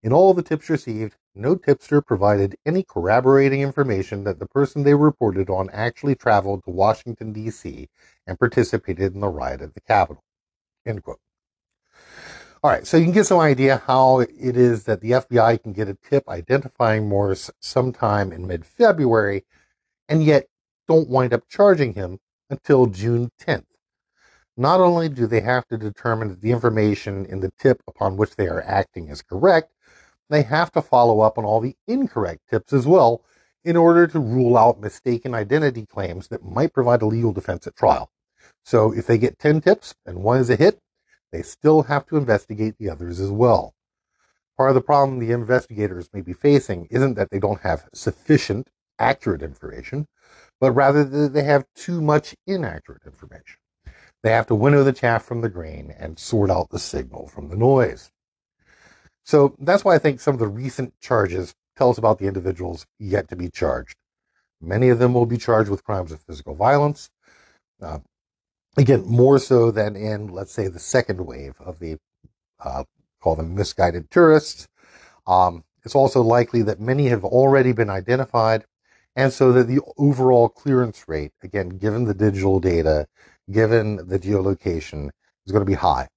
In 0.03 0.13
all 0.13 0.33
the 0.33 0.43
tips 0.43 0.71
received, 0.71 1.17
no 1.39 1.55
tipster 1.55 2.01
provided 2.01 2.57
any 2.67 2.83
corroborating 2.83 3.61
information 3.61 4.25
that 4.25 4.39
the 4.39 4.47
person 4.47 4.83
they 4.83 4.95
reported 4.95 5.49
on 5.49 5.71
actually 5.71 6.15
traveled 6.15 6.65
to 6.65 6.71
Washington, 6.71 7.33
D.C. 7.33 7.89
and 8.27 8.39
participated 8.39 9.15
in 9.15 9.21
the 9.21 9.29
riot 9.29 9.63
at 9.63 9.75
the 9.75 9.81
Capitol. 9.81 10.25
End 10.85 11.03
quote. 11.03 11.21
All 12.63 12.71
right, 12.71 12.87
so 12.87 12.97
you 12.97 13.05
can 13.05 13.13
get 13.13 13.27
some 13.27 13.39
idea 13.39 13.83
how 13.87 14.19
it 14.19 14.57
is 14.57 14.85
that 14.85 15.01
the 15.01 15.13
FBI 15.13 15.63
can 15.63 15.73
get 15.73 15.89
a 15.89 15.95
tip 15.95 16.29
identifying 16.29 17.09
Morss 17.09 17.51
sometime 17.61 18.33
in 18.33 18.49
mid 18.49 18.67
February 18.67 19.45
and 20.09 20.25
yet 20.25 20.49
don't 20.89 21.09
wind 21.09 21.33
up 21.33 21.49
charging 21.49 21.95
him 21.95 22.19
until 22.51 22.87
June 22.87 23.31
10th. 23.41 23.67
Not 24.57 24.81
only 24.81 25.09
do 25.09 25.29
they 25.29 25.43
have 25.43 25.69
to 25.69 25.79
determine 25.79 26.31
that 26.31 26.41
the 26.41 26.51
information 26.51 27.25
in 27.27 27.39
the 27.39 27.53
tip 27.61 27.81
upon 27.87 28.17
which 28.17 28.35
they 28.35 28.49
are 28.49 28.63
acting 28.63 29.07
is 29.07 29.23
correct, 29.23 29.73
they 30.31 30.43
have 30.43 30.71
to 30.73 30.83
follow 30.83 31.21
up 31.21 31.39
on 31.39 31.45
all 31.45 31.61
the 31.61 31.77
incorrect 31.87 32.49
tips 32.51 32.73
as 32.73 32.87
well 32.87 33.23
in 33.65 33.77
order 33.77 34.07
to 34.07 34.19
rule 34.19 34.57
out 34.57 34.81
mistaken 34.81 35.35
identity 35.35 35.85
claims 35.87 36.29
that 36.29 36.45
might 36.45 36.73
provide 36.73 37.03
a 37.03 37.07
legal 37.07 37.33
defense 37.33 37.67
at 37.67 37.77
trial. 37.77 38.11
So 38.65 38.93
if 38.93 39.07
they 39.07 39.19
get 39.19 39.39
10 39.39 39.61
tips 39.63 39.95
and 40.07 40.23
one 40.23 40.39
is 40.39 40.51
a 40.51 40.57
hit, 40.57 40.79
they 41.33 41.43
still 41.43 41.85
have 41.85 42.07
to 42.07 42.17
investigate 42.17 42.77
the 42.79 42.91
others 42.91 43.21
as 43.21 43.31
well. 43.31 43.75
Part 44.57 44.71
of 44.71 44.75
the 44.75 44.81
problem 44.81 45.19
the 45.19 45.33
investigators 45.33 46.11
may 46.13 46.21
be 46.21 46.33
facing 46.33 46.87
isn't 46.91 47.15
that 47.15 47.31
they 47.31 47.39
don't 47.39 47.61
have 47.61 47.89
sufficient 47.95 48.71
accurate 48.99 49.43
information, 49.43 50.07
but 50.61 50.73
rather 50.73 51.05
that 51.05 51.33
they 51.33 51.45
have 51.45 51.65
too 51.75 52.01
much 52.01 52.35
inaccurate 52.47 53.03
information. 53.07 53.59
They 54.23 54.31
have 54.31 54.47
to 54.49 54.55
winnow 54.55 54.83
the 54.83 54.93
chaff 54.93 55.25
from 55.25 55.43
the 55.43 55.49
grain 55.49 55.95
and 55.97 56.19
sort 56.19 56.51
out 56.51 56.71
the 56.71 56.79
signal 56.79 57.29
from 57.29 57.49
the 57.49 57.57
noise. 57.57 58.11
So 59.29 59.55
that's 59.59 59.85
why 59.85 59.95
I 59.95 59.99
think 59.99 60.21
some 60.21 60.33
of 60.33 60.41
the 60.41 60.49
recent 60.49 60.99
charges 61.01 61.55
tell 61.77 61.91
us 61.91 61.99
about 61.99 62.19
the 62.19 62.27
individuals 62.27 62.87
yet 62.99 63.29
to 63.29 63.37
be 63.37 63.51
charged. 63.51 63.95
Many 64.59 64.89
of 64.89 64.99
them 64.99 65.13
will 65.13 65.27
be 65.27 65.37
charged 65.37 65.69
with 65.69 65.85
crimes 65.85 66.13
of 66.13 66.23
physical 66.23 66.55
violence. 66.55 67.11
Uh, 67.79 67.99
again, 68.79 69.05
more 69.07 69.39
so 69.39 69.71
than 69.71 69.97
in, 69.97 70.29
let's 70.29 70.53
say, 70.53 70.67
the 70.67 70.79
second 70.79 71.27
wave 71.27 71.57
of 71.61 71.79
the, 71.79 71.99
uh, 72.65 72.85
call 73.21 73.37
them 73.37 73.55
misguided 73.55 74.11
tourists. 74.11 74.67
Um, 75.27 75.63
it's 75.85 75.95
also 75.95 76.23
likely 76.23 76.63
that 76.63 76.81
many 76.81 77.09
have 77.09 77.23
already 77.23 77.73
been 77.73 77.91
identified, 77.91 78.65
and 79.15 79.31
so 79.31 79.53
that 79.53 79.65
the 79.65 79.81
overall 79.99 80.49
clearance 80.49 81.07
rate, 81.07 81.33
again, 81.43 81.69
given 81.69 82.07
the 82.07 82.15
digital 82.15 82.61
data, 82.61 83.07
given 83.53 84.09
the 84.09 84.19
geolocation, 84.19 85.11
is 85.45 85.53
going 85.53 85.67
to 85.67 85.71
be 85.71 85.75
high. 85.75 86.09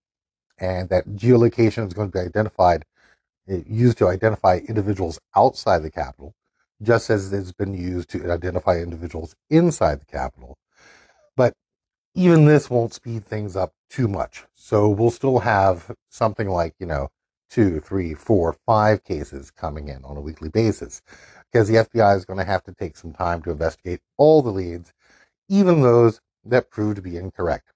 And 0.58 0.88
that 0.88 1.10
geolocation 1.10 1.86
is 1.86 1.94
going 1.94 2.10
to 2.10 2.18
be 2.18 2.24
identified 2.24 2.86
used 3.48 3.98
to 4.00 4.08
identify 4.08 4.60
individuals 4.68 5.20
outside 5.36 5.80
the 5.80 5.92
Capitol, 5.92 6.34
just 6.82 7.10
as 7.10 7.32
it's 7.34 7.52
been 7.52 7.74
used 7.74 8.10
to 8.10 8.32
identify 8.32 8.78
individuals 8.78 9.36
inside 9.50 10.02
the 10.02 10.06
Capitol. 10.06 10.58
But 11.36 11.54
even 12.14 12.46
this 12.46 12.70
won't 12.70 12.94
speed 12.94 13.26
things 13.26 13.56
up 13.56 13.74
too 13.90 14.08
much. 14.08 14.46
So 14.54 14.90
we'll 14.90 15.12
still 15.12 15.40
have 15.40 15.92
something 16.10 16.50
like, 16.50 16.76
you 16.80 16.86
know, 16.86 17.10
two, 17.50 17.82
three, 17.82 18.14
four, 18.14 18.56
five 18.66 19.04
cases 19.04 19.52
coming 19.52 19.90
in 19.90 20.04
on 20.06 20.18
a 20.18 20.22
weekly 20.22 20.50
basis 20.50 21.02
because 21.52 21.68
the 21.68 21.76
FBI 21.76 22.16
is 22.16 22.26
going 22.26 22.40
to 22.40 22.46
have 22.46 22.64
to 22.64 22.74
take 22.74 22.96
some 22.96 23.12
time 23.12 23.42
to 23.42 23.52
investigate 23.52 24.00
all 24.18 24.42
the 24.42 24.50
leads, 24.50 24.94
even 25.50 25.82
those 25.82 26.22
that 26.46 26.72
prove 26.72 26.96
to 26.96 27.02
be 27.02 27.18
incorrect. 27.18 27.74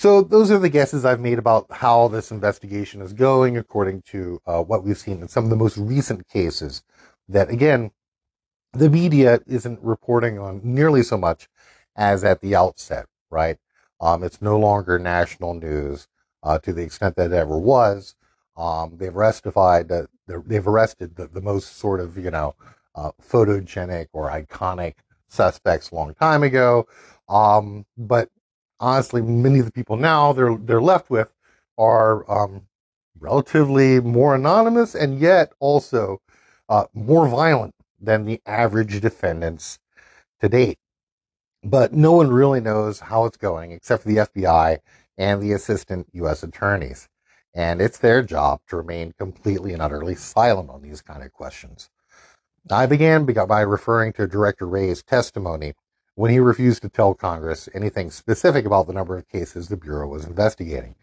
So 0.00 0.22
those 0.22 0.50
are 0.50 0.58
the 0.58 0.70
guesses 0.70 1.04
I've 1.04 1.20
made 1.20 1.38
about 1.38 1.66
how 1.70 2.08
this 2.08 2.30
investigation 2.30 3.02
is 3.02 3.12
going, 3.12 3.58
according 3.58 4.00
to 4.06 4.40
uh, 4.46 4.62
what 4.62 4.82
we've 4.82 4.96
seen 4.96 5.20
in 5.20 5.28
some 5.28 5.44
of 5.44 5.50
the 5.50 5.56
most 5.56 5.76
recent 5.76 6.26
cases. 6.26 6.82
That 7.28 7.50
again, 7.50 7.90
the 8.72 8.88
media 8.88 9.40
isn't 9.46 9.78
reporting 9.82 10.38
on 10.38 10.62
nearly 10.64 11.02
so 11.02 11.18
much 11.18 11.50
as 11.96 12.24
at 12.24 12.40
the 12.40 12.56
outset, 12.56 13.08
right? 13.28 13.58
Um, 14.00 14.24
it's 14.24 14.40
no 14.40 14.58
longer 14.58 14.98
national 14.98 15.52
news 15.52 16.08
uh, 16.42 16.58
to 16.60 16.72
the 16.72 16.82
extent 16.82 17.16
that 17.16 17.30
it 17.30 17.36
ever 17.36 17.58
was. 17.58 18.14
Um, 18.56 18.96
they've 18.96 19.14
arrested 19.14 19.52
uh, 19.54 20.06
they've 20.46 20.66
arrested 20.66 21.16
the, 21.16 21.26
the 21.26 21.42
most 21.42 21.76
sort 21.76 22.00
of 22.00 22.16
you 22.16 22.30
know 22.30 22.54
uh, 22.94 23.10
photogenic 23.22 24.06
or 24.14 24.30
iconic 24.30 24.94
suspects 25.28 25.90
a 25.90 25.94
long 25.94 26.14
time 26.14 26.42
ago. 26.42 26.88
Um, 27.28 27.84
but 27.98 28.30
honestly, 28.80 29.22
many 29.22 29.60
of 29.60 29.66
the 29.66 29.72
people 29.72 29.96
now 29.96 30.32
they're 30.32 30.56
they're 30.56 30.82
left 30.82 31.10
with 31.10 31.32
are 31.78 32.30
um, 32.30 32.66
relatively 33.18 34.00
more 34.00 34.34
anonymous 34.34 34.94
and 34.94 35.18
yet 35.20 35.52
also 35.60 36.20
uh, 36.68 36.86
more 36.94 37.28
violent 37.28 37.74
than 38.00 38.24
the 38.24 38.40
average 38.46 39.00
defendants 39.00 39.78
to 40.40 40.48
date. 40.48 40.78
But 41.62 41.92
no 41.92 42.12
one 42.12 42.30
really 42.30 42.60
knows 42.60 43.00
how 43.00 43.26
it's 43.26 43.36
going 43.36 43.72
except 43.72 44.02
for 44.02 44.08
the 44.08 44.16
FBI 44.16 44.78
and 45.18 45.42
the 45.42 45.52
assistant 45.52 46.08
U.S. 46.14 46.42
attorneys. 46.42 47.08
And 47.54 47.82
it's 47.82 47.98
their 47.98 48.22
job 48.22 48.60
to 48.68 48.76
remain 48.76 49.12
completely 49.18 49.72
and 49.72 49.82
utterly 49.82 50.14
silent 50.14 50.70
on 50.70 50.82
these 50.82 51.02
kind 51.02 51.22
of 51.22 51.32
questions. 51.32 51.90
I 52.70 52.86
began 52.86 53.26
by 53.26 53.60
referring 53.60 54.12
to 54.14 54.26
Director 54.26 54.66
Wray's 54.66 55.02
testimony 55.02 55.74
when 56.14 56.30
he 56.30 56.38
refused 56.38 56.82
to 56.82 56.88
tell 56.88 57.14
Congress 57.14 57.68
anything 57.74 58.10
specific 58.10 58.64
about 58.64 58.86
the 58.86 58.92
number 58.92 59.16
of 59.16 59.28
cases 59.28 59.68
the 59.68 59.76
Bureau 59.76 60.08
was 60.08 60.24
investigating. 60.24 60.94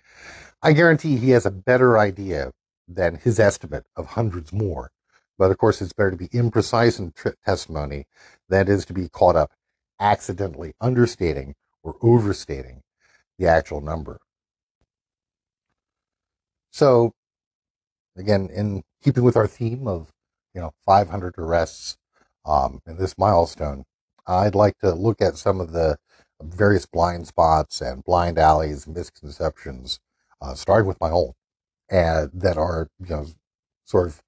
I 0.62 0.74
guarantee 0.74 1.18
he 1.18 1.32
has 1.32 1.46
a 1.46 1.52
better 1.52 1.98
idea 1.98 2.52
than 2.88 3.16
his 3.16 3.40
estimate 3.40 3.86
of 3.96 4.08
hundreds 4.08 4.54
more. 4.54 4.92
But 5.38 5.52
of 5.52 5.58
course, 5.58 5.82
it's 5.82 5.94
better 5.94 6.12
to 6.12 6.18
be 6.18 6.30
imprecise 6.30 7.00
in 7.00 7.14
testimony 7.46 8.06
than 8.50 8.62
it 8.62 8.70
is 8.70 8.86
to 8.86 8.94
be 8.94 9.08
caught 9.10 9.36
up 9.36 9.52
accidentally 10.00 10.74
understating 10.82 11.56
or 11.84 11.96
overstating 12.02 12.82
the 13.38 13.48
actual 13.48 13.82
number. 13.82 14.20
So, 16.72 17.14
again, 18.16 18.50
in 18.54 18.84
keeping 19.04 19.24
with 19.24 19.38
our 19.38 19.48
theme 19.48 19.88
of 19.88 20.12
you 20.54 20.62
know 20.62 20.72
500 20.86 21.36
arrests 21.38 21.98
um, 22.46 22.82
in 22.86 22.98
this 22.98 23.16
milestone, 23.18 23.84
I'd 24.28 24.56
like 24.56 24.80
to 24.80 24.94
look 24.94 25.22
at 25.22 25.38
some 25.38 25.62
of 25.62 25.72
the 25.74 25.98
various 26.42 26.86
blind 26.86 27.28
spots 27.28 27.82
and 27.82 28.04
blind 28.04 28.38
alleys, 28.38 28.88
misconceptions, 28.88 30.00
uh, 30.42 30.54
starting 30.56 30.88
with 30.88 31.02
my 31.02 31.12
own, 31.12 31.34
and 31.90 32.32
that 32.34 32.58
are 32.58 32.90
you 33.00 33.10
know 33.10 33.28
sort 33.86 34.08
of 34.08 34.22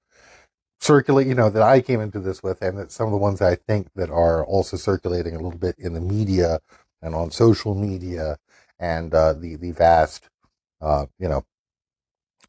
circulate, 0.80 1.26
you 1.26 1.34
know, 1.34 1.50
that 1.50 1.62
I 1.62 1.80
came 1.80 2.00
into 2.00 2.20
this 2.20 2.42
with, 2.42 2.62
and 2.62 2.78
that 2.78 2.92
some 2.92 3.06
of 3.06 3.12
the 3.12 3.18
ones 3.18 3.42
I 3.42 3.56
think 3.56 3.88
that 3.96 4.10
are 4.10 4.44
also 4.44 4.76
circulating 4.76 5.34
a 5.36 5.40
little 5.40 5.58
bit 5.58 5.76
in 5.78 5.94
the 5.94 6.00
media 6.00 6.60
and 7.02 7.14
on 7.14 7.30
social 7.30 7.74
media, 7.74 8.38
and 8.78 9.14
uh, 9.14 9.34
the 9.34 9.56
the 9.56 9.72
vast, 9.72 10.28
uh, 10.80 11.06
you 11.18 11.28
know, 11.28 11.44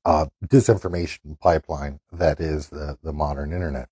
uh, 0.05 0.27
disinformation 0.47 1.39
pipeline 1.39 1.99
that 2.11 2.39
is 2.39 2.69
the 2.69 2.97
the 3.03 3.13
modern 3.13 3.53
internet. 3.53 3.89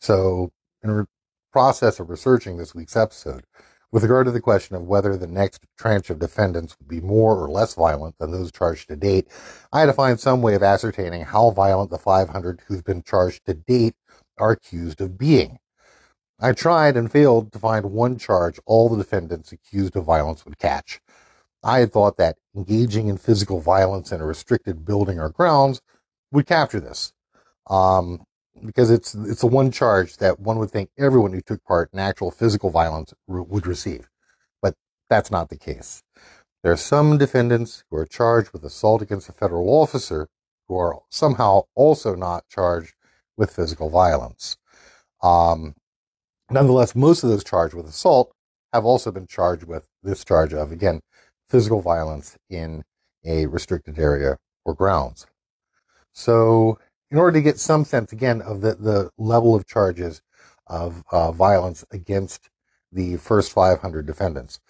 So, 0.00 0.52
in 0.84 1.06
process 1.52 2.00
of 2.00 2.10
researching 2.10 2.56
this 2.56 2.74
week's 2.74 2.96
episode 2.96 3.44
with 3.92 4.02
regard 4.02 4.24
to 4.24 4.32
the 4.32 4.40
question 4.40 4.74
of 4.74 4.82
whether 4.82 5.16
the 5.16 5.26
next 5.26 5.66
tranche 5.76 6.08
of 6.08 6.18
defendants 6.18 6.76
would 6.78 6.88
be 6.88 7.00
more 7.00 7.38
or 7.38 7.50
less 7.50 7.74
violent 7.74 8.16
than 8.18 8.32
those 8.32 8.50
charged 8.50 8.88
to 8.88 8.96
date, 8.96 9.28
I 9.70 9.80
had 9.80 9.86
to 9.86 9.92
find 9.92 10.18
some 10.18 10.40
way 10.40 10.54
of 10.54 10.62
ascertaining 10.62 11.24
how 11.24 11.50
violent 11.50 11.90
the 11.90 11.98
500 11.98 12.62
who've 12.66 12.84
been 12.84 13.02
charged 13.02 13.44
to 13.44 13.54
date 13.54 13.94
are 14.38 14.52
accused 14.52 15.02
of 15.02 15.18
being. 15.18 15.58
I 16.40 16.52
tried 16.52 16.96
and 16.96 17.12
failed 17.12 17.52
to 17.52 17.58
find 17.58 17.92
one 17.92 18.18
charge 18.18 18.58
all 18.64 18.88
the 18.88 18.96
defendants 18.96 19.52
accused 19.52 19.94
of 19.94 20.04
violence 20.04 20.44
would 20.44 20.58
catch. 20.58 21.00
I 21.62 21.80
had 21.80 21.92
thought 21.92 22.16
that 22.16 22.38
engaging 22.56 23.08
in 23.08 23.18
physical 23.18 23.60
violence 23.60 24.10
in 24.10 24.20
a 24.20 24.26
restricted 24.26 24.84
building 24.84 25.20
or 25.20 25.28
grounds 25.28 25.82
would 26.32 26.46
capture 26.46 26.80
this. 26.80 27.12
Um, 27.68 28.24
because 28.64 28.90
it's 28.90 29.14
it's 29.14 29.40
the 29.40 29.46
one 29.46 29.70
charge 29.70 30.18
that 30.18 30.40
one 30.40 30.58
would 30.58 30.70
think 30.70 30.90
everyone 30.98 31.32
who 31.32 31.40
took 31.40 31.64
part 31.64 31.90
in 31.92 31.98
actual 31.98 32.30
physical 32.30 32.70
violence 32.70 33.14
would 33.26 33.66
receive, 33.66 34.08
but 34.60 34.74
that's 35.08 35.30
not 35.30 35.48
the 35.48 35.56
case. 35.56 36.02
There 36.62 36.72
are 36.72 36.76
some 36.76 37.18
defendants 37.18 37.84
who 37.90 37.96
are 37.96 38.06
charged 38.06 38.52
with 38.52 38.64
assault 38.64 39.02
against 39.02 39.28
a 39.28 39.32
federal 39.32 39.68
officer 39.68 40.28
who 40.68 40.76
are 40.76 41.00
somehow 41.10 41.62
also 41.74 42.14
not 42.14 42.48
charged 42.48 42.94
with 43.36 43.54
physical 43.54 43.90
violence. 43.90 44.56
Um, 45.22 45.74
nonetheless, 46.50 46.94
most 46.94 47.24
of 47.24 47.30
those 47.30 47.44
charged 47.44 47.74
with 47.74 47.86
assault 47.86 48.32
have 48.72 48.84
also 48.84 49.10
been 49.10 49.26
charged 49.26 49.64
with 49.64 49.88
this 50.02 50.24
charge 50.24 50.54
of 50.54 50.72
again 50.72 51.00
physical 51.48 51.80
violence 51.80 52.36
in 52.48 52.84
a 53.24 53.46
restricted 53.46 53.98
area 53.98 54.38
or 54.64 54.74
grounds. 54.74 55.26
So, 56.12 56.78
in 57.12 57.18
order 57.18 57.38
to 57.38 57.42
get 57.42 57.60
some 57.60 57.84
sense 57.84 58.10
again 58.10 58.40
of 58.40 58.62
the, 58.62 58.74
the 58.74 59.10
level 59.18 59.54
of 59.54 59.66
charges 59.66 60.22
of 60.66 61.04
uh, 61.12 61.30
violence 61.30 61.84
against 61.90 62.48
the 62.90 63.18
first 63.18 63.52
500 63.52 64.06
defendants, 64.06 64.60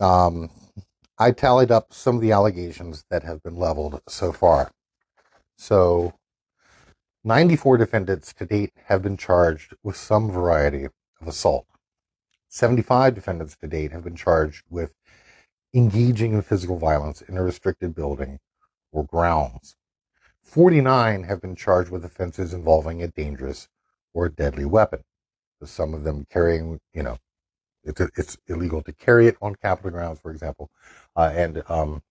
um, 0.00 0.50
I 1.18 1.32
tallied 1.32 1.70
up 1.70 1.92
some 1.92 2.16
of 2.16 2.22
the 2.22 2.32
allegations 2.32 3.04
that 3.10 3.24
have 3.24 3.42
been 3.42 3.56
leveled 3.56 4.00
so 4.08 4.32
far. 4.32 4.72
So, 5.58 6.14
94 7.24 7.76
defendants 7.76 8.32
to 8.32 8.46
date 8.46 8.72
have 8.86 9.02
been 9.02 9.18
charged 9.18 9.74
with 9.82 9.96
some 9.96 10.30
variety 10.30 10.84
of 10.84 10.92
assault. 11.28 11.66
75 12.48 13.14
defendants 13.14 13.54
to 13.56 13.68
date 13.68 13.92
have 13.92 14.02
been 14.02 14.16
charged 14.16 14.64
with 14.70 14.92
engaging 15.74 16.32
in 16.32 16.42
physical 16.42 16.78
violence 16.78 17.20
in 17.20 17.36
a 17.36 17.42
restricted 17.42 17.94
building 17.94 18.40
or 18.92 19.04
grounds. 19.04 19.76
49 20.42 21.24
have 21.24 21.40
been 21.40 21.56
charged 21.56 21.90
with 21.90 22.04
offenses 22.04 22.52
involving 22.52 23.02
a 23.02 23.08
dangerous 23.08 23.68
or 24.14 24.28
deadly 24.28 24.64
weapon. 24.64 25.02
Some 25.64 25.94
of 25.94 26.04
them 26.04 26.26
carrying, 26.30 26.80
you 26.92 27.02
know, 27.02 27.18
it's, 27.84 28.00
it's 28.00 28.36
illegal 28.46 28.82
to 28.82 28.92
carry 28.92 29.26
it 29.28 29.36
on 29.40 29.54
Capitol 29.56 29.90
grounds, 29.90 30.20
for 30.20 30.30
example. 30.30 30.70
Uh, 31.16 31.32
and 31.34 31.62
um, 31.68 32.02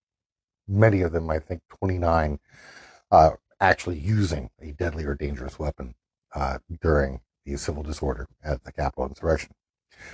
many 0.68 1.02
of 1.02 1.12
them, 1.12 1.30
I 1.30 1.40
think 1.40 1.62
29, 1.70 2.40
uh, 3.12 3.32
actually 3.60 4.00
using 4.00 4.50
a 4.62 4.72
deadly 4.72 5.06
or 5.06 5.16
dangerous 5.16 5.60
weapon 5.60 5.96
uh, 6.34 6.60
during 6.82 7.22
the 7.46 7.58
civil 7.58 7.84
disorder 7.84 8.28
at 8.44 8.64
the 8.64 8.72
Capitol 8.72 9.06
insurrection. 9.06 9.52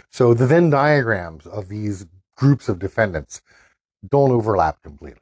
So 0.09 0.33
the 0.33 0.47
Venn 0.47 0.69
diagrams 0.69 1.45
of 1.45 1.69
these 1.69 2.07
groups 2.35 2.69
of 2.69 2.79
defendants 2.79 3.41
don't 4.07 4.31
overlap 4.31 4.81
completely. 4.83 5.21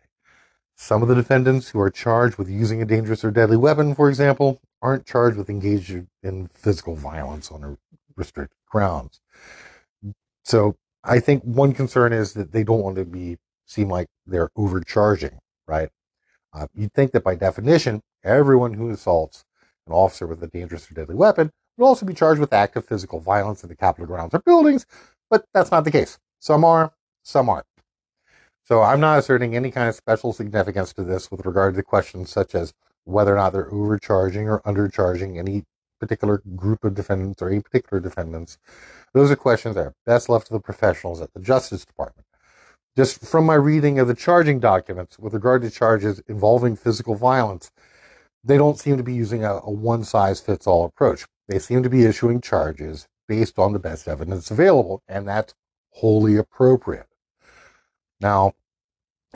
Some 0.76 1.02
of 1.02 1.08
the 1.08 1.16
defendants 1.16 1.70
who 1.70 1.80
are 1.80 1.90
charged 1.90 2.38
with 2.38 2.50
using 2.50 2.82
a 2.82 2.86
dangerous 2.86 3.24
or 3.24 3.32
deadly 3.32 3.58
weapon, 3.58 3.96
for 3.96 4.10
example, 4.10 4.62
aren't 4.82 5.06
charged 5.06 5.38
with 5.38 5.50
engaging 5.50 6.08
in 6.22 6.48
physical 6.48 6.96
violence 6.96 7.50
on 7.52 7.78
restricted 8.16 8.58
grounds. 8.70 9.22
So 10.44 10.76
I 11.04 11.20
think 11.20 11.44
one 11.44 11.74
concern 11.74 12.14
is 12.14 12.34
that 12.34 12.52
they 12.52 12.64
don't 12.64 12.82
want 12.82 12.98
to 12.98 13.06
be 13.06 13.38
seem 13.66 13.90
like 13.90 14.08
they're 14.28 14.50
overcharging, 14.56 15.40
right? 15.66 15.90
Uh, 16.54 16.68
you'd 16.76 16.94
think 16.94 17.12
that 17.12 17.24
by 17.24 17.36
definition, 17.36 18.02
everyone 18.24 18.74
who 18.74 18.90
assaults 18.90 19.44
an 19.88 19.94
officer 19.94 20.28
with 20.28 20.44
a 20.44 20.48
dangerous 20.48 20.90
or 20.90 20.94
deadly 20.94 21.16
weapon 21.16 21.52
would 21.78 21.86
also 21.86 22.06
be 22.06 22.14
charged 22.14 22.40
with 22.40 22.54
active 22.54 22.86
physical 22.86 23.20
violence 23.20 23.64
in 23.64 23.70
the 23.70 23.76
Capitol 23.76 24.08
grounds 24.08 24.34
or 24.34 24.40
buildings, 24.40 24.86
but 25.30 25.46
that's 25.54 25.72
not 25.72 25.84
the 25.84 25.92
case. 25.92 26.20
Some 26.40 26.64
are, 26.64 26.94
some 27.24 27.50
aren't. 27.50 27.66
So 28.66 28.82
I'm 28.82 29.00
not 29.00 29.20
asserting 29.20 29.56
any 29.56 29.70
kind 29.70 29.88
of 29.88 29.94
special 29.94 30.34
significance 30.34 30.92
to 30.94 31.04
this 31.04 31.30
with 31.30 31.46
regard 31.46 31.76
to 31.76 31.84
questions 31.84 32.32
such 32.32 32.56
as 32.56 32.74
whether 33.04 33.34
or 33.34 33.38
not 33.38 33.54
they're 33.54 33.72
overcharging 33.72 34.50
or 34.50 34.60
undercharging 34.62 35.38
any 35.38 35.66
particular 36.00 36.42
group 36.56 36.84
of 36.84 36.96
defendants 36.96 37.44
or 37.44 37.50
any 37.50 37.62
particular 37.62 38.02
defendants. 38.02 38.58
Those 39.14 39.30
are 39.30 39.36
questions 39.36 39.76
that 39.76 39.86
are 39.86 39.94
best 40.08 40.30
left 40.30 40.48
to 40.48 40.54
the 40.54 40.60
professionals 40.60 41.22
at 41.22 41.32
the 41.34 41.40
Justice 41.40 41.86
Department. 41.86 42.26
Just 42.98 43.24
from 43.24 43.46
my 43.46 43.54
reading 43.54 44.00
of 44.00 44.08
the 44.08 44.16
charging 44.16 44.60
documents 44.60 45.20
with 45.20 45.36
regard 45.36 45.62
to 45.62 45.70
charges 45.70 46.22
involving 46.28 46.76
physical 46.76 47.14
violence, 47.14 47.70
they 48.44 48.58
don't 48.58 48.80
seem 48.80 48.98
to 48.98 49.04
be 49.04 49.14
using 49.14 49.44
a, 49.44 49.60
a 49.64 49.70
one 49.70 50.04
size 50.04 50.42
fits 50.42 50.66
all 50.66 50.86
approach. 50.86 51.26
They 51.48 51.60
seem 51.60 51.84
to 51.84 51.90
be 51.90 52.06
issuing 52.06 52.42
charges 52.42 53.06
based 53.28 53.60
on 53.60 53.74
the 53.74 53.80
best 53.80 54.08
evidence 54.08 54.50
available, 54.50 55.04
and 55.08 55.28
that's 55.28 55.54
wholly 55.92 56.36
appropriate. 56.36 57.06
Now, 58.20 58.54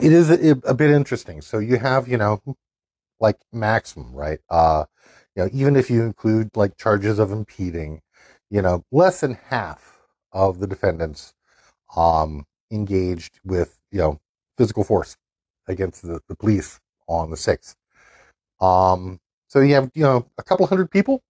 it 0.00 0.12
is 0.12 0.30
a, 0.30 0.50
a, 0.64 0.74
bit 0.74 0.90
interesting. 0.90 1.42
So 1.42 1.58
you 1.58 1.78
have, 1.78 2.08
you 2.08 2.16
know, 2.16 2.40
like 3.20 3.36
maximum, 3.52 4.14
right? 4.14 4.38
Uh, 4.48 4.84
you 5.36 5.42
know, 5.42 5.50
even 5.52 5.76
if 5.76 5.90
you 5.90 6.02
include 6.02 6.50
like 6.56 6.76
charges 6.76 7.18
of 7.18 7.32
impeding, 7.32 8.00
you 8.50 8.62
know, 8.62 8.84
less 8.90 9.20
than 9.20 9.38
half 9.48 9.98
of 10.32 10.58
the 10.58 10.66
defendants 10.66 11.34
um, 11.96 12.46
engaged 12.70 13.40
with, 13.44 13.78
you 13.90 13.98
know, 13.98 14.20
physical 14.56 14.84
force 14.84 15.16
against 15.68 16.02
the, 16.02 16.20
the 16.28 16.34
police 16.34 16.80
on 17.06 17.30
the 17.30 17.36
6th. 17.36 17.74
Um, 18.60 19.20
so 19.48 19.60
you 19.60 19.74
have, 19.74 19.90
you 19.94 20.02
know, 20.02 20.26
a 20.38 20.42
couple 20.42 20.66
hundred 20.66 20.90
people. 20.90 21.22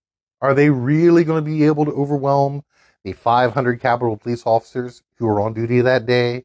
Are 0.42 0.54
they 0.54 0.70
really 0.70 1.24
going 1.24 1.44
to 1.44 1.50
be 1.50 1.64
able 1.64 1.84
to 1.84 1.92
overwhelm 1.92 2.62
the 3.04 3.12
500 3.12 3.80
Capitol 3.80 4.16
police 4.16 4.44
officers 4.46 5.02
who 5.16 5.26
are 5.26 5.40
on 5.40 5.52
duty 5.52 5.80
that 5.80 6.06
day? 6.06 6.44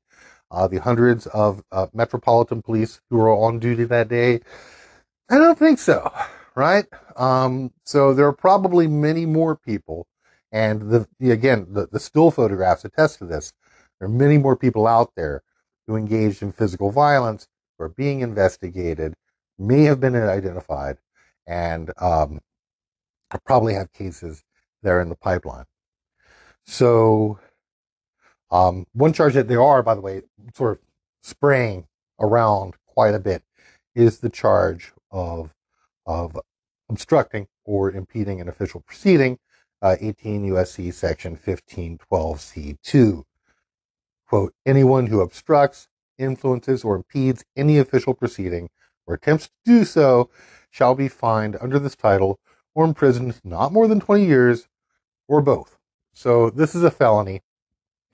Uh, 0.51 0.67
the 0.67 0.77
hundreds 0.77 1.27
of 1.27 1.63
uh, 1.71 1.87
Metropolitan 1.93 2.61
Police 2.61 3.01
who 3.09 3.17
were 3.17 3.29
on 3.29 3.59
duty 3.59 3.83
that 3.85 4.07
day? 4.07 4.41
I 5.29 5.37
don't 5.37 5.57
think 5.57 5.79
so, 5.79 6.11
right? 6.55 6.85
Um, 7.15 7.71
so 7.83 8.13
there 8.13 8.27
are 8.27 8.33
probably 8.33 8.87
many 8.87 9.25
more 9.25 9.55
people, 9.55 10.07
and 10.51 10.89
the, 10.89 11.07
the 11.19 11.31
again 11.31 11.67
the, 11.69 11.87
the 11.87 11.99
still 11.99 12.31
photographs 12.31 12.85
attest 12.85 13.19
to 13.19 13.25
this. 13.25 13.53
There 13.99 14.07
are 14.07 14.11
many 14.11 14.37
more 14.37 14.55
people 14.55 14.87
out 14.87 15.11
there 15.15 15.41
who 15.87 15.95
engaged 15.95 16.41
in 16.41 16.51
physical 16.51 16.91
violence, 16.91 17.47
who 17.77 17.85
are 17.85 17.89
being 17.89 18.21
investigated, 18.21 19.15
may 19.57 19.83
have 19.83 19.99
been 19.99 20.15
identified, 20.15 20.97
and 21.47 21.91
um, 21.97 22.39
probably 23.45 23.73
have 23.73 23.91
cases 23.93 24.43
there 24.83 25.01
in 25.01 25.09
the 25.09 25.15
pipeline. 25.15 25.65
So 26.65 27.39
um, 28.51 28.85
one 28.93 29.13
charge 29.13 29.33
that 29.33 29.47
they 29.47 29.55
are, 29.55 29.81
by 29.83 29.95
the 29.95 30.01
way, 30.01 30.21
sort 30.53 30.73
of 30.73 30.79
spraying 31.21 31.87
around 32.19 32.75
quite 32.85 33.15
a 33.15 33.19
bit 33.19 33.43
is 33.95 34.19
the 34.19 34.29
charge 34.29 34.91
of 35.11 35.53
of 36.05 36.37
obstructing 36.89 37.47
or 37.65 37.91
impeding 37.91 38.39
an 38.39 38.47
official 38.47 38.81
proceeding, 38.81 39.39
uh, 39.81 39.95
18 39.99 40.47
USC 40.51 40.93
section 40.93 41.35
1512C2. 41.35 43.23
Quote, 44.27 44.53
anyone 44.65 45.07
who 45.07 45.21
obstructs, 45.21 45.87
influences, 46.17 46.83
or 46.83 46.95
impedes 46.95 47.43
any 47.55 47.77
official 47.77 48.13
proceeding 48.13 48.69
or 49.07 49.15
attempts 49.15 49.47
to 49.47 49.51
do 49.65 49.85
so 49.85 50.29
shall 50.69 50.95
be 50.95 51.07
fined 51.07 51.57
under 51.59 51.79
this 51.79 51.95
title 51.95 52.39
or 52.73 52.85
imprisoned 52.85 53.39
not 53.43 53.71
more 53.71 53.87
than 53.87 53.99
20 53.99 54.25
years 54.25 54.67
or 55.27 55.41
both. 55.41 55.77
So 56.13 56.49
this 56.49 56.75
is 56.75 56.83
a 56.83 56.91
felony 56.91 57.41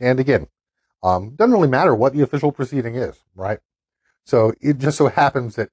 and 0.02 0.20
again, 0.20 0.48
um, 1.04 1.36
doesn't 1.36 1.54
really 1.54 1.68
matter 1.70 1.96
what 1.96 2.14
the 2.14 2.22
official 2.22 2.52
proceeding 2.52 2.96
is, 2.96 3.24
right? 3.36 3.60
So 4.26 4.54
it 4.60 4.80
just 4.80 4.98
so 4.98 5.08
happens 5.08 5.56
that 5.56 5.70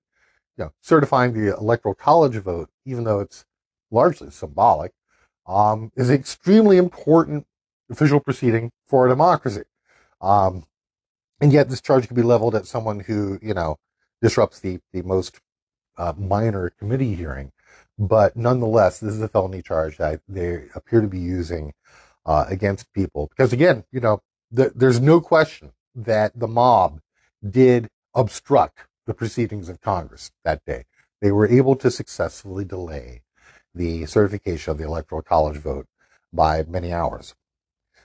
you 0.57 0.65
know, 0.65 0.73
certifying 0.81 1.33
the 1.33 1.57
electoral 1.57 1.95
college 1.95 2.37
vote, 2.37 2.71
even 2.85 3.05
though 3.05 3.21
it's 3.21 3.45
largely 3.91 4.31
symbolic, 4.31 4.93
um, 5.47 5.93
is 5.97 6.11
an 6.11 6.17
extremely 6.17 6.77
important 6.77 7.47
official 7.91 8.21
proceeding 8.21 8.71
for 8.87 9.07
a 9.07 9.09
democracy. 9.09 9.63
Um, 10.21 10.67
and 11.41 11.53
yet 11.53 11.69
this 11.69 11.81
charge 11.81 12.07
can 12.07 12.17
be 12.17 12.23
leveled 12.23 12.55
at 12.55 12.67
someone 12.67 13.01
who, 13.01 13.39
you 13.41 13.55
know, 13.55 13.79
disrupts 14.21 14.61
the, 14.61 14.81
the 14.93 15.03
most 15.03 15.41
uh, 15.97 16.13
minor 16.19 16.71
committee 16.71 17.15
hearing. 17.15 17.53
But 17.99 18.37
nonetheless, 18.37 19.01
this 19.01 19.15
is 19.15 19.23
a 19.23 19.29
felony 19.29 19.63
charge 19.63 19.97
that 19.99 20.21
they 20.29 20.65
appear 20.75 21.01
to 21.01 21.09
be 21.09 21.19
using 21.19 21.73
uh, 22.29 22.45
against 22.49 22.93
people. 22.93 23.29
Because 23.29 23.53
again, 23.53 23.85
you 23.91 24.01
know, 24.01 24.21
the, 24.53 24.71
there's 24.75 25.01
no 25.01 25.21
question 25.21 25.73
that 25.95 26.39
the 26.39 26.47
mob 26.47 27.01
did 27.49 27.89
obstruct 28.15 28.81
the 29.07 29.15
proceedings 29.15 29.69
of 29.69 29.81
Congress 29.81 30.31
that 30.45 30.63
day. 30.67 30.85
They 31.23 31.33
were 31.33 31.49
able 31.49 31.75
to 31.77 31.91
successfully 31.91 32.65
delay 32.65 33.23
the 33.75 34.05
certification 34.07 34.71
of 34.71 34.79
the 34.79 34.85
Electoral 34.85 35.23
College 35.23 35.57
vote 35.57 35.87
by 36.31 36.63
many 36.65 36.93
hours. 36.93 37.35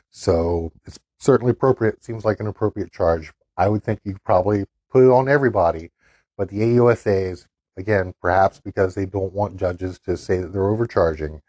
So 0.10 0.72
it's 0.86 0.98
certainly 1.20 1.52
appropriate. 1.52 2.04
Seems 2.04 2.24
like 2.24 2.40
an 2.40 2.48
appropriate 2.48 2.94
charge. 2.94 3.34
I 3.58 3.68
would 3.68 3.84
think 3.84 4.00
you 4.06 4.18
probably 4.24 4.66
put 4.90 5.04
it 5.04 5.12
on 5.12 5.28
everybody, 5.28 5.92
but 6.38 6.48
the 6.48 6.62
AUSAs, 6.62 7.48
again, 7.76 8.14
perhaps 8.22 8.62
because 8.62 8.96
they 8.96 9.06
don't 9.06 9.34
want 9.34 9.58
judges 9.58 10.00
to 10.06 10.16
say 10.16 10.38
that 10.38 10.54
they're 10.54 10.70
overcharging, 10.70 11.42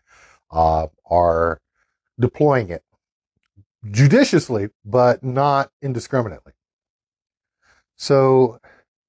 uh, 0.51 0.89
are 1.09 1.61
deploying 2.19 2.71
it 2.71 2.83
judiciously, 3.91 4.69
but 4.85 5.23
not 5.23 5.71
indiscriminately. 5.83 6.53
So 7.97 8.59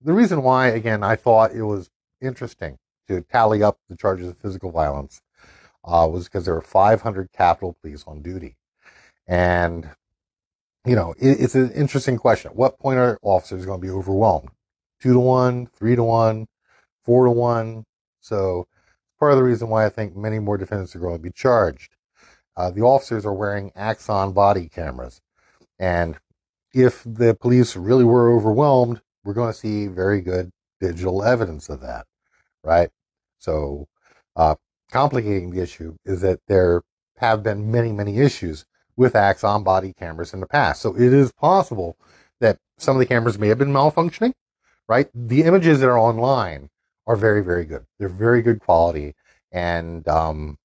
the 0.02 0.14
reason 0.14 0.44
why, 0.44 0.68
again, 0.68 1.04
I 1.04 1.16
thought 1.16 1.54
it 1.54 1.64
was 1.64 1.90
interesting 2.22 2.78
to 3.08 3.22
tally 3.22 3.64
up 3.64 3.80
the 3.90 3.96
charges 3.96 4.28
of 4.28 4.38
physical 4.38 4.72
violence 4.72 5.22
uh, 5.84 6.08
was 6.12 6.26
because 6.26 6.46
there 6.46 6.54
were 6.54 6.62
500 6.62 7.32
Capitol 7.32 7.78
Police 7.82 8.04
on 8.08 8.22
duty. 8.22 8.58
And, 9.28 9.90
you 10.86 10.96
know, 10.96 11.14
it, 11.20 11.40
it's 11.40 11.56
an 11.56 11.72
interesting 11.72 12.18
question. 12.18 12.52
At 12.52 12.58
what 12.58 12.80
point 12.80 13.00
are 13.00 13.20
officers 13.22 13.66
going 13.66 13.80
to 13.80 13.88
be 13.88 13.92
overwhelmed? 13.92 14.50
Two 15.00 15.14
to 15.14 15.20
one, 15.20 15.68
three 15.68 15.96
to 15.96 16.04
one, 16.04 16.48
four 17.04 17.26
to 17.26 17.32
one. 17.32 17.86
So 18.20 18.68
part 19.20 19.32
of 19.32 19.38
the 19.38 19.44
reason 19.44 19.70
why 19.70 19.86
I 19.86 19.90
think 19.90 20.16
many 20.16 20.40
more 20.40 20.58
defendants 20.58 20.96
are 20.96 21.00
going 21.00 21.16
to 21.16 21.22
be 21.22 21.32
charged. 21.32 21.95
Uh, 22.58 22.72
the 22.72 22.82
officers 22.82 23.26
are 23.26 23.34
wearing 23.34 23.72
Axon 23.76 24.32
body 24.32 24.68
cameras. 24.68 25.22
And 25.80 26.18
if 26.74 27.04
the 27.06 27.34
police 27.34 27.76
really 27.76 28.04
were 28.04 28.34
overwhelmed, 28.34 29.02
we're 29.24 29.34
going 29.34 29.52
to 29.52 29.58
see 29.58 29.88
very 29.88 30.22
good 30.22 30.52
digital 30.80 31.24
evidence 31.24 31.70
of 31.70 31.82
that, 31.82 32.06
right? 32.64 32.90
So, 33.40 33.88
uh, 34.36 34.56
complicating 34.92 35.52
the 35.52 35.62
issue 35.62 35.96
is 36.06 36.22
that 36.22 36.42
there 36.48 36.84
have 37.18 37.44
been 37.44 37.72
many, 37.72 37.92
many 37.92 38.20
issues 38.20 38.66
with 38.96 39.16
Axon 39.16 39.64
body 39.64 39.94
cameras 39.94 40.34
in 40.34 40.40
the 40.40 40.48
past. 40.48 40.82
So 40.82 40.96
it 40.96 41.14
is 41.14 41.32
possible 41.32 41.98
that 42.40 42.60
some 42.78 42.96
of 42.96 43.00
the 43.00 43.06
cameras 43.06 43.38
may 43.38 43.48
have 43.48 43.58
been 43.58 43.74
malfunctioning, 43.74 44.34
right? 44.88 45.10
The 45.14 45.44
images 45.44 45.80
that 45.80 45.90
are 45.90 46.00
online 46.00 46.70
are 47.08 47.16
very, 47.16 47.44
very 47.44 47.66
good. 47.66 47.86
They're 48.00 48.10
very 48.10 48.42
good 48.42 48.60
quality. 48.60 49.16
And 49.52 50.08
um, 50.08 50.58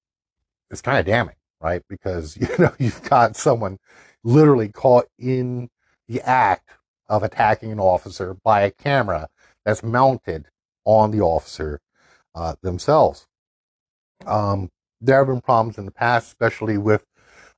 it's 0.69 0.81
kind 0.81 0.97
of 0.97 1.05
damning, 1.05 1.35
right? 1.61 1.81
Because, 1.87 2.37
you 2.41 2.47
know, 2.57 2.73
you've 2.79 3.03
got 3.03 3.35
someone 3.35 3.77
literally 4.23 4.69
caught 4.69 5.07
in 5.17 5.69
the 6.07 6.21
act 6.21 6.69
of 7.07 7.23
attacking 7.23 7.71
an 7.71 7.79
officer 7.79 8.35
by 8.43 8.61
a 8.61 8.71
camera 8.71 9.27
that's 9.65 9.83
mounted 9.83 10.47
on 10.85 11.11
the 11.11 11.21
officer 11.21 11.79
uh, 12.35 12.55
themselves. 12.61 13.27
Um, 14.25 14.69
there 14.99 15.17
have 15.17 15.27
been 15.27 15.41
problems 15.41 15.77
in 15.77 15.85
the 15.85 15.91
past, 15.91 16.27
especially 16.27 16.77
with 16.77 17.05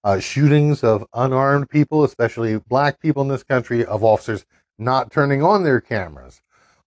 uh, 0.03 0.19
shootings 0.19 0.83
of 0.83 1.05
unarmed 1.13 1.69
people, 1.69 2.03
especially 2.03 2.57
black 2.57 2.99
people 2.99 3.21
in 3.21 3.27
this 3.27 3.43
country, 3.43 3.85
of 3.85 4.03
officers 4.03 4.45
not 4.77 5.11
turning 5.11 5.43
on 5.43 5.63
their 5.63 5.79
cameras. 5.79 6.41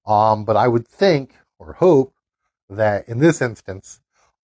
Um, 0.07 0.45
but 0.45 0.57
I 0.57 0.69
would 0.69 0.87
think 0.87 1.35
or 1.59 1.75
hope 1.75 2.15
that 2.69 3.09
in 3.09 3.19
this 3.19 3.41
instance, 3.41 4.01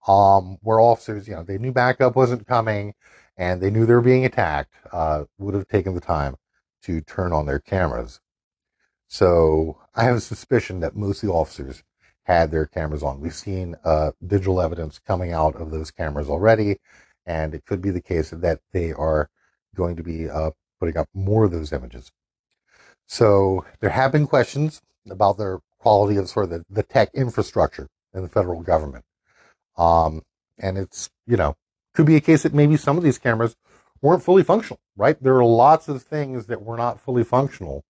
um, 0.07 0.59
where 0.63 0.81
officers, 0.81 1.29
you 1.29 1.35
know, 1.35 1.43
they 1.43 1.59
knew 1.59 1.73
backup 1.73 2.17
wasn't 2.17 2.47
coming 2.47 2.95
and 3.37 3.61
they 3.61 3.71
knew 3.71 3.87
they 3.87 3.95
were 3.95 4.01
being 4.01 4.25
attacked, 4.25 4.75
uh, 4.93 5.25
would 5.39 5.55
have 5.55 5.69
taken 5.69 5.95
the 5.95 6.01
time 6.01 6.37
to 6.83 7.01
turn 7.01 7.33
on 7.33 7.47
their 7.47 7.59
cameras. 7.59 8.21
So 9.09 9.79
I 9.95 10.05
have 10.05 10.17
a 10.17 10.21
suspicion 10.21 10.81
that 10.81 10.97
most 10.97 11.23
of 11.23 11.29
the 11.29 11.35
officers 11.35 11.83
had 12.25 12.51
their 12.51 12.67
cameras 12.67 13.03
on. 13.03 13.21
We've 13.21 13.35
seen 13.35 13.77
uh, 13.85 14.13
digital 14.27 14.61
evidence 14.61 14.99
coming 14.99 15.33
out 15.33 15.57
of 15.57 15.71
those 15.71 15.91
cameras 15.91 16.29
already, 16.29 16.79
and 17.27 17.55
it 17.55 17.65
could 17.67 17.83
be 17.83 17.91
the 17.91 18.01
case 18.01 18.31
that 18.31 18.61
they 18.73 18.93
are 18.93 19.29
going 19.75 19.97
to 19.97 20.03
be 20.03 20.29
uh, 20.29 20.51
putting 20.79 20.97
up 20.97 21.09
more 21.15 21.45
of 21.45 21.51
those 21.51 21.73
images. 21.73 22.11
So 23.07 23.65
there 23.81 23.91
have 23.91 24.13
been 24.13 24.27
questions 24.27 24.81
about 25.11 25.37
the 25.37 25.59
quality 25.79 26.17
of 26.17 26.29
sort 26.29 26.45
of 26.45 26.51
the, 26.51 26.65
the 26.71 26.83
tech 26.83 27.11
infrastructure 27.15 27.89
in 28.15 28.23
the 28.23 28.29
federal 28.29 28.63
government. 28.63 29.05
Um, 29.77 30.23
and 30.59 30.79
it's, 30.79 31.11
you 31.27 31.37
know, 31.37 31.57
could 31.95 32.07
be 32.07 32.17
a 32.17 32.21
case 32.21 32.43
that 32.43 32.55
maybe 32.55 32.77
some 32.77 32.97
of 32.97 33.05
these 33.05 33.19
cameras 33.19 33.57
weren't 34.01 34.23
fully 34.23 34.43
functional, 34.43 34.81
right? 34.97 35.23
There 35.23 35.37
are 35.37 35.45
lots 35.45 35.89
of 35.89 36.03
things 36.03 36.47
that 36.47 36.63
were 36.63 36.77
not 36.77 37.01
fully 37.01 37.25
functional 37.25 37.85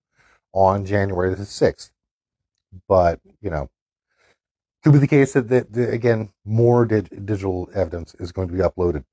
on 0.52 0.84
January 0.84 1.34
the 1.34 1.42
6th. 1.42 1.90
But, 2.88 3.20
you 3.40 3.50
know, 3.50 3.70
could 4.82 4.92
be 4.92 4.98
the 4.98 5.06
case 5.06 5.32
that, 5.34 5.48
that, 5.48 5.72
that 5.72 5.92
again, 5.92 6.30
more 6.44 6.84
dig- 6.84 7.26
digital 7.26 7.70
evidence 7.74 8.14
is 8.18 8.32
going 8.32 8.48
to 8.48 8.54
be 8.54 8.60
uploaded. 8.60 9.04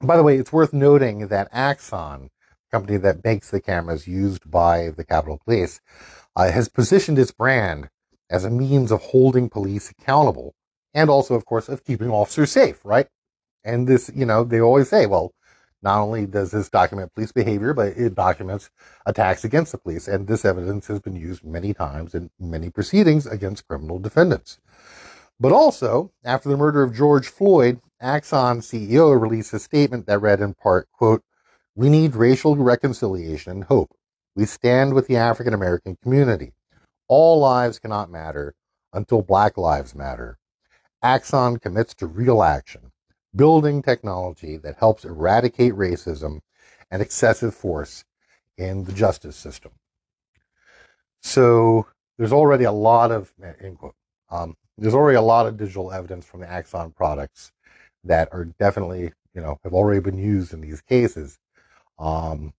By 0.00 0.16
the 0.16 0.22
way, 0.22 0.36
it's 0.36 0.52
worth 0.52 0.72
noting 0.72 1.28
that 1.28 1.48
Axon, 1.52 2.30
company 2.70 2.98
that 2.98 3.24
makes 3.24 3.50
the 3.50 3.60
cameras 3.60 4.06
used 4.06 4.50
by 4.50 4.90
the 4.90 5.04
Capitol 5.04 5.40
Police, 5.44 5.80
uh, 6.34 6.50
has 6.50 6.68
positioned 6.68 7.18
its 7.18 7.30
brand 7.30 7.88
as 8.28 8.44
a 8.44 8.50
means 8.50 8.92
of 8.92 9.00
holding 9.00 9.48
police 9.48 9.90
accountable 9.90 10.54
and 10.96 11.10
also, 11.10 11.34
of 11.34 11.44
course, 11.44 11.68
of 11.68 11.84
keeping 11.84 12.10
officers 12.10 12.50
safe, 12.50 12.80
right? 12.82 13.06
And 13.62 13.86
this, 13.86 14.10
you 14.14 14.24
know, 14.24 14.44
they 14.44 14.60
always 14.60 14.88
say, 14.88 15.04
well, 15.04 15.32
not 15.82 16.00
only 16.00 16.24
does 16.24 16.52
this 16.52 16.70
document 16.70 17.14
police 17.14 17.32
behavior, 17.32 17.74
but 17.74 17.88
it 17.88 18.14
documents 18.14 18.70
attacks 19.04 19.44
against 19.44 19.72
the 19.72 19.78
police. 19.78 20.08
And 20.08 20.26
this 20.26 20.46
evidence 20.46 20.86
has 20.86 21.00
been 21.00 21.14
used 21.14 21.44
many 21.44 21.74
times 21.74 22.14
in 22.14 22.30
many 22.40 22.70
proceedings 22.70 23.26
against 23.26 23.68
criminal 23.68 23.98
defendants. 23.98 24.58
But 25.38 25.52
also, 25.52 26.12
after 26.24 26.48
the 26.48 26.56
murder 26.56 26.82
of 26.82 26.94
George 26.94 27.28
Floyd, 27.28 27.80
Axon 28.00 28.60
CEO 28.60 29.20
released 29.20 29.52
a 29.52 29.58
statement 29.58 30.06
that 30.06 30.20
read 30.20 30.40
in 30.40 30.54
part, 30.54 30.88
quote, 30.92 31.22
we 31.74 31.90
need 31.90 32.16
racial 32.16 32.56
reconciliation 32.56 33.52
and 33.52 33.64
hope. 33.64 33.90
We 34.34 34.46
stand 34.46 34.94
with 34.94 35.08
the 35.08 35.16
African 35.16 35.52
American 35.52 35.98
community. 36.02 36.54
All 37.06 37.38
lives 37.38 37.78
cannot 37.78 38.10
matter 38.10 38.54
until 38.94 39.20
black 39.20 39.58
lives 39.58 39.94
matter. 39.94 40.38
Axon 41.02 41.58
commits 41.58 41.94
to 41.94 42.06
real 42.06 42.42
action, 42.42 42.92
building 43.34 43.82
technology 43.82 44.56
that 44.56 44.76
helps 44.78 45.04
eradicate 45.04 45.74
racism 45.74 46.40
and 46.90 47.02
excessive 47.02 47.54
force 47.54 48.04
in 48.56 48.84
the 48.84 48.92
justice 48.92 49.36
system. 49.36 49.72
So 51.20 51.86
there's 52.18 52.32
already 52.32 52.64
a 52.64 52.72
lot 52.72 53.10
of, 53.10 53.32
end 53.60 53.78
quote, 53.78 53.94
um, 54.30 54.56
there's 54.78 54.94
already 54.94 55.16
a 55.16 55.22
lot 55.22 55.46
of 55.46 55.56
digital 55.56 55.92
evidence 55.92 56.26
from 56.26 56.40
the 56.40 56.50
Axon 56.50 56.92
products 56.92 57.52
that 58.04 58.28
are 58.32 58.44
definitely, 58.44 59.12
you 59.34 59.40
know, 59.40 59.58
have 59.64 59.72
already 59.72 60.00
been 60.00 60.18
used 60.18 60.52
in 60.52 60.60
these 60.60 60.80
cases. 60.80 61.38
Um, 61.98 62.52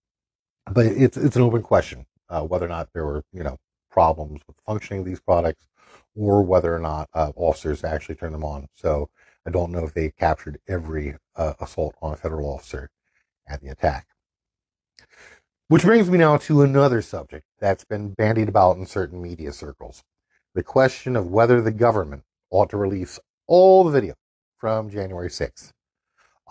but 0.72 0.86
it's 0.86 1.16
it's 1.16 1.36
an 1.36 1.44
open 1.44 1.62
question 1.62 2.06
uh, 2.30 2.42
whether 2.42 2.66
or 2.66 2.70
not 2.70 2.90
there 2.94 3.06
were, 3.06 3.24
you 3.32 3.44
know, 3.44 3.58
problems 3.90 4.42
with 4.48 4.58
functioning 4.66 5.02
of 5.02 5.06
these 5.06 5.20
products, 5.20 5.68
or 6.16 6.42
whether 6.42 6.76
or 6.76 6.80
not 6.80 7.10
uh, 7.14 7.32
officers 7.36 7.84
actually 7.84 8.16
turned 8.16 8.34
them 8.34 8.44
on. 8.44 8.68
So 8.74 9.10
I 9.46 9.52
don't 9.52 9.72
know 9.72 9.86
if 9.86 9.94
they 9.94 10.10
captured 10.12 10.60
every 10.68 11.16
uh, 11.36 11.54
assault 11.60 11.96
on 12.02 12.14
a 12.14 12.18
federal 12.18 12.50
officer 12.50 12.90
at 13.48 13.62
the 13.62 13.70
attack. 13.70 14.08
Which 15.70 15.84
brings 15.84 16.10
me 16.10 16.18
now 16.18 16.38
to 16.38 16.62
another 16.62 17.02
subject 17.02 17.46
that's 17.60 17.84
been 17.84 18.14
bandied 18.14 18.50
about 18.50 18.78
in 18.78 18.86
certain 18.86 19.22
media 19.22 19.52
circles 19.52 20.04
the 20.58 20.64
question 20.64 21.16
of 21.16 21.28
whether 21.28 21.62
the 21.62 21.72
government 21.72 22.24
ought 22.50 22.70
to 22.72 22.78
release 22.78 23.20
all 23.46 23.84
the 23.84 23.92
video 23.92 24.16
from 24.58 24.90
January 24.90 25.30
6th. 25.30 25.72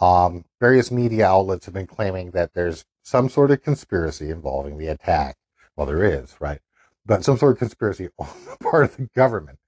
Um, 0.00 0.44
various 0.60 0.90
media 0.92 1.26
outlets 1.26 1.64
have 1.64 1.74
been 1.74 1.86
claiming 1.86 2.30
that 2.30 2.52
there's 2.54 2.84
some 3.02 3.28
sort 3.28 3.50
of 3.50 3.62
conspiracy 3.62 4.30
involving 4.30 4.78
the 4.78 4.86
attack. 4.86 5.36
Well, 5.74 5.86
there 5.86 6.04
is, 6.04 6.36
right? 6.40 6.60
But 7.06 7.24
some 7.24 7.38
sort 7.38 7.52
of 7.52 7.58
conspiracy 7.58 8.08
on 8.18 8.28
the 8.48 8.56
part 8.58 8.84
of 8.84 8.96
the 8.96 9.08
government. 9.14 9.58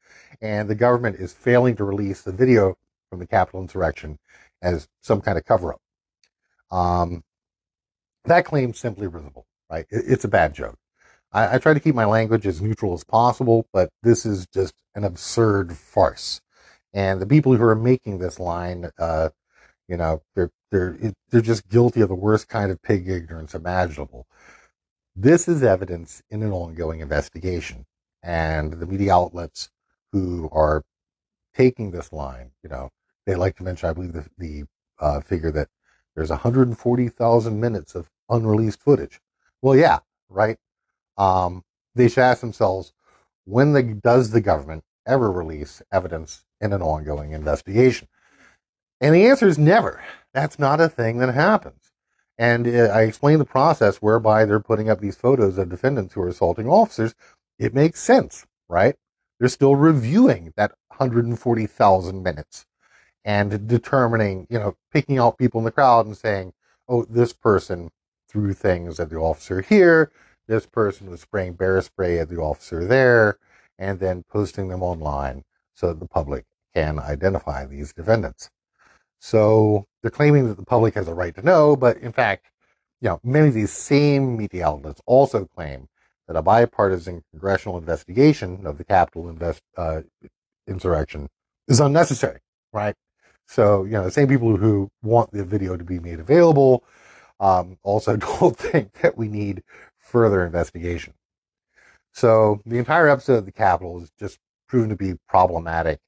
And 0.40 0.68
the 0.68 0.74
government 0.74 1.16
is 1.16 1.32
failing 1.32 1.76
to 1.76 1.84
release 1.84 2.22
the 2.22 2.32
video 2.32 2.76
from 3.10 3.18
the 3.20 3.26
Capitol 3.26 3.60
insurrection 3.60 4.18
as 4.62 4.88
some 5.00 5.20
kind 5.20 5.38
of 5.38 5.44
cover 5.44 5.74
up. 5.74 5.80
Um, 6.70 7.22
that 8.24 8.44
claim's 8.44 8.78
simply 8.78 9.06
risible, 9.06 9.46
right? 9.70 9.86
It, 9.90 10.04
it's 10.06 10.24
a 10.24 10.28
bad 10.28 10.54
joke. 10.54 10.78
I, 11.32 11.56
I 11.56 11.58
try 11.58 11.74
to 11.74 11.80
keep 11.80 11.94
my 11.94 12.04
language 12.04 12.46
as 12.46 12.60
neutral 12.60 12.94
as 12.94 13.04
possible, 13.04 13.66
but 13.72 13.90
this 14.02 14.26
is 14.26 14.46
just 14.46 14.74
an 14.94 15.04
absurd 15.04 15.76
farce. 15.76 16.40
And 16.92 17.20
the 17.20 17.26
people 17.26 17.54
who 17.54 17.64
are 17.64 17.74
making 17.74 18.18
this 18.18 18.38
line, 18.38 18.90
uh, 18.98 19.30
you 19.88 19.96
know, 19.96 20.22
they're 20.34 20.50
they're 20.70 20.98
they're 21.30 21.40
just 21.40 21.68
guilty 21.68 22.00
of 22.00 22.08
the 22.08 22.14
worst 22.14 22.48
kind 22.48 22.70
of 22.70 22.82
pig 22.82 23.08
ignorance 23.08 23.54
imaginable. 23.54 24.26
This 25.20 25.48
is 25.48 25.64
evidence 25.64 26.22
in 26.30 26.44
an 26.44 26.52
ongoing 26.52 27.00
investigation, 27.00 27.86
and 28.22 28.74
the 28.74 28.86
media 28.86 29.14
outlets 29.14 29.70
who 30.12 30.48
are 30.52 30.84
taking 31.54 31.90
this 31.90 32.12
line, 32.12 32.52
you 32.62 32.70
know, 32.70 32.90
they 33.26 33.34
like 33.34 33.56
to 33.56 33.64
mention, 33.64 33.90
I 33.90 33.94
believe, 33.94 34.12
the, 34.12 34.26
the 34.38 34.64
uh, 35.00 35.20
figure 35.20 35.50
that 35.52 35.70
there's 36.14 36.30
140,000 36.30 37.60
minutes 37.60 37.96
of 37.96 38.10
unreleased 38.30 38.80
footage. 38.80 39.20
Well, 39.60 39.76
yeah, 39.76 40.00
right 40.28 40.58
um, 41.18 41.64
they 41.96 42.08
should 42.08 42.20
ask 42.20 42.40
themselves 42.40 42.92
when 43.44 43.72
the, 43.72 43.82
does 43.82 44.30
the 44.30 44.40
government 44.40 44.84
ever 45.06 45.32
release 45.32 45.82
evidence 45.92 46.44
in 46.60 46.72
an 46.72 46.82
ongoing 46.82 47.32
investigation? 47.32 48.08
And 49.00 49.14
the 49.14 49.26
answer 49.26 49.48
is 49.48 49.58
never. 49.58 50.02
That's 50.34 50.58
not 50.58 50.80
a 50.80 50.88
thing 50.88 51.18
that 51.18 51.34
happens. 51.34 51.87
And 52.38 52.66
uh, 52.66 52.92
I 52.92 53.02
explained 53.02 53.40
the 53.40 53.46
process 53.46 53.96
whereby 53.98 54.44
they're 54.44 54.60
putting 54.60 54.88
up 54.88 55.00
these 55.00 55.16
photos 55.16 55.58
of 55.58 55.68
defendants 55.68 56.14
who 56.14 56.22
are 56.22 56.28
assaulting 56.28 56.68
officers. 56.68 57.14
It 57.58 57.74
makes 57.74 58.00
sense, 58.00 58.46
right? 58.68 58.94
They're 59.38 59.48
still 59.48 59.76
reviewing 59.76 60.52
that 60.56 60.72
140,000 60.88 62.22
minutes 62.22 62.66
and 63.24 63.66
determining, 63.66 64.46
you 64.48 64.58
know, 64.58 64.76
picking 64.92 65.18
out 65.18 65.38
people 65.38 65.60
in 65.60 65.64
the 65.64 65.72
crowd 65.72 66.06
and 66.06 66.16
saying, 66.16 66.52
oh, 66.88 67.04
this 67.04 67.32
person 67.32 67.90
threw 68.28 68.52
things 68.54 69.00
at 69.00 69.10
the 69.10 69.16
officer 69.16 69.62
here 69.62 70.12
this 70.48 70.66
person 70.66 71.10
was 71.10 71.20
spraying 71.20 71.52
bear 71.52 71.80
spray 71.82 72.18
at 72.18 72.28
the 72.28 72.38
officer 72.38 72.84
there 72.84 73.38
and 73.78 74.00
then 74.00 74.24
posting 74.28 74.68
them 74.68 74.82
online 74.82 75.44
so 75.74 75.88
that 75.88 76.00
the 76.00 76.08
public 76.08 76.44
can 76.74 76.98
identify 76.98 77.64
these 77.64 77.92
defendants. 77.92 78.50
So 79.18 79.86
they're 80.02 80.10
claiming 80.10 80.48
that 80.48 80.56
the 80.56 80.64
public 80.64 80.94
has 80.94 81.08
a 81.08 81.14
right 81.14 81.34
to 81.34 81.42
know, 81.42 81.76
but 81.76 81.98
in 81.98 82.12
fact, 82.12 82.46
you 83.00 83.08
know, 83.08 83.20
many 83.22 83.48
of 83.48 83.54
these 83.54 83.72
same 83.72 84.36
media 84.36 84.66
outlets 84.66 85.00
also 85.06 85.44
claim 85.44 85.88
that 86.26 86.36
a 86.36 86.42
bipartisan 86.42 87.22
congressional 87.30 87.78
investigation 87.78 88.66
of 88.66 88.78
the 88.78 88.84
Capitol 88.84 89.28
invest, 89.28 89.62
uh, 89.76 90.02
insurrection 90.66 91.28
is 91.66 91.80
unnecessary, 91.80 92.40
right? 92.72 92.94
So, 93.46 93.84
you 93.84 93.92
know, 93.92 94.04
the 94.04 94.10
same 94.10 94.28
people 94.28 94.56
who 94.56 94.90
want 95.02 95.30
the 95.32 95.44
video 95.44 95.76
to 95.76 95.84
be 95.84 95.98
made 95.98 96.20
available 96.20 96.84
um, 97.40 97.78
also 97.82 98.16
don't 98.16 98.56
think 98.56 98.92
that 99.00 99.16
we 99.16 99.28
need 99.28 99.62
further 99.98 100.44
investigation. 100.44 101.14
So 102.12 102.60
the 102.66 102.78
entire 102.78 103.08
episode 103.08 103.38
of 103.38 103.46
the 103.46 103.52
Capitol 103.52 104.02
is 104.02 104.10
just 104.18 104.38
proven 104.66 104.90
to 104.90 104.96
be 104.96 105.14
problematic 105.28 106.00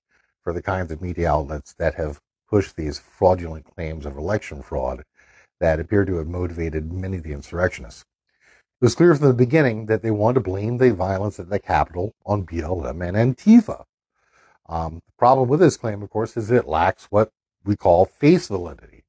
for 0.42 0.52
the 0.52 0.62
kinds 0.62 0.90
of 0.90 1.00
media 1.00 1.30
outlets 1.30 1.74
that 1.78 1.94
have 1.94 2.20
pushed 2.50 2.76
these 2.76 2.98
fraudulent 2.98 3.64
claims 3.64 4.04
of 4.04 4.16
election 4.16 4.62
fraud 4.62 5.04
that 5.60 5.78
appear 5.78 6.04
to 6.04 6.16
have 6.16 6.26
motivated 6.26 6.92
many 6.92 7.18
of 7.18 7.22
the 7.22 7.32
insurrectionists. 7.32 8.04
It 8.80 8.84
was 8.84 8.94
clear 8.94 9.14
from 9.14 9.28
the 9.28 9.34
beginning 9.34 9.86
that 9.86 10.02
they 10.02 10.10
wanted 10.10 10.34
to 10.34 10.50
blame 10.50 10.78
the 10.78 10.92
violence 10.92 11.38
at 11.38 11.50
the 11.50 11.58
Capitol 11.58 12.14
on 12.24 12.46
BLM 12.46 13.06
and 13.06 13.36
Antifa. 13.36 13.84
Um, 14.68 15.02
the 15.06 15.12
problem 15.18 15.48
with 15.48 15.60
this 15.60 15.76
claim, 15.76 16.02
of 16.02 16.10
course, 16.10 16.36
is 16.36 16.50
it 16.50 16.66
lacks 16.66 17.06
what 17.10 17.30
we 17.64 17.76
call 17.76 18.06
face 18.06 18.48
validity, 18.48 19.04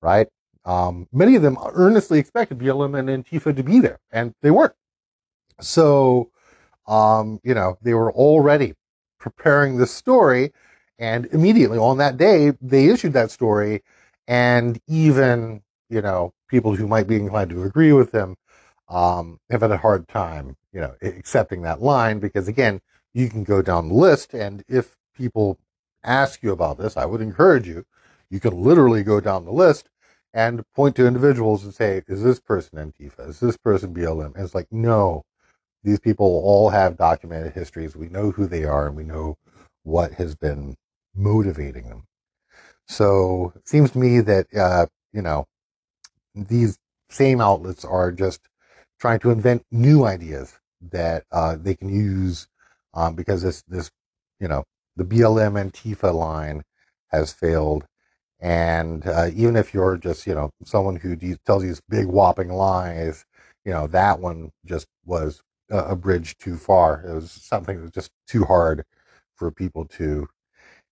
right? 0.00 0.28
Um, 0.64 1.08
many 1.12 1.36
of 1.36 1.42
them 1.42 1.58
earnestly 1.72 2.18
expected 2.18 2.58
BLM 2.58 2.98
and 2.98 3.24
Antifa 3.24 3.54
to 3.56 3.62
be 3.62 3.80
there, 3.80 3.98
and 4.10 4.34
they 4.42 4.50
weren't. 4.50 4.74
So, 5.60 6.30
um, 6.86 7.40
you 7.42 7.54
know, 7.54 7.78
they 7.82 7.94
were 7.94 8.12
already 8.12 8.74
preparing 9.18 9.76
this 9.76 9.90
story, 9.90 10.52
and 10.98 11.26
immediately 11.26 11.78
on 11.78 11.98
that 11.98 12.16
day, 12.16 12.52
they 12.60 12.86
issued 12.86 13.12
that 13.14 13.30
story, 13.30 13.82
and 14.26 14.80
even, 14.88 15.62
you 15.88 16.02
know, 16.02 16.32
people 16.48 16.74
who 16.74 16.86
might 16.86 17.06
be 17.06 17.16
inclined 17.16 17.50
to 17.50 17.62
agree 17.62 17.92
with 17.92 18.12
them 18.12 18.36
um, 18.88 19.38
have 19.50 19.62
had 19.62 19.70
a 19.70 19.78
hard 19.78 20.08
time, 20.08 20.56
you 20.72 20.80
know, 20.80 20.94
accepting 21.02 21.62
that 21.62 21.82
line 21.82 22.18
because, 22.18 22.48
again, 22.48 22.80
you 23.12 23.28
can 23.28 23.44
go 23.44 23.62
down 23.62 23.88
the 23.88 23.94
list, 23.94 24.34
and 24.34 24.64
if 24.68 24.96
people 25.16 25.58
ask 26.04 26.42
you 26.42 26.52
about 26.52 26.78
this, 26.78 26.96
I 26.96 27.04
would 27.04 27.20
encourage 27.20 27.66
you. 27.66 27.84
You 28.30 28.40
can 28.40 28.62
literally 28.62 29.02
go 29.02 29.20
down 29.20 29.44
the 29.44 29.52
list 29.52 29.88
and 30.34 30.64
point 30.74 30.96
to 30.96 31.06
individuals 31.06 31.64
and 31.64 31.74
say, 31.74 32.02
is 32.08 32.22
this 32.22 32.40
person 32.40 32.78
Antifa? 32.78 33.28
Is 33.28 33.40
this 33.40 33.56
person 33.56 33.94
BLM? 33.94 34.34
And 34.34 34.44
it's 34.44 34.54
like, 34.54 34.70
no, 34.70 35.24
these 35.82 35.98
people 36.00 36.26
all 36.26 36.70
have 36.70 36.96
documented 36.96 37.54
histories. 37.54 37.96
We 37.96 38.08
know 38.08 38.32
who 38.32 38.46
they 38.46 38.64
are 38.64 38.86
and 38.86 38.96
we 38.96 39.04
know 39.04 39.38
what 39.82 40.12
has 40.14 40.34
been 40.34 40.76
motivating 41.16 41.88
them. 41.88 42.04
So 42.88 43.52
it 43.56 43.68
seems 43.68 43.90
to 43.92 43.98
me 43.98 44.20
that, 44.20 44.46
uh, 44.54 44.86
you 45.12 45.22
know, 45.22 45.46
these 46.34 46.78
same 47.08 47.40
outlets 47.40 47.84
are 47.84 48.12
just 48.12 48.40
trying 49.00 49.18
to 49.20 49.30
invent 49.30 49.64
new 49.70 50.04
ideas 50.04 50.58
that 50.80 51.24
uh, 51.32 51.56
they 51.60 51.74
can 51.74 51.88
use 51.88 52.48
um, 52.94 53.14
because 53.14 53.42
this, 53.42 53.62
this, 53.68 53.90
you 54.40 54.48
know, 54.48 54.64
the 54.96 55.04
BLM 55.04 55.70
Antifa 55.70 56.12
line 56.14 56.62
has 57.08 57.32
failed. 57.32 57.86
And 58.40 59.06
uh, 59.06 59.30
even 59.34 59.56
if 59.56 59.72
you're 59.72 59.96
just, 59.96 60.26
you 60.26 60.34
know, 60.34 60.50
someone 60.64 60.96
who 60.96 61.16
tells 61.46 61.62
these 61.62 61.80
big 61.88 62.06
whopping 62.06 62.50
lies, 62.50 63.24
you 63.64 63.72
know, 63.72 63.86
that 63.88 64.20
one 64.20 64.50
just 64.64 64.86
was 65.04 65.40
a 65.70 65.96
bridge 65.96 66.36
too 66.38 66.56
far. 66.56 67.02
It 67.06 67.14
was 67.14 67.30
something 67.30 67.76
that 67.76 67.82
was 67.82 67.90
just 67.90 68.10
too 68.26 68.44
hard 68.44 68.84
for 69.34 69.50
people 69.50 69.84
to 69.86 70.28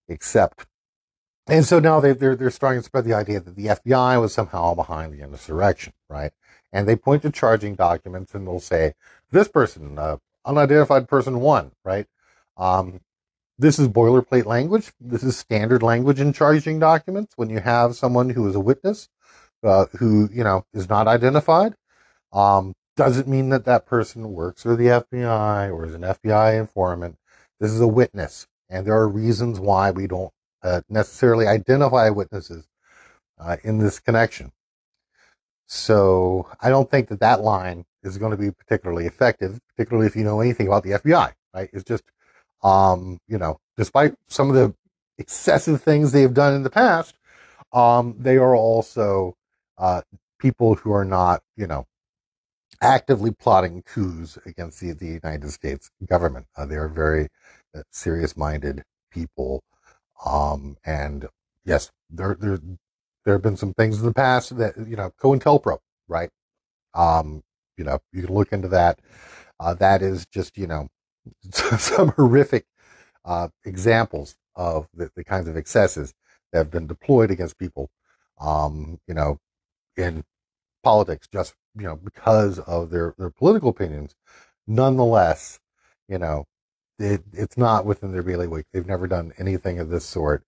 accept. 0.09 0.67
And 1.47 1.65
so 1.65 1.79
now 1.79 2.01
they, 2.01 2.11
are 2.11 2.15
they're, 2.15 2.37
they're 2.37 2.51
starting 2.51 2.81
to 2.81 2.85
spread 2.85 3.05
the 3.05 3.15
idea 3.15 3.41
that 3.41 3.57
the 3.57 3.67
FBI 3.67 4.21
was 4.21 4.33
somehow 4.33 4.75
behind 4.75 5.13
the 5.13 5.23
insurrection, 5.23 5.93
right? 6.09 6.33
And 6.73 6.89
they 6.89 6.97
point 6.97 7.23
to 7.23 7.31
charging 7.31 7.75
documents 7.75 8.35
and 8.35 8.47
they'll 8.47 8.61
say, 8.61 8.95
this 9.31 9.49
person, 9.49 9.99
uh, 9.99 10.17
unidentified 10.45 11.09
person 11.09 11.41
one, 11.41 11.73
right? 11.85 12.07
Um, 12.57 13.01
this 13.59 13.79
is 13.79 13.89
boilerplate 13.89 14.47
language. 14.47 14.93
This 15.01 15.23
is 15.23 15.37
standard 15.37 15.83
language 15.83 16.21
in 16.21 16.33
charging 16.33 16.79
documents. 16.79 17.35
When 17.37 17.51
you 17.51 17.61
have 17.61 17.95
someone 17.95 18.31
who 18.31 18.49
is 18.49 18.55
a 18.55 18.61
witness, 18.61 19.09
uh, 19.63 19.87
who 19.99 20.29
you 20.33 20.45
know 20.45 20.67
is 20.75 20.89
not 20.89 21.07
identified, 21.07 21.75
um, 22.33 22.75
doesn't 22.97 23.29
mean 23.29 23.51
that 23.51 23.65
that 23.65 23.87
person 23.87 24.33
works 24.33 24.63
for 24.63 24.77
the 24.77 24.87
FBI 24.87 25.73
or 25.73 25.87
is 25.87 25.95
an 25.95 26.03
FBI 26.03 26.59
informant. 26.59 27.17
This 27.61 27.71
is 27.71 27.81
a 27.81 27.89
witness, 27.89 28.47
and 28.69 28.87
there 28.87 28.95
are 28.95 29.09
reasons 29.09 29.61
why 29.61 29.91
we 29.91 30.07
don't 30.07 30.33
uh, 30.62 30.81
necessarily 30.89 31.47
identify 31.47 32.09
witnesses 32.11 32.67
uh, 33.39 33.57
in 33.65 33.79
this 33.79 33.99
connection. 33.99 34.53
So 35.67 36.49
I 36.61 36.69
don't 36.69 36.91
think 36.91 37.09
that 37.09 37.21
that 37.21 37.41
line 37.41 37.85
is 38.03 38.19
going 38.19 38.33
to 38.33 38.37
be 38.37 38.51
particularly 38.51 39.07
effective, 39.07 39.61
particularly 39.69 40.07
if 40.07 40.17
you 40.17 40.25
know 40.25 40.41
anything 40.41 40.67
about 40.67 40.83
the 40.85 40.93
FBI. 40.93 41.33
Right? 41.55 41.71
It's 41.73 41.85
just 41.85 42.05
um, 42.65 43.19
you 43.29 43.39
know, 43.39 43.61
despite 43.77 44.15
some 44.27 44.49
of 44.49 44.57
the 44.57 44.75
excessive 45.19 45.83
things 45.83 46.11
they've 46.11 46.35
done 46.35 46.55
in 46.55 46.62
the 46.62 46.71
past, 46.71 47.15
um, 47.73 48.17
they 48.19 48.39
are 48.39 48.57
also 48.57 49.37
uh, 49.79 50.01
people 50.39 50.75
who 50.75 50.93
are 50.93 51.05
not, 51.05 51.43
you 51.57 51.67
know, 51.67 51.87
actively 52.81 53.31
plotting 53.31 53.83
coups 53.83 54.39
against 54.47 54.81
the, 54.81 54.93
the 54.93 55.07
United 55.07 55.51
States 55.51 55.91
government. 56.07 56.47
Uh, 56.57 56.67
they 56.67 56.77
are 56.77 56.89
very 56.89 57.29
uh, 57.75 57.83
serious-minded 57.91 58.83
people, 59.11 59.62
um, 60.25 60.77
and 60.85 61.29
yes, 61.64 61.91
there 62.11 62.37
there 62.39 62.59
there 63.25 63.35
have 63.35 63.43
been 63.43 63.57
some 63.57 63.75
things 63.75 63.99
in 64.01 64.07
the 64.07 64.14
past 64.14 64.57
that 64.59 64.75
you 64.87 64.97
know, 64.97 65.11
COINTELPRO, 65.20 65.79
right? 66.09 66.31
Um, 66.95 67.43
you 67.77 67.85
know, 67.85 68.01
you 68.12 68.22
can 68.22 68.35
look 68.35 68.53
into 68.53 68.68
that. 68.68 69.01
Uh, 69.61 69.75
that 69.75 70.03
is 70.03 70.27
just 70.27 70.57
you 70.57 70.66
know 70.66 70.89
some 71.53 72.09
horrific 72.16 72.66
uh, 73.25 73.49
examples 73.64 74.37
of 74.57 74.89
the, 74.95 75.11
the, 75.16 75.25
kinds 75.25 75.49
of 75.49 75.57
excesses 75.57 76.14
that 76.53 76.59
have 76.59 76.70
been 76.70 76.87
deployed 76.87 77.31
against 77.31 77.59
people, 77.59 77.91
um, 78.41 79.01
you 79.09 79.14
know, 79.14 79.39
in 79.97 80.22
politics, 80.83 81.27
just 81.33 81.55
you 81.77 81.85
know, 81.85 81.97
because 81.97 82.59
of 82.61 82.91
their 82.91 83.14
their 83.18 83.31
political 83.31 83.70
opinions. 83.70 84.14
Nonetheless, 84.66 85.61
you 86.09 86.18
know, 86.18 86.47
it, 86.99 87.23
it's 87.33 87.57
not 87.57 87.85
within 87.87 88.13
their 88.13 88.23
bailiwick. 88.23 88.67
They've 88.73 88.87
never 88.87 89.07
done 89.07 89.33
anything 89.39 89.79
of 89.79 89.89
this 89.89 90.05
sort, 90.05 90.43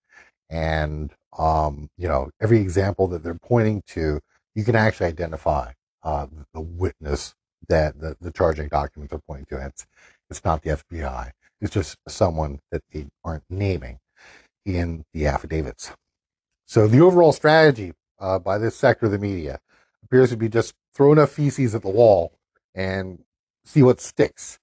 and 0.51 1.13
um, 1.39 1.91
you 1.99 2.09
know, 2.09 2.31
every 2.41 2.61
example 2.61 3.07
that 3.09 3.23
they're 3.23 3.35
pointing 3.35 3.83
to, 3.89 4.21
you 4.55 4.65
can 4.65 4.77
actually 4.77 5.07
identify 5.07 5.73
uh, 6.03 6.27
the 6.55 6.61
witness 6.61 7.35
that 7.69 8.01
the, 8.01 8.17
the 8.21 8.33
charging 8.33 8.69
documents 8.69 9.13
are 9.13 9.21
pointing 9.27 9.47
to. 9.47 9.67
It's 9.67 9.87
it's 10.31 10.45
not 10.45 10.63
the 10.63 10.71
FBI. 10.71 11.31
It's 11.61 11.73
just 11.73 11.97
someone 12.09 12.61
that 12.71 12.83
they 12.93 13.07
aren't 13.25 13.45
naming 13.49 13.99
in 14.65 15.05
the 15.15 15.27
affidavits. 15.27 15.93
So 16.67 16.89
the 16.89 17.01
overall 17.01 17.33
strategy 17.33 17.93
uh, 18.19 18.39
by 18.39 18.59
this 18.59 18.77
sector 18.77 19.07
of 19.07 19.13
the 19.13 19.19
media 19.19 19.61
appears 20.03 20.31
to 20.31 20.37
be 20.37 20.49
just 20.49 20.75
throw 20.95 21.13
enough 21.13 21.31
feces 21.31 21.75
at 21.75 21.83
the 21.83 21.89
wall 21.89 22.33
and 22.75 23.23
see 23.65 23.83
what 23.83 24.01
sticks. 24.01 24.59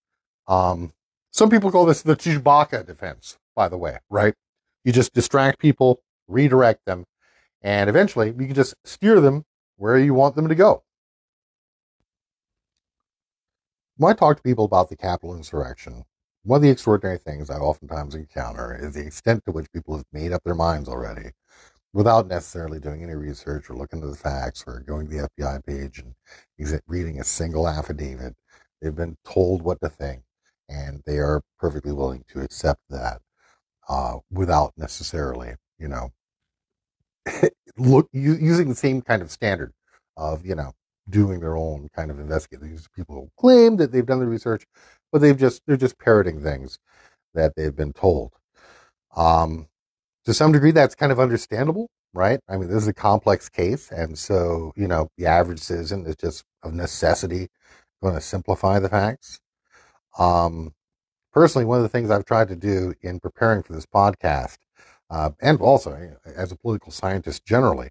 Um, 0.48 0.92
some 1.34 1.50
people 1.50 1.72
call 1.72 1.86
this 1.86 2.04
the 2.04 2.16
Chewbacca 2.16 2.86
defense, 2.86 3.40
by 3.56 3.68
the 3.68 3.78
way, 3.78 3.98
right? 4.10 4.36
You 4.86 4.94
just 4.94 5.14
distract 5.14 5.60
people, 5.60 6.02
redirect 6.28 6.86
them, 6.86 7.06
and 7.62 7.90
eventually 7.90 8.28
you 8.28 8.46
can 8.46 8.54
just 8.54 8.76
steer 8.86 9.20
them 9.20 9.44
where 9.78 9.98
you 9.98 10.14
want 10.14 10.36
them 10.36 10.48
to 10.48 10.56
go. 10.56 10.84
When 13.98 14.12
I 14.12 14.16
talk 14.16 14.38
to 14.38 14.44
people 14.44 14.66
about 14.66 14.90
the 14.90 14.96
Capitol 14.96 15.36
insurrection, 15.36 16.06
one 16.44 16.58
of 16.58 16.62
the 16.62 16.70
extraordinary 16.70 17.18
things 17.18 17.50
I 17.50 17.56
oftentimes 17.56 18.14
encounter 18.16 18.78
is 18.80 18.94
the 18.94 19.06
extent 19.06 19.44
to 19.46 19.52
which 19.52 19.72
people 19.72 19.96
have 19.98 20.06
made 20.12 20.34
up 20.34 20.44
their 20.44 20.56
minds 20.56 20.88
already 20.88 21.32
without 21.94 22.28
necessarily 22.28 22.80
doing 22.80 23.02
any 23.02 23.16
research 23.16 23.70
or 23.70 23.76
looking 23.76 24.04
at 24.04 24.10
the 24.10 24.16
facts 24.16 24.64
or 24.68 24.84
going 24.86 25.08
to 25.08 25.16
the 25.16 25.30
FBI 25.40 25.66
page 25.66 26.00
and 26.00 26.14
reading 26.88 27.20
a 27.20 27.24
single 27.24 27.68
affidavit. 27.68 28.36
They've 28.82 28.96
been 28.96 29.18
told 29.26 29.62
what 29.62 29.80
to 29.82 29.90
think, 29.90 30.24
and 30.70 31.02
they 31.06 31.18
are 31.18 31.42
perfectly 31.60 31.92
willing 31.94 32.24
to 32.30 32.42
accept 32.42 32.82
that 32.90 33.22
uh, 33.90 34.18
without 34.32 34.74
necessarily, 34.78 35.56
you 35.80 35.88
know, 35.88 36.12
look 37.78 38.08
using 38.12 38.70
the 38.70 38.76
same 38.76 39.02
kind 39.02 39.22
of 39.22 39.32
standard 39.32 39.72
of, 40.18 40.46
you 40.46 40.56
know, 40.56 40.74
doing 41.10 41.40
their 41.40 41.58
own 41.58 41.90
kind 41.96 42.12
of 42.12 42.20
investigation. 42.20 42.72
These 42.72 42.88
people 42.96 43.30
claim 43.38 43.78
that 43.78 43.92
they've 43.92 44.06
done 44.06 44.20
the 44.20 44.28
research, 44.28 44.66
but 45.12 45.22
they've 45.22 45.38
just 45.38 45.62
they're 45.68 45.78
just 45.78 46.00
parroting 46.00 46.42
things 46.42 46.80
that 47.34 47.54
they've 47.56 47.76
been 47.76 47.94
told. 47.94 48.34
Um, 49.16 49.68
to 50.26 50.34
some 50.34 50.52
degree, 50.52 50.72
that's 50.72 50.96
kind 50.96 51.12
of 51.12 51.20
understandable, 51.20 51.90
right? 52.14 52.40
I 52.50 52.58
mean, 52.58 52.70
this 52.70 52.84
is 52.84 52.88
a 52.88 52.94
complex 52.94 53.50
case, 53.50 53.92
and 53.92 54.18
so 54.18 54.74
you 54.76 54.88
know 54.88 55.10
the 55.18 55.26
average 55.28 55.60
citizen 55.60 56.06
is 56.06 56.16
just 56.16 56.44
of 56.64 56.74
necessity 56.74 57.50
going 58.02 58.16
to 58.16 58.22
simplify 58.22 58.80
the 58.80 58.90
facts. 58.90 59.40
Um, 60.18 60.74
personally, 61.32 61.66
one 61.66 61.78
of 61.78 61.84
the 61.84 61.90
things 61.90 62.12
I've 62.12 62.26
tried 62.26 62.50
to 62.50 62.56
do 62.56 62.94
in 63.02 63.20
preparing 63.20 63.64
for 63.64 63.74
this 63.74 63.86
podcast, 63.86 64.58
uh, 65.10 65.32
and 65.42 65.60
also 65.60 66.18
as 66.26 66.52
a 66.52 66.58
political 66.58 66.92
scientist 66.92 67.46
generally, 67.46 67.90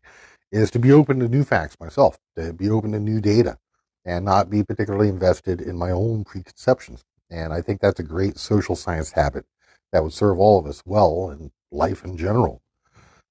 is 0.51 0.71
to 0.71 0.79
be 0.79 0.93
open 0.93 1.19
to 1.21 1.29
new 1.29 1.45
facts 1.45 1.77
myself, 1.81 2.19
to 2.37 2.53
be 2.53 2.71
open 2.71 2.93
to 2.93 3.01
new 3.01 3.21
data, 3.21 3.59
and 4.05 4.25
not 4.25 4.51
be 4.51 4.63
particularly 4.63 5.09
invested 5.09 5.61
in 5.61 5.77
my 5.77 5.91
own 5.91 6.25
preconceptions. 6.25 7.05
And 7.31 7.53
I 7.53 7.63
think 7.63 7.81
that's 7.81 8.01
a 8.01 8.05
great 8.05 8.39
social 8.39 8.77
science 8.77 9.13
habit 9.13 9.47
that 9.93 10.03
would 10.03 10.13
serve 10.13 10.39
all 10.39 10.59
of 10.59 10.67
us 10.67 10.83
well 10.85 11.31
in 11.31 11.51
life 11.71 12.05
in 12.05 12.17
general. 12.17 12.61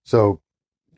So, 0.03 0.41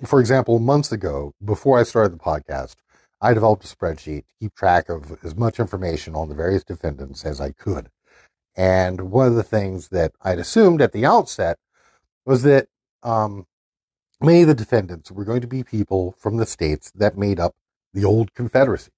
for 0.05 0.19
example, 0.19 0.59
months 0.59 0.91
ago, 0.91 1.33
before 1.43 1.79
I 1.79 1.83
started 1.83 2.13
the 2.13 2.23
podcast, 2.23 2.75
I 3.23 3.33
developed 3.33 3.63
a 3.63 3.73
spreadsheet 3.73 4.27
to 4.27 4.33
keep 4.37 4.53
track 4.53 4.89
of 4.89 5.17
as 5.23 5.33
much 5.33 5.57
information 5.57 6.13
on 6.13 6.27
the 6.27 6.35
various 6.35 6.65
defendants 6.65 7.23
as 7.23 7.39
I 7.39 7.51
could. 7.51 7.89
And 8.53 9.11
one 9.11 9.27
of 9.27 9.35
the 9.35 9.43
things 9.43 9.87
that 9.89 10.11
I'd 10.21 10.39
assumed 10.39 10.81
at 10.81 10.91
the 10.91 11.05
outset 11.05 11.57
was 12.25 12.43
that 12.43 12.67
um, 13.01 13.45
many 14.21 14.41
of 14.41 14.49
the 14.49 14.53
defendants 14.53 15.09
were 15.09 15.23
going 15.23 15.39
to 15.39 15.47
be 15.47 15.63
people 15.63 16.15
from 16.19 16.35
the 16.35 16.45
states 16.45 16.91
that 16.95 17.17
made 17.17 17.39
up 17.39 17.55
the 17.93 18.03
old 18.03 18.33
Confederacy, 18.33 18.91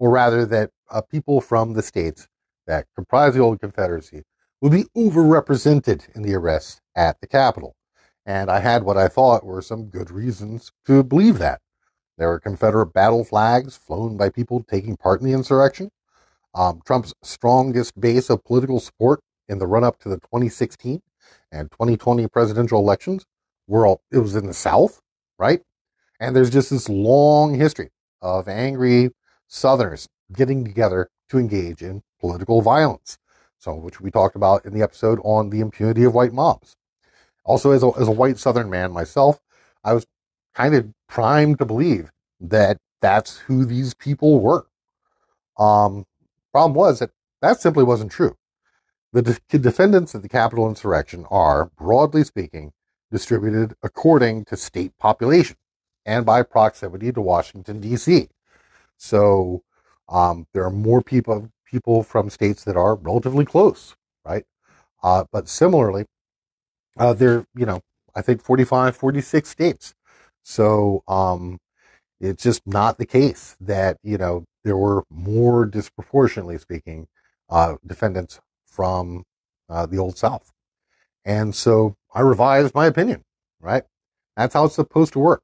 or 0.00 0.10
rather, 0.10 0.44
that 0.44 0.72
uh, 0.90 1.00
people 1.00 1.40
from 1.40 1.74
the 1.74 1.82
states 1.82 2.26
that 2.66 2.86
comprise 2.96 3.34
the 3.34 3.40
old 3.40 3.60
Confederacy 3.60 4.24
would 4.60 4.72
be 4.72 4.86
overrepresented 4.96 6.12
in 6.16 6.22
the 6.22 6.34
arrests 6.34 6.80
at 6.96 7.20
the 7.20 7.28
Capitol. 7.28 7.76
And 8.26 8.50
I 8.50 8.58
had 8.58 8.82
what 8.82 8.96
I 8.96 9.06
thought 9.06 9.46
were 9.46 9.62
some 9.62 9.84
good 9.84 10.10
reasons 10.10 10.72
to 10.86 11.04
believe 11.04 11.38
that. 11.38 11.60
There 12.18 12.28
were 12.28 12.40
Confederate 12.40 12.92
battle 12.92 13.24
flags 13.24 13.76
flown 13.76 14.16
by 14.16 14.28
people 14.28 14.64
taking 14.68 14.96
part 14.96 15.20
in 15.20 15.26
the 15.26 15.32
insurrection. 15.32 15.90
Um, 16.52 16.82
Trump's 16.84 17.14
strongest 17.22 17.98
base 17.98 18.28
of 18.28 18.44
political 18.44 18.80
support 18.80 19.20
in 19.48 19.58
the 19.58 19.66
run 19.68 19.84
up 19.84 20.00
to 20.00 20.08
the 20.08 20.16
2016 20.16 21.00
and 21.52 21.70
2020 21.70 22.26
presidential 22.26 22.80
elections 22.80 23.24
were 23.68 23.86
all, 23.86 24.02
it 24.10 24.18
was 24.18 24.34
in 24.34 24.46
the 24.46 24.54
South, 24.54 25.00
right? 25.38 25.60
And 26.18 26.34
there's 26.34 26.50
just 26.50 26.70
this 26.70 26.88
long 26.88 27.54
history 27.54 27.90
of 28.20 28.48
angry 28.48 29.10
Southerners 29.46 30.08
getting 30.32 30.64
together 30.64 31.10
to 31.30 31.38
engage 31.38 31.82
in 31.82 32.02
political 32.18 32.62
violence, 32.62 33.18
of 33.64 33.82
which 33.82 34.00
we 34.00 34.10
talked 34.10 34.34
about 34.34 34.64
in 34.64 34.74
the 34.74 34.82
episode 34.82 35.20
on 35.22 35.50
the 35.50 35.60
impunity 35.60 36.02
of 36.02 36.14
white 36.14 36.32
mobs. 36.32 36.74
Also, 37.44 37.70
as 37.70 37.82
a, 37.82 37.90
as 37.98 38.08
a 38.08 38.12
white 38.12 38.38
Southern 38.38 38.68
man 38.68 38.92
myself, 38.92 39.40
I 39.84 39.92
was 39.92 40.06
kind 40.58 40.74
of 40.74 40.88
primed 41.08 41.58
to 41.58 41.64
believe 41.64 42.10
that 42.40 42.78
that's 43.00 43.38
who 43.38 43.64
these 43.64 43.94
people 43.94 44.40
were. 44.40 44.66
Um, 45.58 46.04
problem 46.52 46.74
was 46.74 46.98
that 46.98 47.10
that 47.40 47.60
simply 47.60 47.84
wasn't 47.84 48.10
true. 48.10 48.36
The 49.12 49.22
de- 49.22 49.58
defendants 49.58 50.14
of 50.14 50.22
the 50.22 50.28
Capitol 50.28 50.68
insurrection 50.68 51.26
are, 51.30 51.70
broadly 51.78 52.24
speaking, 52.24 52.72
distributed 53.10 53.74
according 53.82 54.44
to 54.46 54.56
state 54.56 54.92
population 54.98 55.56
and 56.04 56.26
by 56.26 56.42
proximity 56.42 57.12
to 57.12 57.20
Washington, 57.20 57.80
D.C. 57.80 58.28
So 58.96 59.62
um, 60.08 60.46
there 60.52 60.64
are 60.64 60.70
more 60.70 61.02
people 61.02 61.50
people 61.64 62.02
from 62.02 62.30
states 62.30 62.64
that 62.64 62.76
are 62.76 62.94
relatively 62.96 63.44
close, 63.44 63.94
right? 64.24 64.44
Uh, 65.02 65.24
but 65.30 65.48
similarly, 65.48 66.06
uh, 66.98 67.12
there, 67.12 67.46
you 67.54 67.66
know, 67.66 67.82
I 68.14 68.22
think 68.22 68.42
45, 68.42 68.96
46 68.96 69.48
states. 69.48 69.94
So 70.48 71.02
um, 71.06 71.58
it's 72.20 72.42
just 72.42 72.66
not 72.66 72.96
the 72.96 73.04
case 73.04 73.54
that, 73.60 73.98
you 74.02 74.16
know, 74.16 74.46
there 74.64 74.78
were 74.78 75.04
more 75.10 75.66
disproportionately 75.66 76.56
speaking 76.56 77.06
uh, 77.50 77.74
defendants 77.86 78.40
from 78.64 79.24
uh, 79.68 79.84
the 79.84 79.98
Old 79.98 80.16
South. 80.16 80.50
And 81.22 81.54
so 81.54 81.96
I 82.14 82.22
revised 82.22 82.74
my 82.74 82.86
opinion, 82.86 83.24
right? 83.60 83.82
That's 84.38 84.54
how 84.54 84.64
it's 84.64 84.74
supposed 84.74 85.12
to 85.12 85.18
work. 85.18 85.42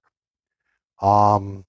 Um, 1.02 1.66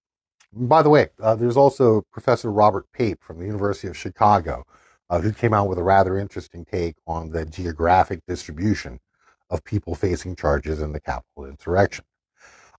by 0.53 0.81
the 0.81 0.89
way, 0.89 1.09
uh, 1.21 1.35
there's 1.35 1.57
also 1.57 2.05
Professor 2.13 2.49
Robert 2.49 2.85
Pape 2.93 3.21
from 3.21 3.39
the 3.39 3.45
University 3.45 3.89
of 3.89 3.97
Chicago, 3.97 4.63
uh, 5.09 5.19
who 5.19 5.33
came 5.33 5.53
out 5.53 5.67
with 5.67 5.77
a 5.77 5.83
rather 5.83 6.17
interesting 6.17 6.63
take 6.63 6.95
on 7.05 7.31
the 7.31 7.45
geographic 7.45 8.21
distribution 8.29 9.01
of 9.49 9.61
people 9.65 9.93
facing 9.93 10.37
charges 10.37 10.81
in 10.81 10.93
the 10.93 11.01
Capitol 11.01 11.45
insurrection. 11.45 12.05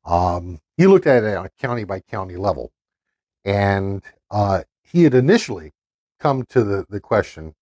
Um, 0.06 0.60
he 0.76 0.86
looked 0.86 1.06
at 1.06 1.24
it 1.24 1.36
on 1.36 1.46
a 1.46 1.50
county 1.60 1.84
by 1.84 2.00
county 2.00 2.36
level, 2.36 2.72
and 3.44 4.02
uh, 4.30 4.62
he 4.82 5.04
had 5.04 5.14
initially 5.14 5.72
come 6.20 6.44
to 6.50 6.64
the, 6.64 6.86
the 6.88 7.00
question 7.00 7.54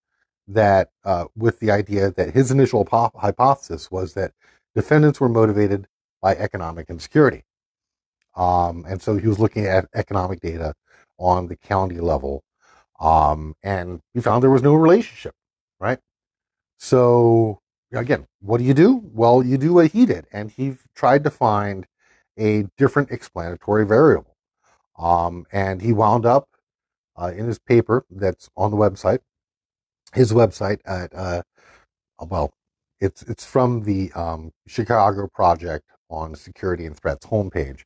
that, 0.47 0.90
uh, 1.05 1.24
with 1.36 1.59
the 1.59 1.70
idea 1.70 2.11
that 2.11 2.34
his 2.34 2.51
initial 2.51 2.86
hypothesis 3.16 3.90
was 3.90 4.14
that 4.14 4.32
defendants 4.74 5.20
were 5.20 5.28
motivated 5.28 5.86
by 6.20 6.36
economic 6.36 6.90
insecurity. 6.90 7.45
Um, 8.36 8.84
and 8.88 9.01
so 9.01 9.16
he 9.16 9.28
was 9.28 9.38
looking 9.38 9.66
at 9.66 9.88
economic 9.95 10.40
data 10.40 10.74
on 11.18 11.47
the 11.47 11.57
county 11.57 12.01
level. 12.01 12.42
Um, 13.01 13.55
and 13.62 14.01
he 14.12 14.20
found 14.20 14.42
there 14.42 14.51
was 14.51 14.62
no 14.62 14.74
relationship, 14.74 15.34
right? 15.78 15.99
So 16.78 17.61
again, 17.92 18.26
what 18.40 18.59
do 18.59 18.64
you 18.64 18.74
do? 18.74 19.03
Well, 19.12 19.42
you 19.42 19.57
do 19.57 19.74
what 19.74 19.92
he 19.92 20.07
did. 20.07 20.26
And 20.32 20.51
he 20.51 20.76
tried 20.95 21.24
to 21.24 21.30
find 21.30 21.86
a 22.39 22.66
different 22.76 23.11
explanatory 23.11 23.87
variable. 23.87 24.37
Um, 24.99 25.47
and 25.53 25.82
he 25.82 25.93
wound 25.93 26.26
up 26.26 26.49
uh, 27.16 27.32
in 27.37 27.47
his 27.47 27.59
paper 27.59 28.05
that's 28.11 28.49
on 28.57 28.70
the 28.70 28.76
website, 28.76 29.20
his 30.12 30.32
website 30.32 30.80
at, 30.85 31.14
uh, 31.14 31.43
well, 32.20 32.53
it's, 33.01 33.22
it's 33.22 33.45
from 33.45 33.85
the 33.85 34.12
um, 34.12 34.53
Chicago 34.66 35.28
Project 35.32 35.85
on 36.09 36.35
Security 36.35 36.87
and 36.87 36.97
Threats 36.97 37.26
homepage 37.26 37.82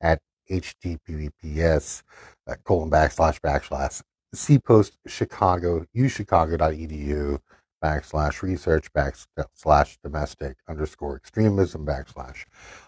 at 0.00 0.20
https 0.50 2.02
uh, 2.46 2.54
colon 2.64 2.90
backslash 2.90 3.40
backslash 3.40 4.02
cpost 4.34 4.92
chicago 5.06 5.84
uchicago.edu 5.96 7.38
backslash 7.82 8.42
research 8.42 8.92
backslash 8.92 9.96
domestic 10.02 10.56
underscore 10.68 11.16
extremism 11.16 11.86
backslash. 11.86 12.44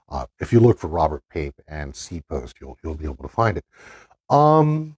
Uh, 0.08 0.26
if 0.40 0.52
you 0.52 0.60
look 0.60 0.78
for 0.78 0.88
Robert 0.88 1.22
Pape 1.30 1.54
and 1.66 1.92
cpost, 1.92 2.54
you'll 2.60 2.78
you'll 2.82 2.94
be 2.94 3.04
able 3.04 3.22
to 3.22 3.28
find 3.28 3.56
it. 3.56 3.64
Um, 4.28 4.96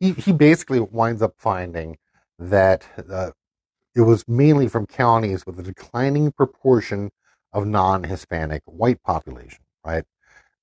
he 0.00 0.12
he 0.12 0.32
basically 0.32 0.80
winds 0.80 1.22
up 1.22 1.34
finding 1.38 1.98
that 2.38 2.84
uh, 3.10 3.30
it 3.94 4.02
was 4.02 4.26
mainly 4.28 4.68
from 4.68 4.86
counties 4.86 5.46
with 5.46 5.58
a 5.58 5.62
declining 5.62 6.32
proportion 6.32 7.10
of 7.52 7.66
non-Hispanic 7.66 8.62
white 8.66 9.02
population, 9.02 9.64
right? 9.84 10.04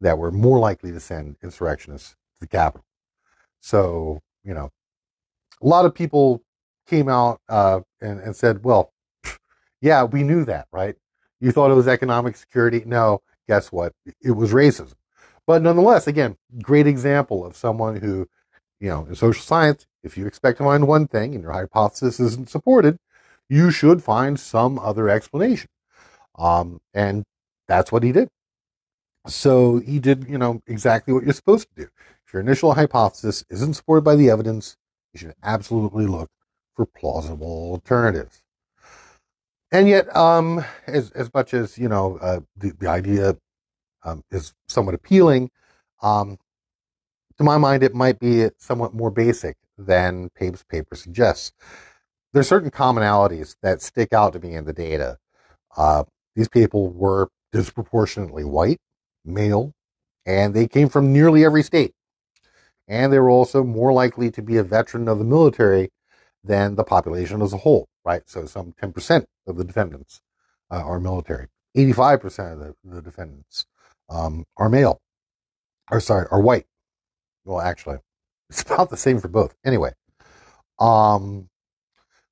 that 0.04 0.18
were 0.18 0.32
more 0.32 0.60
likely 0.60 0.92
to 0.92 1.00
send 1.00 1.38
insurrectionists 1.42 2.10
to 2.10 2.16
the 2.42 2.48
Capitol. 2.48 2.86
So, 3.62 4.22
you 4.44 4.54
know, 4.54 4.70
a 5.62 5.68
lot 5.68 5.86
of 5.86 5.96
people 5.96 6.44
came 6.88 7.10
out 7.10 7.40
uh, 7.50 7.82
and, 8.02 8.20
and 8.20 8.36
said, 8.36 8.64
well, 8.64 8.92
yeah, 9.82 10.04
we 10.04 10.24
knew 10.24 10.46
that, 10.46 10.68
right? 10.72 10.96
You 11.40 11.52
thought 11.52 11.72
it 11.72 11.76
was 11.76 11.88
economic 11.88 12.38
security. 12.38 12.84
No, 12.86 13.22
guess 13.48 13.72
what? 13.72 13.94
It 14.22 14.32
was 14.32 14.54
racism. 14.54 14.94
But 15.46 15.62
nonetheless, 15.62 16.08
again, 16.08 16.38
great 16.62 16.88
example 16.88 17.46
of 17.46 17.58
someone 17.58 17.98
who, 17.98 18.28
you 18.80 18.90
know, 18.90 19.06
in 19.06 19.16
social 19.16 19.44
science, 19.44 19.86
if 20.04 20.18
you 20.18 20.26
expect 20.26 20.60
to 20.60 20.64
find 20.64 20.88
one 20.88 21.08
thing 21.08 21.34
and 21.36 21.44
your 21.44 21.52
hypothesis 21.52 22.20
isn't 22.20 22.50
supported, 22.50 22.98
you 23.50 23.72
should 23.72 24.02
find 24.02 24.40
some 24.40 24.80
other 24.80 25.10
explanation. 25.10 25.70
Um, 26.40 26.80
and 26.94 27.26
that's 27.68 27.92
what 27.92 28.04
he 28.04 28.14
did. 28.14 28.30
So 29.28 29.80
he 29.80 30.00
did, 30.00 30.26
you 30.30 30.38
know, 30.38 30.62
exactly 30.66 31.14
what 31.14 31.24
you're 31.24 31.34
supposed 31.34 31.68
to 31.70 31.84
do. 31.84 31.90
If 32.26 32.34
your 32.34 32.42
initial 32.42 32.74
hypothesis 32.74 33.44
isn't 33.50 33.74
supported 33.74 34.04
by 34.04 34.16
the 34.16 34.30
evidence, 34.30 34.78
you 35.14 35.20
should 35.20 35.36
absolutely 35.44 36.06
look 36.08 36.30
for 36.76 36.86
plausible 36.86 37.72
alternatives. 37.72 38.42
And 39.72 39.88
yet, 39.88 40.16
um, 40.16 40.64
as 40.88 41.10
as 41.12 41.34
much 41.34 41.54
as 41.54 41.78
you 41.78 41.90
know, 41.90 42.18
uh, 42.22 42.42
the 42.56 42.74
the 42.80 42.88
idea 42.88 43.38
um, 44.04 44.24
is 44.32 44.54
somewhat 44.68 44.96
appealing. 44.96 45.50
Um, 46.02 46.38
to 47.38 47.44
my 47.44 47.58
mind, 47.58 47.84
it 47.84 47.96
might 47.96 48.20
be 48.20 48.50
somewhat 48.58 48.94
more 48.94 49.10
basic 49.10 49.58
than 49.78 50.30
Pape's 50.36 50.64
paper 50.64 50.96
suggests. 50.96 51.52
There 52.32 52.42
are 52.42 52.44
certain 52.44 52.72
commonalities 52.72 53.56
that 53.64 53.82
stick 53.82 54.14
out 54.14 54.34
to 54.34 54.40
me 54.40 54.56
in 54.56 54.66
the 54.66 54.74
data. 54.74 55.18
Uh, 55.76 56.04
these 56.36 56.48
people 56.48 56.92
were 56.92 57.30
disproportionately 57.52 58.44
white 58.44 58.80
male, 59.26 59.74
and 60.26 60.54
they 60.54 60.68
came 60.68 60.90
from 60.90 61.14
nearly 61.14 61.46
every 61.46 61.64
state. 61.64 61.94
And 62.88 63.12
they 63.14 63.20
were 63.20 63.30
also 63.30 63.64
more 63.64 63.94
likely 63.94 64.30
to 64.32 64.42
be 64.42 64.58
a 64.58 64.64
veteran 64.64 65.08
of 65.08 65.18
the 65.20 65.26
military 65.26 65.90
than 66.44 66.76
the 66.76 66.84
population 66.84 67.42
as 67.42 67.54
a 67.54 67.58
whole, 67.58 67.88
right? 68.04 68.24
So 68.26 68.46
some 68.46 68.74
10% 68.82 69.26
of 69.48 69.58
the 69.58 69.64
defendants 69.64 70.22
uh, 70.70 70.84
are 70.84 71.00
military. 71.00 71.48
85% 71.78 72.54
of 72.54 72.60
the, 72.60 72.76
the 72.84 73.02
defendants 73.02 73.66
um, 74.10 74.46
are 74.58 74.70
male, 74.70 75.02
or 75.92 76.00
sorry, 76.00 76.28
are 76.32 76.42
white. 76.42 76.66
Well, 77.46 77.62
actually, 77.62 77.98
it's 78.50 78.62
about 78.62 78.90
the 78.90 78.98
same 78.98 79.20
for 79.20 79.28
both. 79.28 79.56
Anyway, 79.66 79.94
um, 80.80 81.50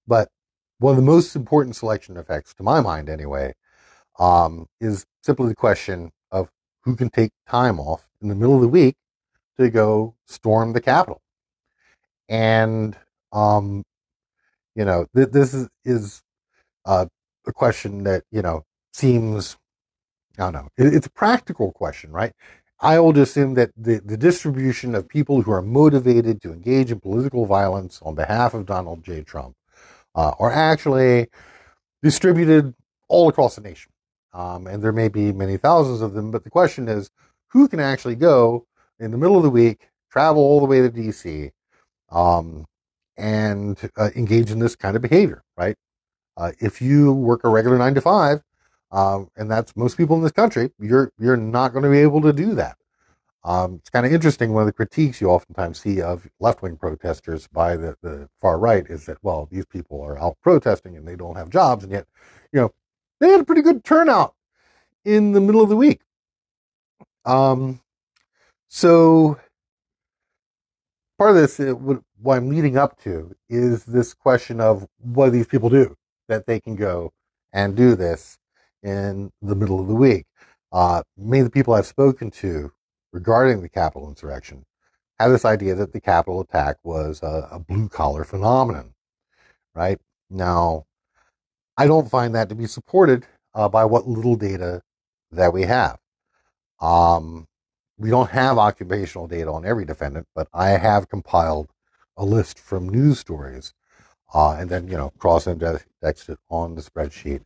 but 0.07 0.29
one 0.79 0.91
of 0.91 0.97
the 0.97 1.03
most 1.03 1.35
important 1.35 1.75
selection 1.75 2.17
effects, 2.17 2.53
to 2.55 2.63
my 2.63 2.81
mind 2.81 3.09
anyway, 3.09 3.53
um, 4.19 4.67
is 4.79 5.05
simply 5.23 5.47
the 5.47 5.55
question 5.55 6.11
of 6.31 6.49
who 6.83 6.95
can 6.95 7.09
take 7.09 7.31
time 7.47 7.79
off 7.79 8.07
in 8.21 8.27
the 8.27 8.35
middle 8.35 8.55
of 8.55 8.61
the 8.61 8.67
week 8.67 8.95
to 9.59 9.69
go 9.69 10.15
storm 10.27 10.73
the 10.73 10.81
Capitol. 10.81 11.21
And, 12.29 12.97
um, 13.31 13.83
you 14.75 14.85
know, 14.85 15.05
th- 15.15 15.29
this 15.29 15.53
is, 15.53 15.69
is 15.85 16.21
uh, 16.85 17.05
a 17.47 17.53
question 17.53 18.03
that, 18.03 18.23
you 18.31 18.41
know, 18.41 18.63
seems, 18.93 19.57
I 20.37 20.43
don't 20.51 20.53
know, 20.53 20.69
it, 20.77 20.93
it's 20.93 21.07
a 21.07 21.11
practical 21.11 21.71
question, 21.71 22.11
right? 22.11 22.33
I 22.79 22.99
would 22.99 23.17
assume 23.17 23.53
that 23.55 23.71
the, 23.77 24.01
the 24.03 24.17
distribution 24.17 24.95
of 24.95 25.07
people 25.07 25.41
who 25.43 25.51
are 25.51 25.61
motivated 25.61 26.41
to 26.41 26.51
engage 26.51 26.91
in 26.91 26.99
political 26.99 27.45
violence 27.45 28.01
on 28.01 28.15
behalf 28.15 28.53
of 28.55 28.65
Donald 28.65 29.03
J. 29.03 29.21
Trump 29.21 29.55
uh, 30.15 30.31
are 30.39 30.51
actually 30.51 31.27
distributed 32.01 32.73
all 33.07 33.29
across 33.29 33.55
the 33.55 33.61
nation. 33.61 33.91
Um, 34.33 34.65
and 34.65 34.81
there 34.81 34.93
may 34.93 35.09
be 35.09 35.31
many 35.31 35.57
thousands 35.57 36.01
of 36.01 36.13
them, 36.13 36.31
but 36.31 36.43
the 36.43 36.49
question 36.49 36.87
is 36.87 37.11
who 37.49 37.67
can 37.67 37.79
actually 37.79 38.15
go 38.15 38.65
in 38.99 39.11
the 39.11 39.17
middle 39.17 39.37
of 39.37 39.43
the 39.43 39.49
week, 39.49 39.89
travel 40.09 40.41
all 40.41 40.59
the 40.59 40.65
way 40.65 40.81
to 40.81 40.89
DC, 40.89 41.51
um, 42.09 42.65
and 43.17 43.77
uh, 43.97 44.09
engage 44.15 44.51
in 44.51 44.59
this 44.59 44.75
kind 44.75 44.95
of 44.95 45.01
behavior, 45.01 45.43
right? 45.57 45.75
Uh, 46.37 46.51
if 46.59 46.81
you 46.81 47.13
work 47.13 47.41
a 47.43 47.49
regular 47.49 47.77
nine 47.77 47.93
to 47.93 48.01
five, 48.01 48.41
um, 48.91 49.29
and 49.35 49.49
that's 49.49 49.75
most 49.75 49.97
people 49.97 50.15
in 50.15 50.23
this 50.23 50.31
country, 50.31 50.71
you're 50.79 51.11
you're 51.19 51.37
not 51.37 51.73
going 51.73 51.83
to 51.83 51.89
be 51.89 51.99
able 51.99 52.21
to 52.21 52.33
do 52.33 52.53
that. 52.55 52.77
Um, 53.43 53.75
it's 53.75 53.89
kind 53.89 54.05
of 54.05 54.13
interesting. 54.13 54.53
One 54.53 54.61
of 54.61 54.67
the 54.67 54.73
critiques 54.73 55.19
you 55.19 55.29
oftentimes 55.29 55.79
see 55.79 56.01
of 56.01 56.27
left 56.39 56.61
wing 56.61 56.77
protesters 56.77 57.47
by 57.47 57.75
the, 57.75 57.95
the 58.01 58.29
far 58.39 58.59
right 58.59 58.85
is 58.87 59.05
that, 59.07 59.17
well, 59.23 59.47
these 59.51 59.65
people 59.65 59.99
are 60.01 60.19
out 60.19 60.37
protesting 60.41 60.95
and 60.95 61.07
they 61.07 61.15
don't 61.15 61.37
have 61.37 61.49
jobs. 61.49 61.83
And 61.83 61.91
yet, 61.91 62.05
you 62.51 62.61
know, 62.61 62.73
they 63.19 63.29
had 63.29 63.41
a 63.41 63.45
pretty 63.45 63.63
good 63.63 63.83
turnout 63.83 64.35
in 65.05 65.31
the 65.31 65.41
middle 65.41 65.61
of 65.61 65.69
the 65.69 65.75
week. 65.75 66.01
Um, 67.25 67.81
so 68.67 69.39
part 71.17 71.31
of 71.31 71.37
this, 71.37 71.59
uh, 71.59 71.73
what 71.73 72.03
I'm 72.27 72.49
leading 72.49 72.77
up 72.77 73.01
to 73.03 73.35
is 73.49 73.85
this 73.85 74.13
question 74.13 74.61
of 74.61 74.87
what 74.99 75.25
do 75.25 75.31
these 75.31 75.47
people 75.47 75.69
do 75.69 75.95
that 76.27 76.45
they 76.45 76.59
can 76.59 76.75
go 76.75 77.11
and 77.53 77.75
do 77.75 77.95
this 77.95 78.37
in 78.83 79.31
the 79.41 79.55
middle 79.55 79.79
of 79.79 79.87
the 79.87 79.95
week. 79.95 80.25
Uh, 80.71 81.03
many 81.17 81.39
of 81.41 81.45
the 81.45 81.51
people 81.51 81.73
I've 81.73 81.85
spoken 81.85 82.31
to 82.31 82.71
regarding 83.11 83.61
the 83.61 83.69
Capitol 83.69 84.07
insurrection 84.07 84.63
have 85.19 85.31
this 85.31 85.45
idea 85.45 85.75
that 85.75 85.93
the 85.93 86.01
Capitol 86.01 86.41
attack 86.41 86.77
was 86.83 87.21
a, 87.21 87.47
a 87.51 87.59
blue 87.59 87.89
collar 87.89 88.23
phenomenon, 88.23 88.93
right? 89.75 89.99
Now, 90.29 90.85
I 91.77 91.87
don't 91.87 92.09
find 92.09 92.33
that 92.35 92.49
to 92.49 92.55
be 92.55 92.67
supported 92.67 93.25
uh, 93.53 93.69
by 93.69 93.85
what 93.85 94.07
little 94.07 94.35
data 94.35 94.81
that 95.31 95.53
we 95.53 95.63
have. 95.63 95.97
Um, 96.79 97.47
we 97.97 98.09
don't 98.09 98.29
have 98.31 98.57
occupational 98.57 99.27
data 99.27 99.51
on 99.51 99.65
every 99.65 99.85
defendant, 99.85 100.27
but 100.33 100.47
I 100.53 100.69
have 100.69 101.09
compiled 101.09 101.69
a 102.17 102.25
list 102.25 102.59
from 102.59 102.89
news 102.89 103.19
stories 103.19 103.73
uh, 104.33 104.53
and 104.53 104.69
then, 104.69 104.87
you 104.87 104.97
know, 104.97 105.11
cross 105.17 105.47
indexed 105.47 106.29
it 106.29 106.39
on 106.49 106.75
the 106.75 106.81
spreadsheet. 106.81 107.41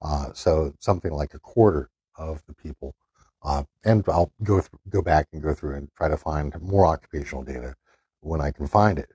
Uh, 0.00 0.32
so 0.32 0.72
something 0.78 1.12
like 1.12 1.34
a 1.34 1.38
quarter 1.38 1.90
of 2.16 2.42
the 2.46 2.54
people 2.54 2.94
uh, 3.42 3.62
and 3.84 4.04
I'll 4.08 4.32
go 4.42 4.60
th- 4.60 4.70
go 4.88 5.02
back 5.02 5.28
and 5.32 5.42
go 5.42 5.54
through 5.54 5.76
and 5.76 5.88
try 5.96 6.08
to 6.08 6.16
find 6.16 6.60
more 6.60 6.86
occupational 6.86 7.44
data 7.44 7.74
when 8.20 8.40
I 8.40 8.50
can 8.50 8.66
find 8.66 8.98
it. 8.98 9.10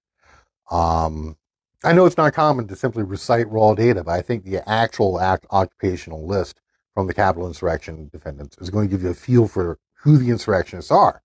Um, 0.71 1.37
I 1.83 1.91
know 1.91 2.05
it's 2.05 2.17
not 2.17 2.33
common 2.33 2.67
to 2.67 2.75
simply 2.75 3.03
recite 3.03 3.49
raw 3.49 3.73
data, 3.73 4.03
but 4.03 4.13
I 4.13 4.21
think 4.21 4.45
the 4.45 4.67
actual 4.67 5.19
act 5.19 5.45
occupational 5.51 6.25
list 6.25 6.61
from 6.93 7.07
the 7.07 7.13
Capitol 7.13 7.47
insurrection 7.47 8.09
defendants 8.11 8.57
is 8.59 8.69
going 8.69 8.87
to 8.87 8.91
give 8.91 9.03
you 9.03 9.09
a 9.09 9.13
feel 9.13 9.47
for 9.47 9.77
who 9.95 10.17
the 10.17 10.29
insurrectionists 10.29 10.91
are. 10.91 11.21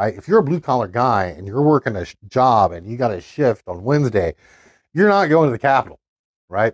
Right? 0.00 0.16
If 0.16 0.26
you're 0.26 0.38
a 0.38 0.42
blue 0.42 0.60
collar 0.60 0.88
guy 0.88 1.26
and 1.26 1.46
you're 1.46 1.60
working 1.60 1.94
a 1.94 2.06
sh- 2.06 2.16
job 2.26 2.72
and 2.72 2.90
you 2.90 2.96
got 2.96 3.10
a 3.10 3.20
shift 3.20 3.68
on 3.68 3.84
Wednesday, 3.84 4.34
you're 4.94 5.10
not 5.10 5.26
going 5.26 5.48
to 5.48 5.52
the 5.52 5.58
Capitol, 5.58 6.00
right? 6.48 6.72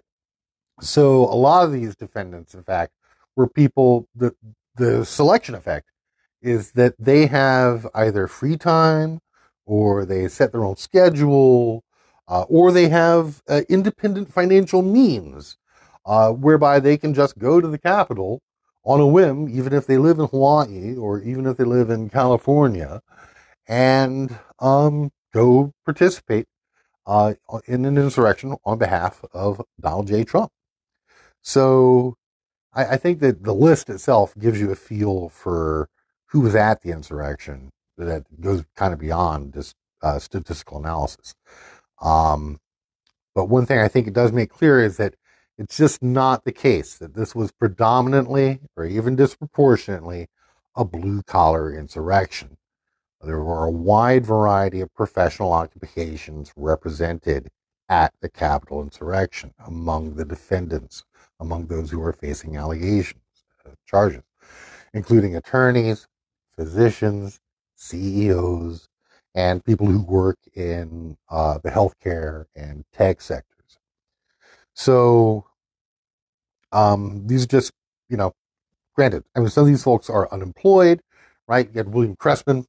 So 0.80 1.24
a 1.24 1.34
lot 1.34 1.64
of 1.64 1.72
these 1.72 1.96
defendants, 1.96 2.54
in 2.54 2.62
fact, 2.62 2.92
were 3.34 3.48
people 3.48 4.08
that 4.14 4.36
the 4.76 5.04
selection 5.04 5.56
effect 5.56 5.90
is 6.40 6.70
that 6.72 6.94
they 7.00 7.26
have 7.26 7.88
either 7.96 8.28
free 8.28 8.56
time 8.56 9.18
or 9.64 10.04
they 10.04 10.28
set 10.28 10.52
their 10.52 10.64
own 10.64 10.76
schedule 10.76 11.82
uh, 12.28 12.42
or 12.42 12.70
they 12.70 12.88
have 12.90 13.42
uh, 13.48 13.62
independent 13.68 14.32
financial 14.32 14.82
means 14.82 15.56
uh, 16.04 16.30
whereby 16.30 16.78
they 16.78 16.96
can 16.96 17.12
just 17.12 17.36
go 17.38 17.60
to 17.60 17.66
the 17.66 17.78
Capitol 17.78 18.40
on 18.86 19.00
a 19.00 19.06
whim, 19.06 19.48
even 19.48 19.72
if 19.72 19.86
they 19.86 19.98
live 19.98 20.18
in 20.20 20.26
Hawaii 20.26 20.94
or 20.96 21.20
even 21.20 21.44
if 21.46 21.56
they 21.56 21.64
live 21.64 21.90
in 21.90 22.08
California, 22.08 23.02
and 23.66 24.38
um, 24.60 25.10
go 25.34 25.72
participate 25.84 26.46
uh, 27.04 27.34
in 27.66 27.84
an 27.84 27.98
insurrection 27.98 28.56
on 28.64 28.78
behalf 28.78 29.24
of 29.34 29.60
Donald 29.78 30.06
J. 30.06 30.22
Trump. 30.22 30.52
So 31.42 32.14
I, 32.72 32.84
I, 32.84 32.96
think 32.96 33.20
that 33.20 33.44
the 33.44 33.54
list 33.54 33.90
itself 33.90 34.34
gives 34.38 34.60
you 34.60 34.70
a 34.70 34.76
feel 34.76 35.28
for 35.28 35.88
who 36.26 36.40
was 36.40 36.54
at 36.54 36.82
the 36.82 36.90
insurrection 36.90 37.70
that 37.98 38.24
goes 38.40 38.64
kind 38.76 38.92
of 38.92 38.98
beyond 38.98 39.54
just 39.54 39.74
uh, 40.02 40.18
statistical 40.18 40.78
analysis. 40.78 41.34
Um, 42.00 42.58
but 43.34 43.48
one 43.48 43.66
thing 43.66 43.78
I 43.78 43.88
think 43.88 44.06
it 44.06 44.14
does 44.14 44.32
make 44.32 44.50
clear 44.50 44.82
is 44.82 44.96
that 44.96 45.14
it's 45.58 45.76
just 45.76 46.02
not 46.02 46.44
the 46.44 46.52
case 46.52 46.96
that 46.98 47.14
this 47.14 47.34
was 47.34 47.52
predominantly 47.52 48.60
or 48.76 48.84
even 48.84 49.16
disproportionately 49.16 50.28
a 50.74 50.84
blue 50.84 51.22
collar 51.22 51.72
insurrection. 51.72 52.58
There 53.22 53.42
were 53.42 53.64
a 53.64 53.70
wide 53.70 54.26
variety 54.26 54.80
of 54.80 54.94
professional 54.94 55.52
occupations 55.52 56.52
represented 56.56 57.48
at 57.88 58.12
the 58.20 58.28
Capitol 58.28 58.82
insurrection 58.82 59.54
among 59.66 60.16
the 60.16 60.24
defendants 60.24 61.04
among 61.40 61.66
those 61.66 61.90
who 61.90 62.02
are 62.02 62.12
facing 62.12 62.56
allegations, 62.56 63.22
uh, 63.64 63.70
charges, 63.86 64.22
including 64.94 65.36
attorneys, 65.36 66.06
physicians, 66.56 67.40
CEOs, 67.76 68.88
and 69.34 69.64
people 69.64 69.86
who 69.86 70.02
work 70.02 70.38
in 70.54 71.16
uh, 71.30 71.58
the 71.62 71.70
healthcare 71.70 72.46
and 72.54 72.84
tech 72.92 73.20
sectors. 73.20 73.55
So 74.76 75.46
um, 76.70 77.26
these 77.26 77.44
are 77.44 77.48
just, 77.48 77.72
you 78.10 78.16
know, 78.18 78.32
granted, 78.94 79.24
I 79.34 79.40
mean, 79.40 79.48
some 79.48 79.62
of 79.62 79.68
these 79.68 79.82
folks 79.82 80.10
are 80.10 80.32
unemployed, 80.32 81.00
right? 81.48 81.68
You 81.72 81.78
had 81.78 81.92
William 81.92 82.14
Cressman 82.16 82.66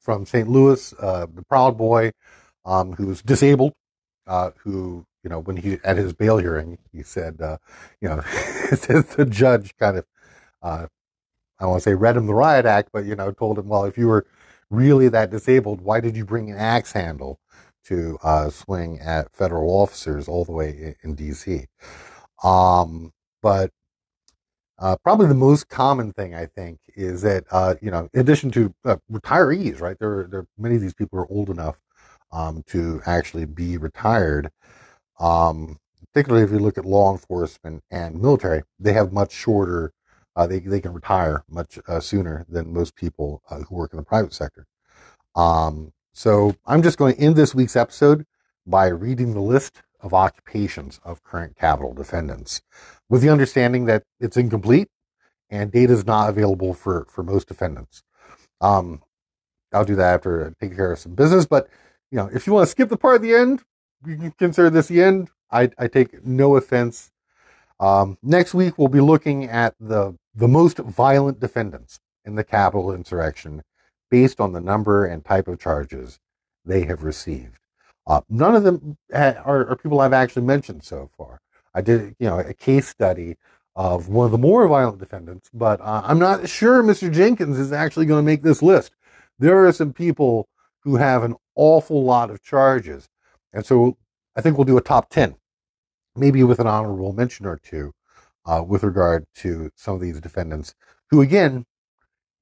from 0.00 0.26
St. 0.26 0.48
Louis, 0.48 0.94
uh, 0.98 1.26
the 1.32 1.42
Proud 1.42 1.76
Boy, 1.78 2.12
um, 2.64 2.94
who's 2.94 3.22
disabled, 3.22 3.74
uh, 4.26 4.50
who 4.58 5.06
you 5.22 5.30
know, 5.30 5.40
when 5.40 5.56
he 5.56 5.78
at 5.84 5.96
his 5.96 6.12
bail 6.12 6.38
hearing, 6.38 6.78
he 6.92 7.02
said, 7.02 7.40
uh, 7.40 7.58
you 8.00 8.08
know, 8.08 8.16
the 8.70 9.26
judge 9.30 9.72
kind 9.78 9.98
of, 9.98 10.06
uh, 10.62 10.86
I 11.58 11.64
don't 11.64 11.70
want 11.70 11.82
to 11.82 11.90
say 11.90 11.94
read 11.94 12.16
him 12.16 12.26
the 12.26 12.34
riot 12.34 12.66
act, 12.66 12.88
but 12.92 13.04
you 13.04 13.14
know, 13.14 13.30
told 13.30 13.58
him, 13.58 13.68
well, 13.68 13.84
if 13.84 13.96
you 13.96 14.08
were 14.08 14.26
really 14.70 15.08
that 15.10 15.30
disabled, 15.30 15.80
why 15.82 16.00
did 16.00 16.16
you 16.16 16.24
bring 16.24 16.50
an 16.50 16.56
axe 16.58 16.92
handle 16.92 17.38
to 17.84 18.18
uh, 18.22 18.50
swing 18.50 18.98
at 19.00 19.34
federal 19.34 19.70
officers 19.70 20.28
all 20.28 20.44
the 20.44 20.52
way 20.52 20.70
in, 20.70 20.94
in 21.02 21.14
D.C.? 21.14 21.66
Um, 22.42 23.12
but 23.42 23.70
uh, 24.78 24.96
probably 25.04 25.26
the 25.26 25.34
most 25.34 25.68
common 25.68 26.12
thing 26.12 26.34
I 26.34 26.46
think 26.46 26.78
is 26.96 27.22
that 27.22 27.44
uh, 27.50 27.74
you 27.80 27.90
know, 27.90 28.08
in 28.12 28.20
addition 28.20 28.50
to 28.52 28.74
uh, 28.84 28.96
retirees, 29.10 29.80
right? 29.80 29.96
There, 29.98 30.26
there, 30.30 30.46
many 30.58 30.74
of 30.76 30.80
these 30.80 30.94
people 30.94 31.18
are 31.18 31.30
old 31.30 31.50
enough 31.50 31.76
um, 32.32 32.62
to 32.68 33.00
actually 33.06 33.44
be 33.44 33.76
retired. 33.76 34.50
Um, 35.20 35.78
particularly 36.12 36.44
if 36.44 36.50
you 36.50 36.58
look 36.58 36.78
at 36.78 36.84
law 36.84 37.12
enforcement 37.12 37.82
and 37.90 38.20
military, 38.20 38.62
they 38.78 38.92
have 38.92 39.12
much 39.12 39.32
shorter, 39.32 39.92
uh, 40.36 40.46
they, 40.46 40.58
they 40.58 40.80
can 40.80 40.92
retire 40.92 41.44
much 41.48 41.78
uh, 41.86 42.00
sooner 42.00 42.44
than 42.48 42.72
most 42.72 42.94
people 42.96 43.42
who 43.48 43.74
work 43.74 43.92
in 43.92 43.98
the 43.98 44.04
private 44.04 44.34
sector. 44.34 44.66
Um, 45.36 45.92
so 46.12 46.54
I'm 46.66 46.82
just 46.82 46.98
going 46.98 47.14
to 47.14 47.20
end 47.20 47.36
this 47.36 47.54
week's 47.54 47.76
episode 47.76 48.26
by 48.66 48.88
reading 48.88 49.32
the 49.32 49.40
list 49.40 49.82
of 50.00 50.12
occupations 50.12 51.00
of 51.04 51.22
current 51.24 51.56
Capitol 51.56 51.94
defendants 51.94 52.60
with 53.08 53.22
the 53.22 53.30
understanding 53.30 53.86
that 53.86 54.02
it's 54.20 54.36
incomplete 54.36 54.88
and 55.50 55.70
data 55.70 55.92
is 55.92 56.06
not 56.06 56.28
available 56.28 56.74
for, 56.74 57.06
for 57.08 57.22
most 57.22 57.48
defendants. 57.48 58.02
Um, 58.60 59.02
I'll 59.72 59.84
do 59.84 59.96
that 59.96 60.14
after 60.14 60.54
taking 60.60 60.76
care 60.76 60.92
of 60.92 60.98
some 60.98 61.14
business, 61.14 61.46
but 61.46 61.68
you 62.10 62.16
know, 62.16 62.28
if 62.32 62.46
you 62.46 62.52
want 62.52 62.66
to 62.66 62.70
skip 62.70 62.88
the 62.88 62.96
part 62.96 63.16
at 63.16 63.22
the 63.22 63.34
end, 63.34 63.62
you 64.06 64.16
can 64.16 64.32
consider 64.32 64.68
this 64.68 64.88
the 64.88 65.02
end. 65.02 65.30
I, 65.50 65.70
I 65.78 65.86
take 65.86 66.24
no 66.26 66.56
offense. 66.56 67.10
Um, 67.80 68.18
next 68.22 68.54
week, 68.54 68.76
we'll 68.76 68.88
be 68.88 69.00
looking 69.00 69.44
at 69.44 69.74
the, 69.80 70.16
the 70.34 70.48
most 70.48 70.78
violent 70.78 71.40
defendants 71.40 72.00
in 72.24 72.34
the 72.34 72.44
Capitol 72.44 72.92
insurrection 72.92 73.62
based 74.12 74.40
on 74.40 74.52
the 74.52 74.60
number 74.60 75.06
and 75.06 75.24
type 75.24 75.48
of 75.48 75.58
charges 75.58 76.20
they 76.66 76.84
have 76.84 77.02
received. 77.02 77.58
Uh, 78.06 78.20
none 78.28 78.54
of 78.54 78.62
them 78.62 78.98
are, 79.14 79.66
are, 79.66 79.76
people 79.76 80.00
I've 80.00 80.12
actually 80.12 80.42
mentioned 80.42 80.84
so 80.84 81.10
far. 81.16 81.40
I 81.74 81.80
did, 81.80 82.14
you 82.18 82.28
know, 82.28 82.38
a 82.38 82.52
case 82.52 82.88
study 82.88 83.38
of 83.74 84.08
one 84.08 84.26
of 84.26 84.32
the 84.32 84.38
more 84.38 84.68
violent 84.68 84.98
defendants, 84.98 85.48
but 85.54 85.80
uh, 85.80 86.02
I'm 86.04 86.18
not 86.18 86.46
sure 86.46 86.82
Mr. 86.82 87.10
Jenkins 87.10 87.58
is 87.58 87.72
actually 87.72 88.04
going 88.04 88.22
to 88.22 88.30
make 88.30 88.42
this 88.42 88.60
list. 88.60 88.92
There 89.38 89.66
are 89.66 89.72
some 89.72 89.94
people 89.94 90.46
who 90.80 90.96
have 90.96 91.22
an 91.22 91.36
awful 91.56 92.04
lot 92.04 92.30
of 92.30 92.42
charges 92.42 93.08
and 93.52 93.64
so 93.64 93.96
I 94.36 94.40
think 94.40 94.56
we'll 94.56 94.64
do 94.64 94.78
a 94.78 94.82
top 94.82 95.10
10, 95.10 95.36
maybe 96.16 96.42
with 96.42 96.58
an 96.58 96.66
honorable 96.66 97.12
mention 97.12 97.46
or 97.46 97.58
two 97.58 97.92
uh, 98.46 98.62
with 98.66 98.82
regard 98.82 99.26
to 99.36 99.70
some 99.74 99.94
of 99.94 100.00
these 100.00 100.20
defendants 100.20 100.74
who, 101.10 101.20
again, 101.20 101.66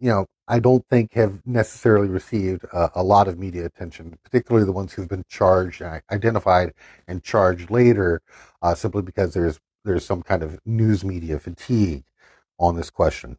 you 0.00 0.10
know, 0.10 0.26
I 0.48 0.58
don't 0.58 0.84
think 0.88 1.12
have 1.12 1.46
necessarily 1.46 2.08
received 2.08 2.64
a, 2.72 2.90
a 2.96 3.02
lot 3.04 3.28
of 3.28 3.38
media 3.38 3.66
attention, 3.66 4.18
particularly 4.24 4.66
the 4.66 4.72
ones 4.72 4.92
who've 4.92 5.08
been 5.08 5.24
charged, 5.28 5.80
and 5.80 6.02
identified, 6.10 6.72
and 7.06 7.22
charged 7.22 7.70
later, 7.70 8.20
uh, 8.62 8.74
simply 8.74 9.02
because 9.02 9.34
there's 9.34 9.60
there's 9.84 10.04
some 10.04 10.22
kind 10.22 10.42
of 10.42 10.58
news 10.66 11.04
media 11.04 11.38
fatigue 11.38 12.04
on 12.58 12.76
this 12.76 12.90
question. 12.90 13.38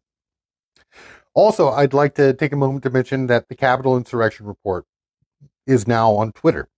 Also, 1.34 1.68
I'd 1.70 1.94
like 1.94 2.14
to 2.16 2.32
take 2.34 2.52
a 2.52 2.56
moment 2.56 2.82
to 2.84 2.90
mention 2.90 3.26
that 3.28 3.48
the 3.48 3.54
Capitol 3.54 3.96
Insurrection 3.96 4.46
Report 4.46 4.84
is 5.66 5.86
now 5.86 6.12
on 6.12 6.32
Twitter. 6.32 6.68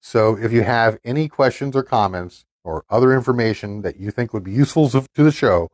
So 0.00 0.36
if 0.36 0.52
you 0.52 0.62
have 0.62 0.98
any 1.04 1.28
questions 1.28 1.76
or 1.76 1.82
comments 1.82 2.44
or 2.64 2.84
other 2.90 3.14
information 3.14 3.82
that 3.82 3.98
you 3.98 4.10
think 4.10 4.32
would 4.32 4.44
be 4.44 4.52
useful 4.52 4.88
to 4.90 5.06
the 5.14 5.30
show, 5.30 5.68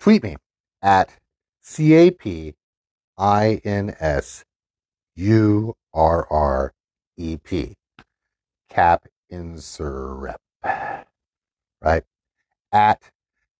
tweet 0.00 0.22
me 0.22 0.36
at 0.82 1.10
CAP 1.62 2.54
I 3.18 3.60
N 3.64 3.94
S 3.98 4.44
U 5.16 5.74
R 5.92 6.26
R 6.30 6.72
E 7.16 7.36
P. 7.36 7.74
Cap 8.68 9.06
Insurrep. 9.32 10.36
Right? 11.82 12.04
At 12.72 13.10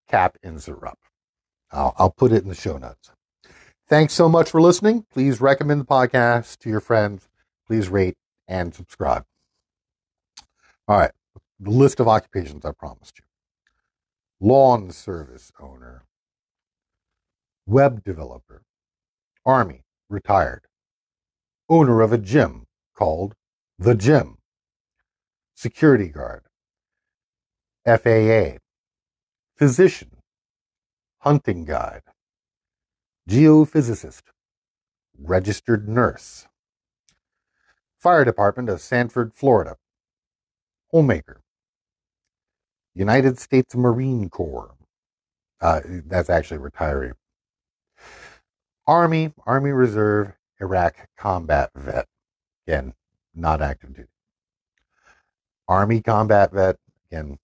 Cap 0.08 0.38
Insurrep. 0.44 0.94
I'll, 1.70 1.94
I'll 1.98 2.10
put 2.10 2.32
it 2.32 2.42
in 2.42 2.48
the 2.48 2.54
show 2.54 2.78
notes. 2.78 3.10
Thanks 3.88 4.12
so 4.12 4.28
much 4.28 4.50
for 4.50 4.60
listening. 4.60 5.06
Please 5.10 5.40
recommend 5.40 5.80
the 5.80 5.86
podcast 5.86 6.58
to 6.58 6.70
your 6.70 6.80
friends. 6.80 7.28
Please 7.66 7.88
rate 7.88 8.16
and 8.46 8.74
subscribe. 8.74 9.24
All 10.86 10.98
right. 10.98 11.12
The 11.60 11.70
list 11.70 11.98
of 11.98 12.06
occupations 12.06 12.64
I 12.64 12.72
promised 12.72 13.18
you 13.18 13.24
lawn 14.40 14.90
service 14.90 15.52
owner, 15.60 16.04
web 17.66 18.04
developer, 18.04 18.62
Army, 19.48 19.80
retired. 20.10 20.66
Owner 21.70 22.02
of 22.02 22.12
a 22.12 22.18
gym 22.18 22.66
called 22.94 23.34
The 23.78 23.94
Gym. 23.94 24.36
Security 25.54 26.08
guard. 26.08 26.42
FAA. 27.86 28.58
Physician. 29.56 30.18
Hunting 31.20 31.64
guide. 31.64 32.02
Geophysicist. 33.26 34.24
Registered 35.18 35.88
nurse. 35.88 36.46
Fire 37.98 38.26
Department 38.26 38.68
of 38.68 38.82
Sanford, 38.82 39.32
Florida. 39.32 39.76
Homemaker. 40.90 41.40
United 42.94 43.38
States 43.38 43.74
Marine 43.74 44.28
Corps. 44.28 44.74
Uh, 45.58 45.80
that's 46.04 46.28
actually 46.28 46.58
retiree. 46.58 47.12
Army, 48.88 49.34
Army 49.44 49.70
Reserve, 49.70 50.32
Iraq 50.62 51.08
combat 51.18 51.70
vet. 51.76 52.06
Again, 52.66 52.94
not 53.34 53.60
active 53.60 53.94
duty. 53.94 54.08
Army 55.68 56.00
combat 56.00 56.52
vet. 56.52 56.76
Again, 57.12 57.38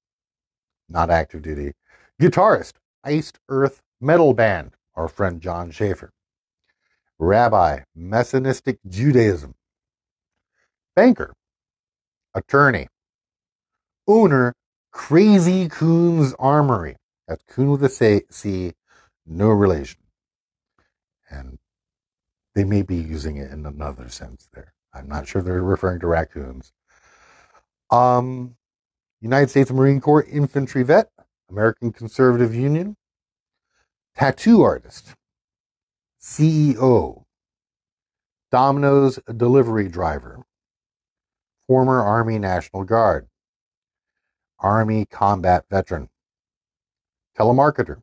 not 0.89 1.11
active 1.11 1.43
duty. 1.43 1.73
Guitarist, 2.19 2.73
Iced 3.05 3.39
Earth 3.51 3.83
Metal 4.01 4.33
Band, 4.33 4.73
our 4.95 5.07
friend 5.07 5.43
Jon 5.43 5.71
Schaffer. 5.71 6.13
Rabbi, 7.19 7.81
Messianistic 7.95 8.79
Judaism. 8.89 9.55
Banker, 10.97 11.35
attorney. 12.35 12.89
Owner, 14.09 14.55
Crazy 14.93 15.69
Coon's 15.69 16.35
Armory. 16.39 16.97
That's 17.29 17.43
Coon 17.51 17.69
with 17.69 17.85
a 17.85 18.23
C, 18.31 18.73
no 19.27 19.49
relation 19.49 20.04
and 21.31 21.59
they 22.55 22.65
may 22.65 22.83
be 22.83 22.97
using 22.97 23.37
it 23.37 23.51
in 23.51 23.67
another 23.67 24.09
sense 24.09 24.49
there. 24.53 24.73
I'm 24.93 25.09
not 25.09 25.27
sure 25.27 25.43
they're 25.43 25.63
referring 25.63 26.01
to 26.01 26.07
raccoons. 26.07 26.73
Um, 27.91 28.57
United 29.21 29.51
States 29.51 29.71
Marine 29.71 30.01
Corps 30.01 30.25
infantry 30.25 30.83
vet, 30.83 31.11
American 31.51 31.93
Conservative 31.93 32.55
Union, 32.55 32.97
tattoo 34.15 34.63
artist, 34.63 35.15
CEO, 36.21 37.25
Domino's 38.51 39.19
delivery 39.37 39.89
driver, 39.89 40.45
former 41.67 42.01
Army 42.01 42.39
National 42.39 42.85
Guard, 42.85 43.29
Army 44.61 45.07
combat 45.07 45.65
veteran, 45.69 46.09
telemarketer, 47.37 48.03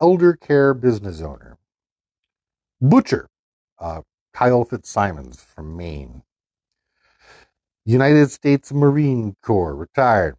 elder 0.00 0.34
care 0.34 0.72
business 0.72 1.20
owner, 1.20 1.58
Butcher, 2.86 3.30
uh, 3.78 4.02
Kyle 4.34 4.62
Fitzsimons 4.62 5.42
from 5.42 5.74
Maine. 5.74 6.22
United 7.86 8.30
States 8.30 8.74
Marine 8.74 9.36
Corps, 9.42 9.74
retired. 9.74 10.36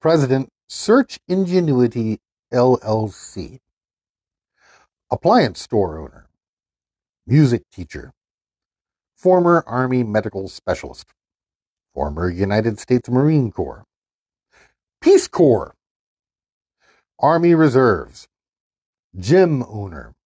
President, 0.00 0.48
Search 0.68 1.20
Ingenuity 1.28 2.18
LLC. 2.52 3.60
Appliance 5.12 5.62
store 5.62 6.00
owner. 6.00 6.28
Music 7.24 7.62
teacher. 7.70 8.12
Former 9.14 9.62
Army 9.64 10.02
medical 10.02 10.48
specialist. 10.48 11.06
Former 11.94 12.28
United 12.28 12.80
States 12.80 13.08
Marine 13.08 13.52
Corps. 13.52 13.84
Peace 15.00 15.28
Corps. 15.28 15.76
Army 17.20 17.54
Reserves. 17.54 18.26
Gym 19.16 19.62
owner 19.62 20.16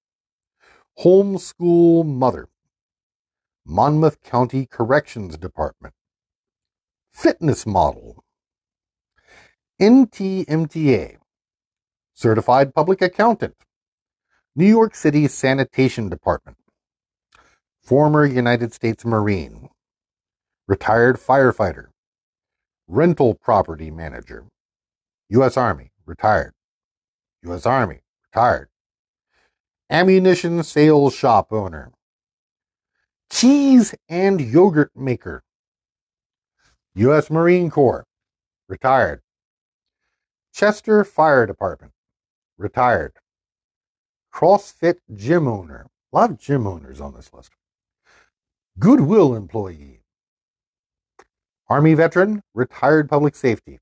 Homeschool 1.02 2.06
Mother, 2.06 2.48
Monmouth 3.66 4.22
County 4.22 4.66
Corrections 4.66 5.36
Department, 5.36 5.94
Fitness 7.10 7.66
Model, 7.66 8.22
NTMTA, 9.80 11.16
Certified 12.14 12.72
Public 12.72 13.02
Accountant, 13.02 13.56
New 14.54 14.66
York 14.66 14.94
City 14.94 15.26
Sanitation 15.26 16.08
Department, 16.08 16.58
former 17.82 18.24
United 18.24 18.72
States 18.72 19.04
Marine, 19.04 19.70
retired 20.68 21.16
firefighter, 21.16 21.86
rental 22.86 23.34
property 23.34 23.90
manager, 23.90 24.44
U.S. 25.30 25.56
Army, 25.56 25.90
retired, 26.06 26.52
U.S. 27.42 27.66
Army, 27.66 28.02
retired, 28.32 28.68
ammunition 29.90 30.62
sales 30.62 31.14
shop 31.14 31.52
owner, 31.52 31.92
cheese 33.30 33.94
and 34.08 34.40
yogurt 34.40 34.90
maker, 34.94 35.42
U.S. 36.94 37.30
Marine 37.30 37.70
Corps, 37.70 38.04
retired, 38.68 39.20
Chester 40.54 41.04
Fire 41.04 41.46
Department, 41.46 41.92
retired, 42.58 43.14
CrossFit 44.32 44.96
gym 45.14 45.46
owner, 45.48 45.86
a 46.12 46.16
lot 46.16 46.30
of 46.30 46.38
gym 46.38 46.66
owners 46.66 47.00
on 47.00 47.14
this 47.14 47.32
list, 47.32 47.52
Goodwill 48.78 49.34
employee, 49.34 50.02
Army 51.68 51.94
veteran, 51.94 52.42
retired 52.54 53.08
public 53.08 53.34
safety, 53.34 53.78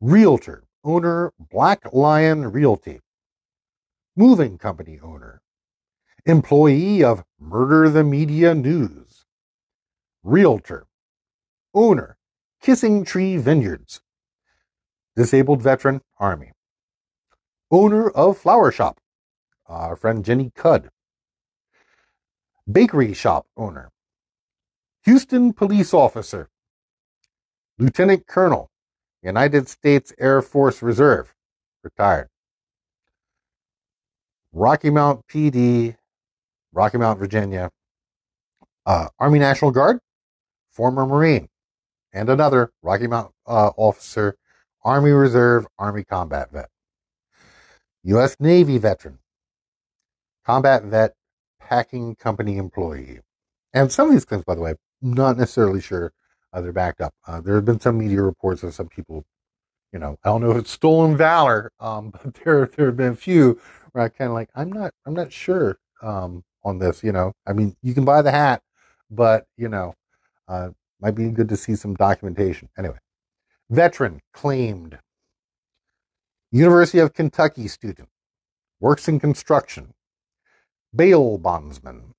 realtor, 0.00 0.64
owner, 0.84 1.32
Black 1.50 1.92
Lion 1.92 2.50
Realty, 2.50 3.00
moving 4.14 4.58
company 4.58 4.98
owner, 5.02 5.40
employee 6.26 7.02
of 7.02 7.24
Murder 7.40 7.88
the 7.88 8.04
Media 8.04 8.54
News, 8.54 9.24
realtor, 10.22 10.86
owner, 11.74 12.18
Kissing 12.60 13.04
Tree 13.04 13.38
Vineyards, 13.38 14.02
disabled 15.16 15.62
veteran, 15.62 16.02
Army, 16.18 16.52
owner 17.70 18.10
of 18.10 18.36
flower 18.36 18.70
shop, 18.70 19.00
our 19.66 19.96
friend 19.96 20.24
Jenny 20.24 20.52
Cudd, 20.54 20.90
bakery 22.70 23.14
shop 23.14 23.46
owner, 23.56 23.90
Houston 25.04 25.54
police 25.54 25.94
officer, 25.94 26.50
lieutenant 27.78 28.26
colonel, 28.26 28.70
United 29.22 29.68
States 29.68 30.12
Air 30.18 30.42
Force 30.42 30.82
Reserve, 30.82 31.34
retired. 31.82 32.28
Rocky 34.52 34.90
Mount 34.90 35.26
PD, 35.28 35.96
Rocky 36.72 36.98
Mount, 36.98 37.18
Virginia, 37.18 37.70
uh, 38.86 39.08
Army 39.18 39.38
National 39.38 39.70
Guard, 39.70 39.98
former 40.70 41.06
Marine, 41.06 41.48
and 42.12 42.28
another 42.28 42.70
Rocky 42.82 43.06
Mount 43.06 43.32
uh, 43.46 43.70
officer, 43.76 44.36
Army 44.84 45.10
Reserve, 45.10 45.66
Army 45.78 46.04
combat 46.04 46.50
vet, 46.52 46.68
U.S. 48.04 48.36
Navy 48.40 48.78
veteran, 48.78 49.18
combat 50.44 50.84
vet, 50.84 51.14
packing 51.60 52.14
company 52.16 52.58
employee. 52.58 53.20
And 53.72 53.90
some 53.90 54.08
of 54.08 54.14
these 54.14 54.24
claims, 54.24 54.44
by 54.44 54.54
the 54.54 54.60
way, 54.60 54.74
not 55.00 55.38
necessarily 55.38 55.80
sure 55.80 56.12
uh, 56.52 56.60
they're 56.60 56.72
backed 56.72 57.00
up. 57.00 57.14
Uh, 57.26 57.40
there 57.40 57.54
have 57.54 57.64
been 57.64 57.80
some 57.80 57.98
media 57.98 58.20
reports 58.20 58.62
of 58.62 58.74
some 58.74 58.88
people, 58.88 59.24
you 59.92 59.98
know, 59.98 60.18
I 60.24 60.28
don't 60.28 60.42
know 60.42 60.50
if 60.50 60.58
it's 60.58 60.70
stolen 60.70 61.16
valor, 61.16 61.72
um, 61.80 62.10
but 62.24 62.34
there 62.34 62.66
there 62.66 62.86
have 62.86 62.96
been 62.96 63.12
a 63.12 63.16
few 63.16 63.58
where 63.92 64.04
I 64.04 64.08
kind 64.08 64.28
of 64.28 64.34
like 64.34 64.50
I'm 64.54 64.72
not 64.72 64.92
I'm 65.06 65.14
not 65.14 65.32
sure 65.32 65.78
um, 66.02 66.42
on 66.64 66.78
this. 66.78 67.02
You 67.02 67.12
know, 67.12 67.32
I 67.46 67.52
mean, 67.52 67.76
you 67.82 67.94
can 67.94 68.04
buy 68.04 68.22
the 68.22 68.30
hat, 68.30 68.62
but 69.10 69.46
you 69.56 69.68
know, 69.68 69.94
uh, 70.48 70.70
might 71.00 71.14
be 71.14 71.28
good 71.30 71.48
to 71.48 71.56
see 71.56 71.74
some 71.74 71.94
documentation. 71.94 72.68
Anyway, 72.78 72.98
veteran 73.70 74.20
claimed. 74.32 74.98
University 76.50 76.98
of 76.98 77.14
Kentucky 77.14 77.66
student 77.66 78.08
works 78.78 79.08
in 79.08 79.18
construction. 79.18 79.94
Bail 80.94 81.38
bondsman. 81.38 82.12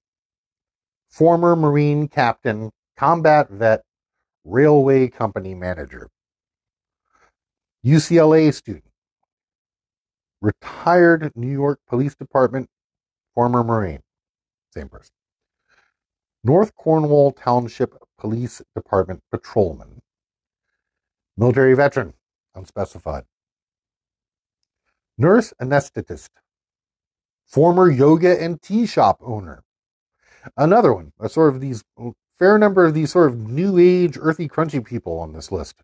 Former 1.12 1.56
Marine 1.56 2.08
captain, 2.08 2.72
combat 2.98 3.50
vet, 3.52 3.84
railway 4.44 5.08
company 5.08 5.54
manager. 5.54 6.10
UCLA 7.86 8.52
student. 8.52 8.93
Retired 10.44 11.32
New 11.36 11.50
York 11.50 11.80
Police 11.88 12.16
Department, 12.16 12.70
former 13.34 13.64
Marine. 13.64 14.02
Same 14.74 14.90
person. 14.90 15.14
North 16.44 16.76
Cornwall 16.76 17.32
Township 17.32 17.96
Police 18.20 18.62
Department 18.76 19.22
patrolman. 19.32 20.02
Military 21.38 21.74
veteran, 21.76 22.14
unspecified. 22.54 23.24
Nurse 25.18 25.54
anesthetist. 25.62 26.32
Former 27.46 27.90
yoga 27.90 28.38
and 28.44 28.62
tea 28.62 28.86
shop 28.86 29.22
owner. 29.22 29.64
Another 30.58 30.94
one, 30.94 31.14
a 31.22 31.30
sort 31.30 31.56
of 31.56 31.62
these 31.62 31.86
fair 32.38 32.58
number 32.58 32.84
of 32.84 32.94
these 32.94 33.14
sort 33.14 33.32
of 33.32 33.38
new 33.38 33.78
age, 33.78 34.18
earthy, 34.20 34.50
crunchy 34.50 34.84
people 34.84 35.18
on 35.20 35.32
this 35.32 35.54
list. 35.54 35.76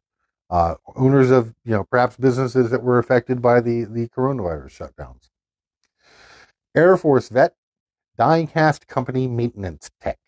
Uh, 0.50 0.76
owners 0.96 1.30
of, 1.30 1.54
you 1.64 1.72
know, 1.74 1.84
perhaps 1.84 2.18
businesses 2.18 2.72
that 2.72 2.84
were 2.84 2.98
affected 2.98 3.42
by 3.42 3.62
the, 3.62 3.84
the 3.84 4.08
coronavirus 4.10 4.92
shutdowns. 4.98 5.30
Air 6.76 6.98
Force 6.98 7.30
vet, 7.30 7.54
diecast 8.18 8.88
company 8.88 9.28
maintenance 9.28 9.92
tech. 10.02 10.20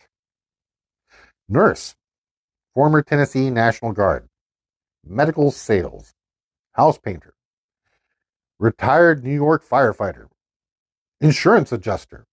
Nurse, 1.50 1.96
former 2.74 3.02
Tennessee 3.02 3.50
National 3.50 3.94
Guard. 3.94 4.28
Medical 5.04 5.50
sales, 5.50 6.14
house 6.74 7.00
painter. 7.00 7.34
Retired 8.60 9.24
New 9.24 9.34
York 9.34 9.68
firefighter. 9.68 10.28
Insurance 11.20 11.72
adjuster 11.72 12.28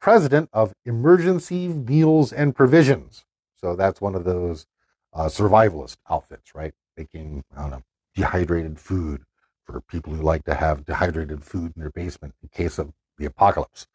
president 0.00 0.48
of 0.52 0.72
Emergency 0.84 1.68
Meals 1.68 2.32
and 2.32 2.54
Provisions. 2.54 3.24
So 3.56 3.74
that's 3.74 4.00
one 4.00 4.14
of 4.14 4.24
those 4.24 4.66
uh, 5.12 5.26
survivalist 5.26 5.96
outfits, 6.08 6.54
right? 6.54 6.74
Making, 6.98 7.44
I 7.56 7.62
don't 7.62 7.70
know, 7.70 7.82
dehydrated 8.14 8.78
food 8.78 9.22
for 9.64 9.80
people 9.82 10.12
who 10.12 10.22
like 10.22 10.44
to 10.44 10.54
have 10.54 10.84
dehydrated 10.84 11.44
food 11.44 11.72
in 11.76 11.80
their 11.80 11.90
basement 11.90 12.34
in 12.42 12.48
case 12.48 12.78
of 12.78 12.92
the 13.18 13.26
apocalypse. 13.26 13.86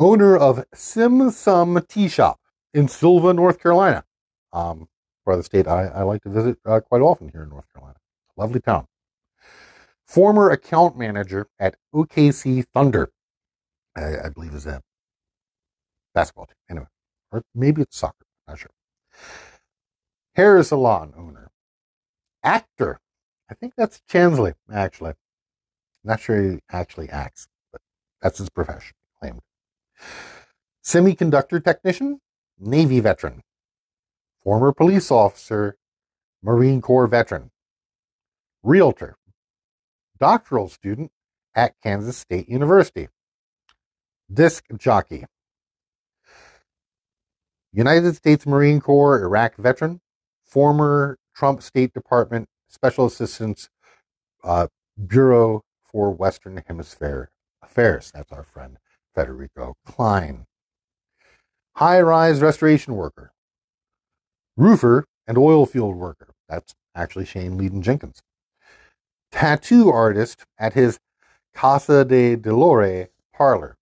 Owner 0.00 0.36
of 0.36 0.64
Sim 0.74 1.30
Sum 1.30 1.80
Tea 1.88 2.08
Shop 2.08 2.40
in 2.74 2.88
Sylva, 2.88 3.32
North 3.32 3.60
Carolina. 3.62 4.04
Um, 4.52 4.88
part 5.24 5.36
of 5.36 5.40
the 5.40 5.44
state 5.44 5.66
I, 5.66 5.86
I 5.86 6.02
like 6.02 6.22
to 6.22 6.30
visit 6.30 6.58
uh, 6.66 6.80
quite 6.80 7.02
often 7.02 7.28
here 7.28 7.42
in 7.42 7.50
North 7.50 7.72
Carolina. 7.72 7.98
Lovely 8.36 8.60
town. 8.60 8.86
Former 10.06 10.50
account 10.50 10.98
manager 10.98 11.48
at 11.60 11.76
OKC 11.94 12.64
Thunder 12.72 13.10
I, 13.96 14.26
I 14.26 14.28
believe 14.30 14.54
is 14.54 14.66
a 14.66 14.82
basketball 16.14 16.46
team. 16.46 16.56
Anyway, 16.70 16.86
or 17.32 17.42
maybe 17.54 17.82
it's 17.82 17.96
soccer. 17.96 18.26
Not 18.46 18.58
sure. 18.58 18.70
Hair 20.38 20.62
salon 20.62 21.14
owner, 21.18 21.50
actor. 22.44 23.00
I 23.50 23.54
think 23.54 23.72
that's 23.76 24.00
Chansley, 24.08 24.54
actually. 24.72 25.14
Not 26.04 26.20
sure 26.20 26.40
he 26.40 26.58
actually 26.70 27.08
acts, 27.10 27.48
but 27.72 27.80
that's 28.22 28.38
his 28.38 28.48
profession 28.48 28.94
claimed. 29.18 29.40
Semiconductor 30.84 31.62
technician, 31.62 32.20
Navy 32.56 33.00
veteran, 33.00 33.42
former 34.40 34.72
police 34.72 35.10
officer, 35.10 35.76
Marine 36.40 36.80
Corps 36.80 37.08
veteran, 37.08 37.50
realtor, 38.62 39.16
doctoral 40.20 40.68
student 40.68 41.10
at 41.56 41.74
Kansas 41.82 42.16
State 42.16 42.48
University, 42.48 43.08
disc 44.32 44.66
jockey. 44.76 45.24
United 47.72 48.14
States 48.14 48.46
Marine 48.46 48.80
Corps 48.80 49.20
Iraq 49.20 49.56
veteran, 49.56 50.00
former 50.48 51.18
Trump 51.34 51.62
State 51.62 51.92
Department 51.92 52.48
Special 52.68 53.06
Assistance 53.06 53.68
uh, 54.42 54.66
Bureau 55.06 55.62
for 55.82 56.10
Western 56.10 56.62
Hemisphere 56.66 57.30
Affairs. 57.62 58.10
That's 58.12 58.32
our 58.32 58.42
friend 58.42 58.78
Federico 59.14 59.74
Klein. 59.86 60.46
High 61.76 62.00
rise 62.00 62.40
restoration 62.40 62.94
worker, 62.94 63.32
roofer, 64.56 65.04
and 65.26 65.38
oil 65.38 65.66
field 65.66 65.96
worker. 65.96 66.34
That's 66.48 66.74
actually 66.94 67.26
Shane 67.26 67.58
Leedon 67.58 67.82
Jenkins. 67.82 68.20
Tattoo 69.30 69.90
artist 69.90 70.44
at 70.58 70.72
his 70.72 70.98
Casa 71.54 72.04
de 72.04 72.36
Dolore 72.36 73.08
parlor 73.32 73.76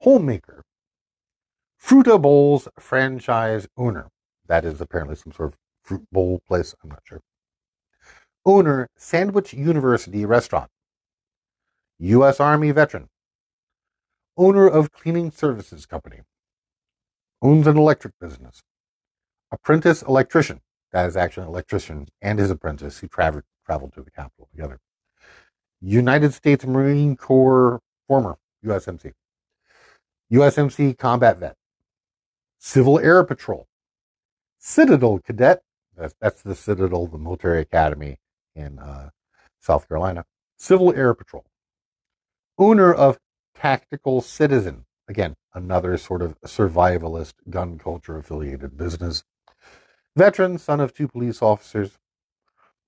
homemaker, 0.00 0.62
Frutta 1.82 2.20
Bowls 2.20 2.68
franchise 2.78 3.66
owner. 3.76 4.08
That 4.48 4.64
is 4.64 4.80
apparently 4.80 5.16
some 5.16 5.32
sort 5.32 5.50
of 5.52 5.58
fruit 5.82 6.04
bowl 6.10 6.40
place. 6.46 6.74
I'm 6.82 6.90
not 6.90 7.02
sure. 7.04 7.20
Owner, 8.44 8.88
Sandwich 8.96 9.52
University 9.52 10.24
Restaurant. 10.24 10.70
U.S. 11.98 12.40
Army 12.40 12.70
veteran. 12.70 13.08
Owner 14.36 14.68
of 14.68 14.92
cleaning 14.92 15.30
services 15.30 15.86
company. 15.86 16.20
Owns 17.42 17.66
an 17.66 17.76
electric 17.76 18.14
business. 18.20 18.62
Apprentice 19.50 20.02
electrician. 20.02 20.60
That 20.92 21.06
is 21.06 21.16
actually 21.16 21.44
an 21.44 21.48
electrician 21.50 22.08
and 22.22 22.38
his 22.38 22.50
apprentice 22.50 22.98
who 22.98 23.08
traveled 23.08 23.44
traveled 23.64 23.92
to 23.94 24.02
the 24.02 24.10
capital 24.10 24.48
together. 24.50 24.78
United 25.80 26.32
States 26.32 26.64
Marine 26.64 27.16
Corps 27.16 27.80
former 28.06 28.36
USMC. 28.64 29.12
USMC 30.32 30.98
combat 30.98 31.38
vet, 31.38 31.56
Civil 32.58 32.98
Air 32.98 33.22
Patrol, 33.24 33.66
Citadel 34.66 35.20
cadet. 35.20 35.62
That's, 35.96 36.14
that's 36.20 36.42
the 36.42 36.56
Citadel, 36.56 37.06
the 37.06 37.18
military 37.18 37.60
academy 37.60 38.16
in 38.56 38.80
uh, 38.80 39.10
South 39.60 39.86
Carolina. 39.86 40.24
Civil 40.56 40.92
Air 40.92 41.14
Patrol, 41.14 41.44
owner 42.58 42.92
of 42.92 43.18
Tactical 43.54 44.20
Citizen. 44.20 44.84
Again, 45.06 45.36
another 45.54 45.96
sort 45.96 46.20
of 46.20 46.40
survivalist 46.40 47.34
gun 47.48 47.78
culture 47.78 48.18
affiliated 48.18 48.76
business. 48.76 49.22
Veteran, 50.16 50.58
son 50.58 50.80
of 50.80 50.92
two 50.92 51.06
police 51.06 51.42
officers. 51.42 51.92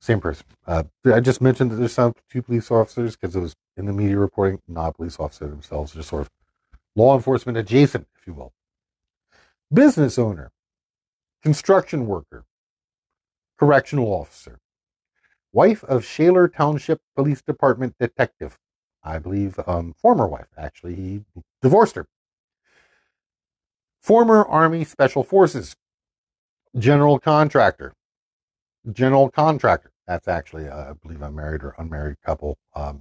Same 0.00 0.20
person. 0.20 0.46
Uh, 0.66 0.84
I 1.06 1.20
just 1.20 1.40
mentioned 1.40 1.70
that 1.70 1.76
there's 1.76 1.92
some 1.92 2.14
two 2.28 2.42
police 2.42 2.72
officers 2.72 3.14
because 3.14 3.36
it 3.36 3.40
was 3.40 3.54
in 3.76 3.86
the 3.86 3.92
media 3.92 4.18
reporting, 4.18 4.60
not 4.66 4.96
police 4.96 5.20
officers 5.20 5.50
themselves, 5.50 5.92
just 5.92 6.08
sort 6.08 6.22
of 6.22 6.30
law 6.96 7.14
enforcement 7.14 7.56
adjacent, 7.56 8.08
if 8.18 8.26
you 8.26 8.34
will. 8.34 8.52
Business 9.72 10.18
owner, 10.18 10.50
construction 11.48 12.06
worker, 12.06 12.44
correctional 13.58 14.12
officer, 14.12 14.58
wife 15.50 15.82
of 15.84 16.04
Shaler 16.04 16.46
Township 16.46 17.00
Police 17.16 17.40
Department 17.40 17.94
detective. 17.98 18.58
I 19.02 19.18
believe, 19.18 19.58
um, 19.66 19.94
former 19.94 20.26
wife, 20.26 20.48
actually. 20.58 20.94
He 20.96 21.24
divorced 21.62 21.94
her. 21.94 22.04
Former 24.02 24.44
Army 24.44 24.84
Special 24.84 25.22
Forces, 25.22 25.74
general 26.76 27.18
contractor. 27.18 27.94
General 28.92 29.30
contractor. 29.30 29.90
That's 30.06 30.28
actually, 30.28 30.68
uh, 30.68 30.90
I 30.90 30.92
believe, 31.02 31.22
a 31.22 31.30
married 31.30 31.62
or 31.62 31.74
unmarried 31.78 32.16
couple 32.22 32.58
um, 32.74 33.00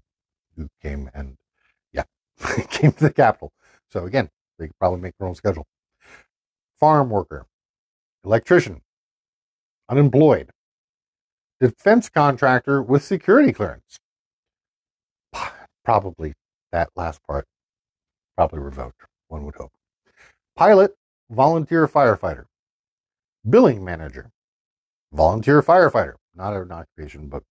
who 0.55 0.69
came 0.81 1.09
and, 1.13 1.35
yeah, 1.91 2.03
came 2.69 2.93
to 2.93 3.03
the 3.03 3.11
capital. 3.11 3.51
So 3.91 4.05
again, 4.05 4.29
they 4.57 4.67
could 4.67 4.79
probably 4.79 5.01
make 5.01 5.17
their 5.19 5.27
own 5.27 5.35
schedule. 5.35 5.67
Farm 6.79 7.09
worker, 7.09 7.45
electrician, 8.25 8.81
unemployed, 9.89 10.49
defense 11.59 12.09
contractor 12.09 12.81
with 12.81 13.03
security 13.03 13.51
clearance. 13.53 13.97
Probably 15.85 16.33
that 16.71 16.89
last 16.95 17.21
part, 17.25 17.45
probably 18.35 18.59
revoked, 18.59 19.01
one 19.29 19.45
would 19.45 19.55
hope. 19.55 19.71
Pilot, 20.55 20.95
volunteer 21.29 21.87
firefighter, 21.87 22.45
billing 23.49 23.83
manager, 23.83 24.31
volunteer 25.13 25.61
firefighter, 25.61 26.15
not 26.35 26.53
an 26.53 26.71
occupation, 26.71 27.27
but 27.29 27.43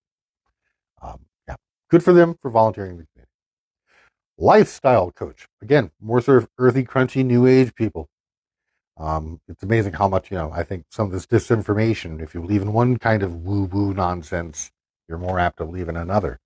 um, 1.03 1.21
yeah, 1.49 1.57
good 1.91 2.03
for 2.05 2.13
them 2.13 2.37
for 2.43 2.51
volunteering 2.51 2.99
the 2.99 3.07
community. 3.13 3.31
lifestyle 4.39 5.11
coach. 5.13 5.47
Again, 5.63 5.91
more 6.01 6.21
sort 6.21 6.43
of 6.43 6.49
earthy, 6.59 6.85
crunchy, 6.85 7.25
new 7.25 7.47
age 7.47 7.75
people. 7.75 8.09
Um, 8.99 9.41
it's 9.49 9.63
amazing 9.63 9.93
how 9.95 10.09
much, 10.09 10.31
you 10.31 10.39
know, 10.39 10.51
I 10.53 10.63
think 10.63 10.87
some 10.91 11.07
of 11.07 11.13
this 11.13 11.27
disinformation, 11.27 12.23
if 12.23 12.35
you 12.35 12.41
believe 12.41 12.63
in 12.63 12.73
one 12.73 12.99
kind 12.99 13.23
of 13.23 13.45
woo 13.45 13.65
woo 13.65 13.93
nonsense, 13.93 14.71
you're 15.09 15.19
more 15.19 15.39
apt 15.39 15.59
to 15.59 15.67
believe 15.67 15.89
in 15.89 15.97
another. 15.97 16.41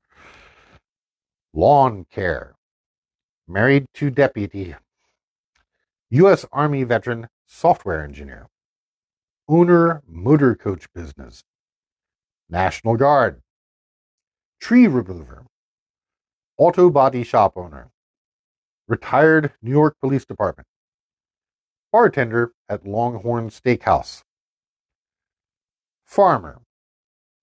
Lawn 1.55 2.07
care, 2.11 2.55
married 3.49 3.87
to 3.95 4.11
deputy, 4.11 4.75
U.S. 6.11 6.45
Army 6.53 6.83
veteran, 6.85 7.29
software 7.47 8.03
engineer, 8.03 8.49
owner, 9.49 10.03
motor 10.09 10.55
coach 10.57 10.87
business, 10.93 11.45
National 12.49 12.97
Guard, 12.97 13.43
tree 14.61 14.89
remover, 14.89 15.47
auto 16.59 16.91
body 16.91 17.25
shop 17.25 17.53
owner, 17.57 17.91
retired 18.89 19.53
New 19.63 19.71
York 19.71 19.97
Police 20.01 20.25
Department, 20.25 20.67
bartender 21.93 22.53
at 22.69 22.87
Longhorn 22.87 23.51
Steakhouse, 23.51 24.23
farmer. 26.05 26.61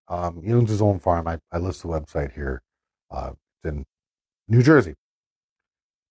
Um, 0.07 0.41
he 0.44 0.53
owns 0.53 0.69
his 0.69 0.82
own 0.82 0.99
farm. 0.99 1.28
I, 1.28 1.40
I 1.52 1.57
list 1.57 1.82
the 1.82 1.90
website 1.90 2.34
here. 2.34 2.61
Uh, 3.11 3.32
it's 3.64 3.74
in 3.74 3.86
New 4.48 4.64
Jersey. 4.64 4.95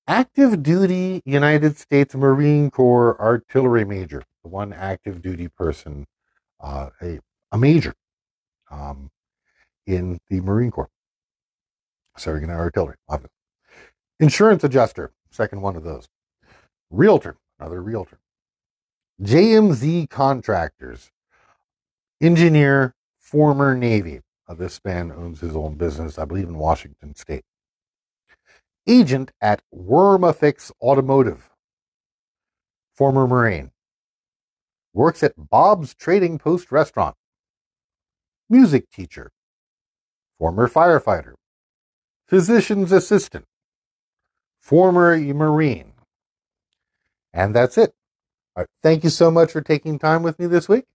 Active 0.09 0.63
duty 0.63 1.23
United 1.25 1.77
States 1.79 2.15
Marine 2.15 2.71
Corps 2.71 3.21
artillery 3.21 3.85
major, 3.85 4.23
the 4.45 4.49
one 4.49 4.73
active 4.73 5.21
duty 5.21 5.49
person, 5.49 6.07
uh, 6.61 6.91
a, 7.03 7.19
a 7.53 7.59
major 7.59 7.95
um, 8.71 9.11
in 9.87 10.19
the 10.29 10.41
Marine 10.41 10.71
Corps, 10.71 10.91
serving 12.17 12.45
in 12.45 12.51
artillery, 12.51 12.97
obviously. 13.09 13.31
Insurance 14.21 14.63
adjuster, 14.65 15.13
second 15.31 15.61
one 15.61 15.77
of 15.77 15.83
those. 15.83 16.07
Realtor, 16.91 17.37
another 17.59 17.83
realtor. 17.83 18.19
JMZ 19.23 20.11
Contractors, 20.11 21.11
engineer, 22.21 22.95
former 23.19 23.75
Navy. 23.75 24.21
Uh, 24.47 24.53
this 24.53 24.79
man 24.85 25.11
owns 25.11 25.41
his 25.41 25.57
own 25.57 25.77
business, 25.77 26.19
I 26.19 26.27
believe, 26.27 26.49
in 26.49 26.59
Washington 26.59 27.15
State. 27.15 27.45
Agent 28.87 29.33
at 29.41 29.63
Wormafix 29.75 30.71
Automotive, 30.83 31.49
former 32.95 33.27
Marine. 33.27 33.71
Works 34.93 35.23
at 35.23 35.33
Bob's 35.37 35.95
Trading 35.95 36.39
Post 36.39 36.71
Restaurant. 36.71 37.17
Music 38.51 38.91
teacher, 38.91 39.33
former 40.39 40.69
firefighter, 40.69 41.35
physician's 42.29 42.93
assistant, 42.93 43.47
former 44.61 45.19
Marine. 45.19 45.95
And 47.33 47.55
that's 47.55 47.79
it. 47.79 47.96
Right, 48.57 48.67
thank 48.83 49.05
you 49.05 49.11
so 49.11 49.31
much 49.31 49.53
for 49.53 49.61
taking 49.61 49.99
time 49.99 50.23
with 50.23 50.39
me 50.39 50.47
this 50.47 50.69
week. 50.69 50.87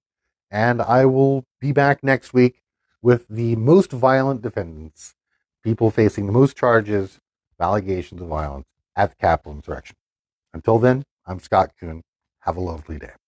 And 0.49 0.81
I 0.81 1.05
will 1.05 1.45
be 1.59 1.71
back 1.71 2.03
next 2.03 2.33
week 2.33 2.61
with 3.01 3.27
the 3.29 3.55
most 3.55 3.91
violent 3.91 4.41
defendants, 4.41 5.15
people 5.63 5.91
facing 5.91 6.25
the 6.25 6.31
most 6.33 6.57
charges, 6.57 7.19
allegations 7.59 8.21
of 8.21 8.27
violence 8.27 8.65
at 8.95 9.11
the 9.11 9.15
Capitol 9.17 9.53
insurrection. 9.53 9.95
Until 10.53 10.79
then, 10.79 11.05
I'm 11.25 11.39
Scott 11.39 11.71
Kuhn. 11.79 12.01
Have 12.39 12.57
a 12.57 12.61
lovely 12.61 12.97
day. 12.97 13.20